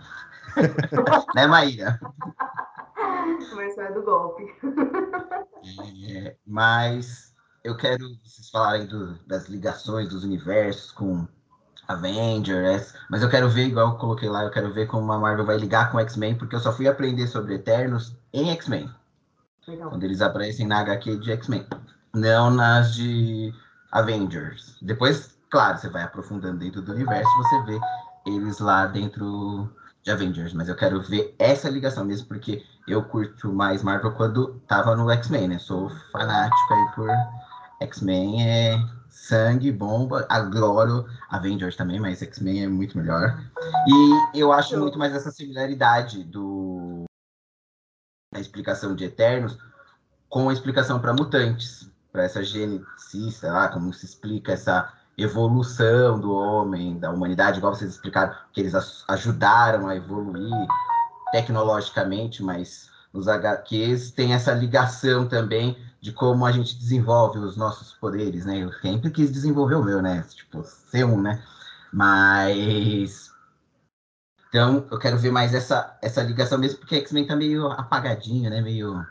[1.36, 2.00] né, Maíra?
[3.56, 4.44] Mas é do golpe.
[6.08, 7.34] É, mas
[7.64, 11.28] eu quero vocês falarem do, das ligações dos universos com
[11.88, 15.46] Avengers, mas eu quero ver, igual eu coloquei lá, eu quero ver como a Marvel
[15.46, 18.90] vai ligar com X-Men, porque eu só fui aprender sobre Eternos em X-Men.
[19.66, 21.66] Quando eles aparecem na HQ de X-Men.
[22.14, 23.54] Não nas de
[23.96, 24.76] Avengers.
[24.82, 27.80] Depois, claro, você vai aprofundando dentro do universo, você vê
[28.28, 29.74] eles lá dentro
[30.04, 30.54] de Avengers.
[30.54, 35.10] Mas eu quero ver essa ligação mesmo, porque eu curto mais Marvel quando tava no
[35.10, 35.60] X-Men, né?
[35.60, 37.10] Sou fanático aí por
[37.84, 38.78] X-Men, é
[39.10, 43.42] sangue, bomba, adoro Avengers também, mas X-Men é muito melhor.
[43.88, 47.06] E eu acho muito mais essa similaridade do
[48.34, 49.58] a explicação de Eternos
[50.28, 52.86] com a explicação para mutantes, para essa gênese,
[53.30, 58.62] sei lá, como se explica essa evolução do homem, da humanidade, igual vocês explicaram, que
[58.62, 58.74] eles
[59.10, 60.66] ajudaram a evoluir
[61.34, 67.92] tecnologicamente, mas nos HQs tem essa ligação também de como a gente desenvolve os nossos
[67.94, 68.60] poderes, né?
[68.60, 70.24] Eu sempre quis desenvolver o meu, né?
[70.34, 71.44] Tipo, ser um, né?
[71.92, 73.34] Mas
[74.48, 78.62] então, eu quero ver mais essa, essa ligação mesmo, porque X-Men tá meio apagadinho, né?
[78.62, 79.06] Meio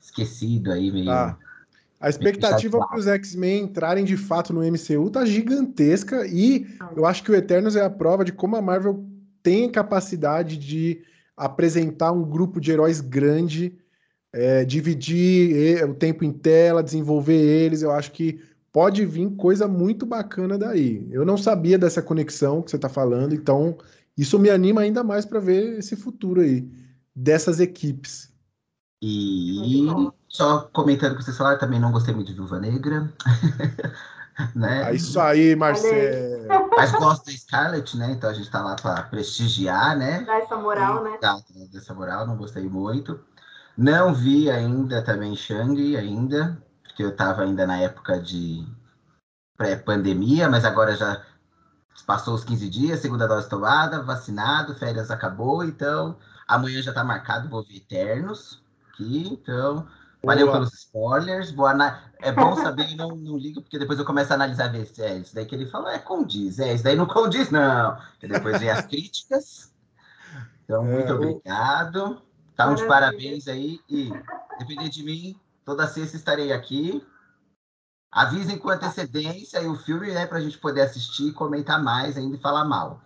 [0.00, 1.10] esquecido aí, meio.
[1.10, 1.36] Ah,
[2.04, 7.22] a expectativa para os X-Men entrarem de fato no MCU tá gigantesca e eu acho
[7.24, 9.02] que o Eternos é a prova de como a Marvel
[9.42, 11.00] tem capacidade de
[11.34, 13.78] apresentar um grupo de heróis grande,
[14.34, 17.80] é, dividir o tempo em tela, desenvolver eles.
[17.80, 18.38] Eu acho que
[18.70, 21.08] pode vir coisa muito bacana daí.
[21.10, 23.78] Eu não sabia dessa conexão que você está falando, então
[24.14, 26.68] isso me anima ainda mais para ver esse futuro aí
[27.16, 28.30] dessas equipes.
[29.00, 29.88] E
[30.34, 33.12] só comentando o que vocês falaram, também não gostei muito de Viúva Negra.
[34.54, 34.90] né?
[34.90, 36.48] É isso aí, Marcelo.
[36.76, 38.12] Mas gosto da Scarlett, né?
[38.12, 40.22] Então a gente tá lá para prestigiar, né?
[40.24, 41.18] Dar essa moral, e, né?
[41.20, 41.40] Tá,
[41.72, 43.20] dessa moral, não gostei muito.
[43.76, 48.66] Não vi ainda também Shang ainda, porque eu tava ainda na época de
[49.56, 51.22] pré-pandemia, mas agora já
[52.06, 57.48] Passou os 15 dias, segunda dose tomada, vacinado, férias acabou, então amanhã já tá marcado,
[57.48, 59.86] vou ver Eternos aqui, então
[60.24, 60.58] valeu Boa.
[60.58, 62.02] pelos spoilers, boa na...
[62.20, 65.02] é bom saber e não, não ligo, porque depois eu começo a analisar, ver se
[65.02, 68.28] é isso daí que ele falou, é condiz, é isso daí não condiz não, e
[68.28, 69.72] depois vem as críticas,
[70.64, 72.22] então muito é, obrigado,
[72.56, 74.12] tá um de parabéns aí, e
[74.58, 77.02] depender de mim, toda sexta estarei aqui,
[78.14, 82.36] Avisem com antecedência e o filme, né, para a gente poder assistir, comentar mais ainda
[82.36, 83.02] e falar mal.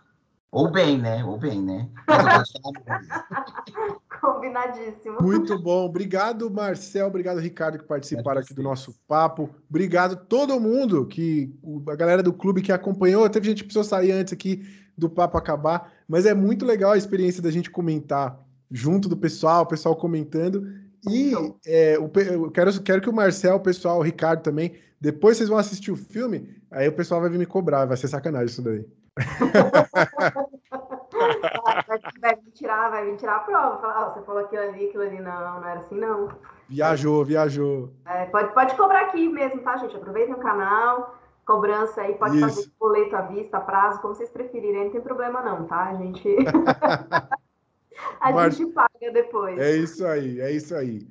[0.51, 1.25] Ou bem, né?
[1.25, 1.89] Ou bem, né?
[4.21, 5.19] Combinadíssimo.
[5.21, 5.87] Muito bom.
[5.87, 7.07] Obrigado, Marcel.
[7.07, 9.51] Obrigado, Ricardo, que participaram aqui do nosso papo.
[9.69, 11.53] Obrigado todo mundo, que
[11.89, 13.29] a galera do clube que acompanhou.
[13.29, 14.65] Teve gente que precisou sair antes aqui
[14.97, 18.39] do papo acabar, mas é muito legal a experiência da gente comentar
[18.71, 20.67] junto do pessoal, o pessoal comentando.
[21.09, 21.57] E então.
[21.65, 25.59] é, eu quero, quero que o Marcel, o pessoal, o Ricardo também, depois vocês vão
[25.59, 28.85] assistir o filme, aí o pessoal vai vir me cobrar, vai ser sacanagem isso daí.
[32.21, 33.81] vai, tirar, vai vir tirar a prova.
[33.81, 36.29] Falar, oh, você falou aquilo ali, aquilo ali, não, não era assim, não.
[36.69, 37.91] Viajou, viajou.
[38.05, 39.97] É, pode, pode cobrar aqui mesmo, tá, gente?
[39.97, 42.49] Aproveitem o canal, cobrança aí, pode Isso.
[42.49, 45.85] fazer boleto à vista, prazo, como vocês preferirem, não tem problema não, tá?
[45.85, 46.37] A gente.
[48.21, 49.59] a gente paga depois.
[49.59, 51.07] É isso aí, é isso aí.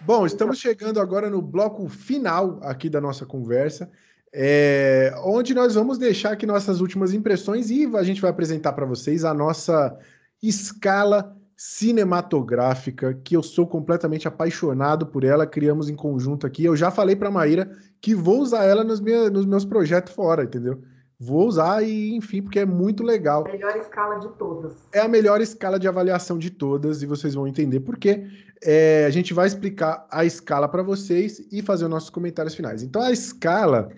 [0.00, 3.90] Bom, estamos chegando agora no bloco final aqui da nossa conversa,
[4.32, 8.86] é, onde nós vamos deixar aqui nossas últimas impressões e a gente vai apresentar para
[8.86, 9.96] vocês a nossa
[10.42, 16.64] escala cinematográfica, que eu sou completamente apaixonado por ela, criamos em conjunto aqui.
[16.64, 17.68] Eu já falei para a Maíra
[18.00, 20.80] que vou usar ela nos, meus, nos meus projetos fora, entendeu?
[21.18, 23.42] Vou usar e, enfim, porque é muito legal.
[23.42, 24.76] Melhor escala de todas.
[24.92, 28.24] É a melhor escala de avaliação de todas e vocês vão entender por quê.
[28.62, 32.84] É, a gente vai explicar a escala para vocês e fazer os nossos comentários finais.
[32.84, 33.88] Então, a escala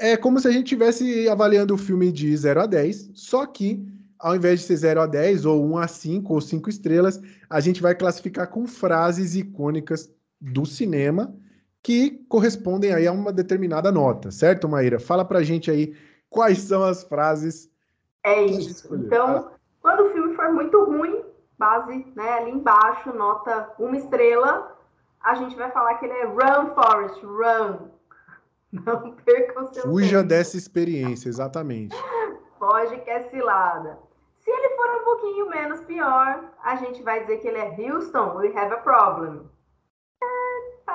[0.00, 3.86] é como se a gente estivesse avaliando o filme de 0 a 10, só que
[4.18, 7.60] ao invés de ser 0 a 10, ou 1 a 5, ou 5 estrelas, a
[7.60, 11.34] gente vai classificar com frases icônicas do cinema
[11.82, 15.00] que correspondem aí a uma determinada nota, certo, Maíra?
[15.00, 15.96] Fala pra gente aí
[16.28, 17.70] quais são as frases.
[18.22, 18.94] É isso.
[18.94, 19.50] Então,
[19.80, 21.22] quando o filme for muito ruim,
[21.58, 24.76] base né, ali embaixo, nota uma estrela,
[25.22, 27.89] a gente vai falar que ele é Run Forest, Run.
[28.86, 30.28] Não perca o seu Fuja tempo.
[30.28, 31.96] dessa experiência, exatamente.
[32.58, 33.98] Foge que é cilada.
[34.38, 38.36] Se ele for um pouquinho menos pior, a gente vai dizer que ele é Houston,
[38.36, 39.50] we have a problem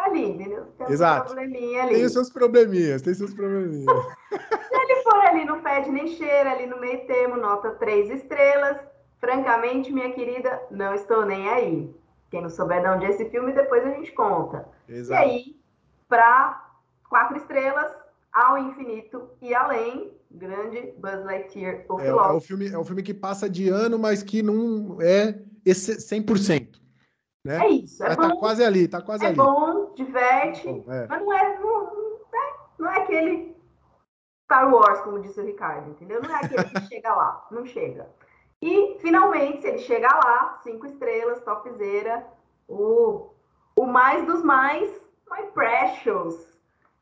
[0.05, 0.65] ali, entendeu?
[0.77, 1.31] Tem Exato.
[1.31, 1.95] Um probleminha ali.
[1.95, 3.85] Tem seus probleminhas, tem seus probleminhas.
[4.29, 8.77] Se ele for ali no fede nem cheira, ali no meio termo, nota três estrelas.
[9.19, 11.95] Francamente, minha querida, não estou nem aí.
[12.29, 14.67] Quem não souber de onde é esse filme, depois a gente conta.
[14.87, 15.21] Exato.
[15.21, 15.59] E aí,
[16.07, 16.64] para
[17.15, 17.95] quatro estrelas,
[18.33, 23.01] Ao Infinito e Além, grande Buzz Lightyear, o é, é, o filme, é o filme
[23.01, 26.77] que passa de ano, mas que não é esse 100%.
[27.45, 27.65] Né?
[27.65, 28.33] É isso, é mas tá bom.
[28.33, 29.39] Tá quase ali, tá quase é ali.
[29.39, 31.07] É bom, diverte, bom, é.
[31.07, 33.55] mas não é, não, não, é, não é aquele
[34.43, 36.21] Star Wars, como disse o Ricardo, entendeu?
[36.21, 38.09] Não é aquele que chega lá, não chega.
[38.61, 42.27] E, finalmente, se ele chegar lá, cinco estrelas, topzera,
[42.67, 43.29] o,
[43.77, 44.91] o mais dos mais,
[45.31, 46.54] My Precious,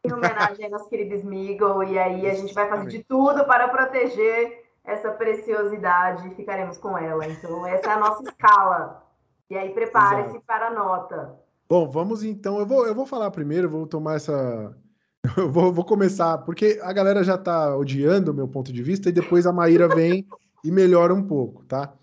[0.04, 3.70] em homenagem ao nosso querido Smeagol, e aí a gente vai fazer de tudo para
[3.70, 7.26] proteger essa preciosidade e ficaremos com ela.
[7.26, 9.04] Então, essa é a nossa escala.
[9.50, 11.40] E aí, prepare-se para a nota.
[11.70, 12.60] Bom, vamos então.
[12.60, 14.76] Eu vou, eu vou falar primeiro, vou tomar essa.
[15.38, 19.08] Eu vou, vou começar, porque a galera já está odiando o meu ponto de vista,
[19.08, 20.28] e depois a Maíra vem
[20.66, 21.94] e melhora um pouco, tá?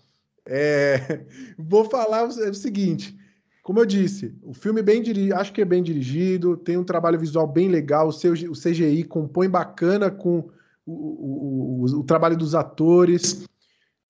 [0.43, 1.23] É...
[1.55, 3.15] Vou falar o seguinte.
[3.61, 7.19] Como eu disse, o filme bem dirigido, acho que é bem dirigido, tem um trabalho
[7.19, 10.49] visual bem legal, o, seu, o CGI compõe bacana com
[10.85, 13.45] o, o, o, o trabalho dos atores.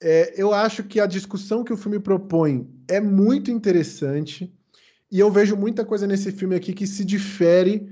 [0.02, 4.52] É, eu acho que a discussão que o filme propõe é muito interessante
[5.12, 7.90] e eu vejo muita coisa nesse filme aqui que se difere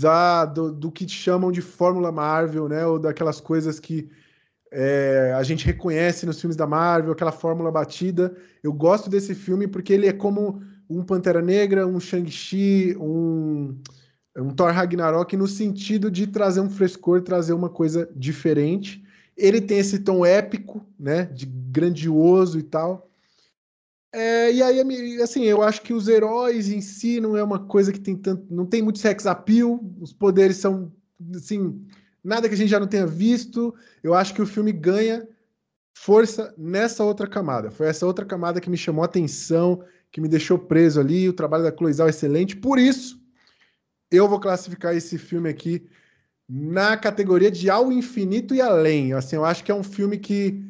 [0.00, 2.86] da, do, do que chamam de Fórmula Marvel, né?
[2.86, 4.08] Ou daquelas coisas que
[4.70, 8.34] é, a gente reconhece nos filmes da Marvel, aquela fórmula batida.
[8.62, 13.76] Eu gosto desse filme porque ele é como um Pantera Negra, um Shang-Chi, um,
[14.36, 19.04] um Thor Ragnarok, no sentido de trazer um frescor, trazer uma coisa diferente.
[19.36, 23.10] Ele tem esse tom épico, né, de grandioso e tal.
[24.12, 27.92] É, e aí, assim, eu acho que os heróis em si não é uma coisa
[27.92, 28.46] que tem tanto.
[28.48, 30.92] Não tem muito sex appeal, os poderes são,
[31.34, 31.84] assim,
[32.22, 33.74] nada que a gente já não tenha visto.
[34.04, 35.26] Eu acho que o filme ganha
[35.94, 37.70] força nessa outra camada.
[37.70, 41.28] Foi essa outra camada que me chamou a atenção, que me deixou preso ali.
[41.28, 42.56] O trabalho da Cloizal é excelente.
[42.56, 43.18] Por isso,
[44.10, 45.86] eu vou classificar esse filme aqui
[46.48, 49.14] na categoria de Ao Infinito e Além.
[49.14, 50.62] Assim, eu acho que é um filme que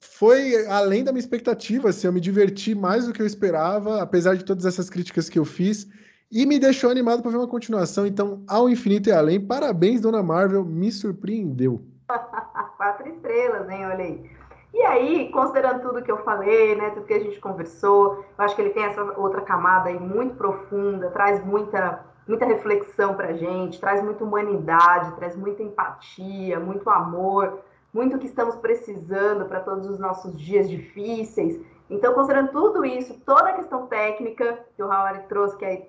[0.00, 4.36] foi além da minha expectativa, assim, eu me diverti mais do que eu esperava, apesar
[4.36, 5.86] de todas essas críticas que eu fiz,
[6.28, 8.04] e me deixou animado para ver uma continuação.
[8.04, 11.86] Então, ao infinito e além, parabéns, Dona Marvel, me surpreendeu.
[12.82, 13.86] Quatro estrelas, hein?
[13.86, 14.30] Olha aí.
[14.74, 18.56] E aí, considerando tudo que eu falei, né, tudo que a gente conversou, eu acho
[18.56, 23.78] que ele tem essa outra camada aí muito profunda, traz muita, muita reflexão pra gente,
[23.78, 27.60] traz muita humanidade, traz muita empatia, muito amor
[27.92, 31.60] muito que estamos precisando para todos os nossos dias difíceis.
[31.90, 35.88] Então, considerando tudo isso, toda a questão técnica que o Howard trouxe, que é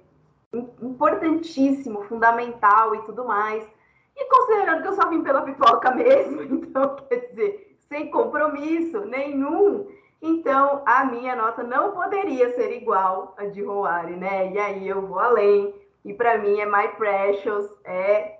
[0.81, 3.65] importantíssimo, fundamental e tudo mais,
[4.15, 9.87] e considerando que eu só vim pela pipoca mesmo, então, quer dizer, sem compromisso nenhum,
[10.21, 14.51] então a minha nota não poderia ser igual a de Roari, né?
[14.51, 15.73] E aí eu vou além,
[16.05, 18.39] e para mim é My Precious, é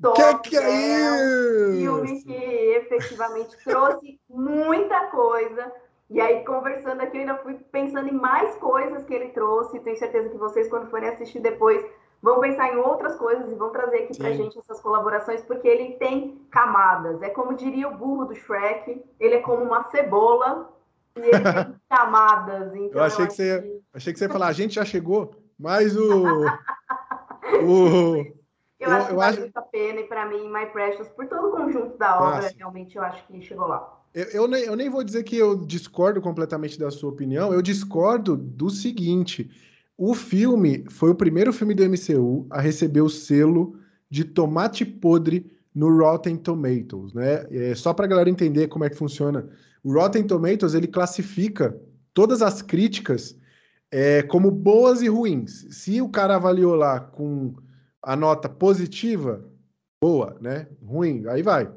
[0.00, 0.42] top.
[0.42, 5.72] Que que é, um filme que efetivamente trouxe muita coisa.
[6.10, 9.80] E aí, conversando aqui, eu ainda fui pensando em mais coisas que ele trouxe.
[9.80, 11.82] Tenho certeza que vocês, quando forem assistir depois,
[12.22, 14.22] vão pensar em outras coisas e vão trazer aqui Sim.
[14.22, 17.20] pra gente essas colaborações, porque ele tem camadas.
[17.20, 20.72] É como diria o burro do Shrek, ele é como uma cebola
[21.16, 22.74] e ele tem camadas.
[22.74, 24.84] Então eu achei, eu que você ia, achei que você ia falar, a gente já
[24.84, 26.46] chegou, mas o.
[27.66, 28.42] o
[28.78, 29.40] eu, eu acho que eu vale acho...
[29.40, 32.54] muito a pena, e para mim, My Precious, por todo o conjunto da obra, Nossa.
[32.56, 34.00] realmente eu acho que chegou lá.
[34.12, 37.62] Eu, eu, nem, eu nem vou dizer que eu discordo completamente da sua opinião, eu
[37.62, 39.50] discordo do seguinte:
[40.04, 43.78] o filme foi o primeiro filme do MCU a receber o selo
[44.10, 47.46] de tomate podre no Rotten Tomatoes, né?
[47.52, 49.48] É, só para a galera entender como é que funciona.
[49.80, 51.80] O Rotten Tomatoes ele classifica
[52.12, 53.38] todas as críticas
[53.92, 55.68] é, como boas e ruins.
[55.70, 57.54] Se o cara avaliou lá com
[58.02, 59.48] a nota positiva,
[60.02, 60.66] boa, né?
[60.84, 61.72] Ruim, aí vai.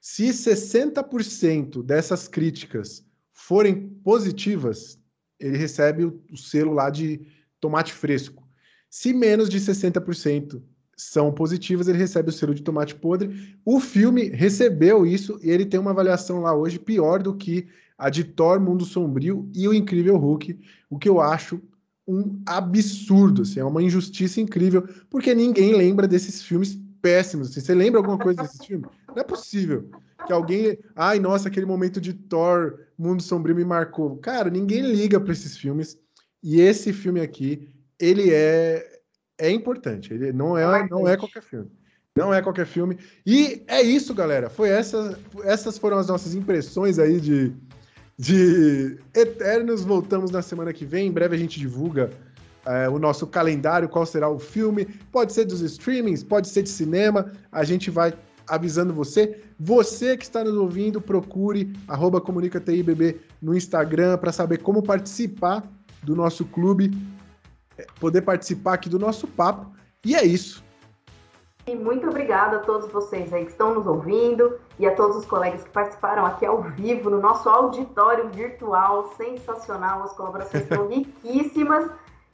[0.00, 4.98] Se 60% dessas críticas forem positivas,
[5.38, 8.46] ele recebe o, o selo lá de tomate fresco.
[8.90, 10.62] Se menos de 60%
[10.96, 13.56] são positivas, ele recebe o selo de tomate podre.
[13.64, 18.10] O filme recebeu isso e ele tem uma avaliação lá hoje pior do que a
[18.10, 20.58] de Thor, Mundo Sombrio e o Incrível Hulk,
[20.88, 21.60] o que eu acho
[22.06, 27.50] um absurdo, assim, é uma injustiça incrível, porque ninguém lembra desses filmes péssimos.
[27.50, 27.60] Assim.
[27.60, 28.88] Você lembra alguma coisa desses filmes?
[29.08, 29.90] Não é possível
[30.26, 34.16] que alguém, ai, nossa, aquele momento de Thor, Mundo Sombrio me marcou.
[34.16, 35.98] Cara, ninguém liga para esses filmes.
[36.42, 38.98] E esse filme aqui, ele é
[39.38, 40.12] é importante.
[40.12, 41.70] Ele não é não é qualquer filme.
[42.16, 42.98] Não é qualquer filme.
[43.24, 44.50] E é isso, galera.
[44.50, 47.52] Foi essa, essas foram as nossas impressões aí de
[48.18, 49.84] de Eternos.
[49.84, 51.06] Voltamos na semana que vem.
[51.06, 52.10] Em breve a gente divulga
[52.66, 54.86] é, o nosso calendário, qual será o filme.
[55.12, 57.32] Pode ser dos streamings, pode ser de cinema.
[57.52, 58.12] A gente vai
[58.48, 59.40] avisando você.
[59.60, 65.62] Você que está nos ouvindo, procure arroba ComunicaTIBB no Instagram para saber como participar
[66.08, 66.90] do nosso clube,
[67.76, 69.70] é, poder participar aqui do nosso papo.
[70.04, 70.64] E é isso.
[71.66, 75.26] E muito obrigada a todos vocês aí que estão nos ouvindo e a todos os
[75.26, 80.02] colegas que participaram aqui ao vivo no nosso auditório virtual sensacional.
[80.02, 81.90] As colaborações estão riquíssimas.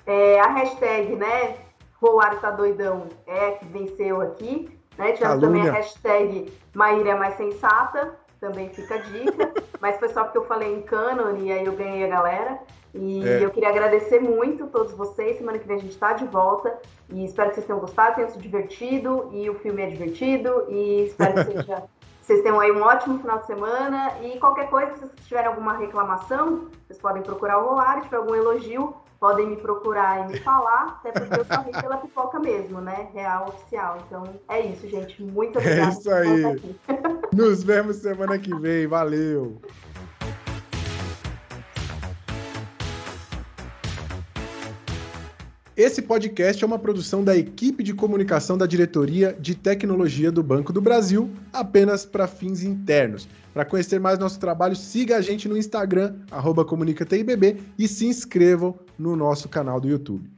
[0.06, 1.56] É, a hashtag, né?
[2.00, 4.70] Roar tá doidão é que venceu aqui.
[4.96, 5.12] Né?
[5.12, 5.64] Tivemos Calúnia.
[5.64, 9.52] também a hashtag Maíra é mais sensata, também fica a dica.
[9.80, 12.60] mas foi só porque eu falei em canon e aí eu ganhei a galera.
[12.94, 13.44] E é.
[13.44, 15.36] eu queria agradecer muito a todos vocês.
[15.36, 16.78] Semana que vem a gente está de volta.
[17.10, 19.30] E espero que vocês tenham gostado, tenham se divertido.
[19.32, 20.66] E o filme é divertido.
[20.68, 21.82] E espero que seja,
[22.22, 24.12] vocês tenham aí um ótimo final de semana.
[24.22, 27.96] E qualquer coisa, se vocês tiverem alguma reclamação, vocês podem procurar o Rolar.
[27.96, 31.00] Se tiver algum elogio, podem me procurar e me falar.
[31.00, 33.08] Até porque eu só ri pela pipoca mesmo, né?
[33.12, 33.98] Real, oficial.
[34.06, 35.20] Então é isso, gente.
[35.20, 35.88] Muito obrigada.
[35.88, 36.76] É isso aí.
[37.32, 38.86] Nos vemos semana que vem.
[38.86, 39.60] Valeu.
[45.76, 50.72] Esse podcast é uma produção da equipe de comunicação da Diretoria de Tecnologia do Banco
[50.72, 53.26] do Brasil, apenas para fins internos.
[53.52, 56.14] Para conhecer mais nosso trabalho, siga a gente no Instagram,
[56.64, 60.30] comunicatibb, e se inscrevam no nosso canal do YouTube.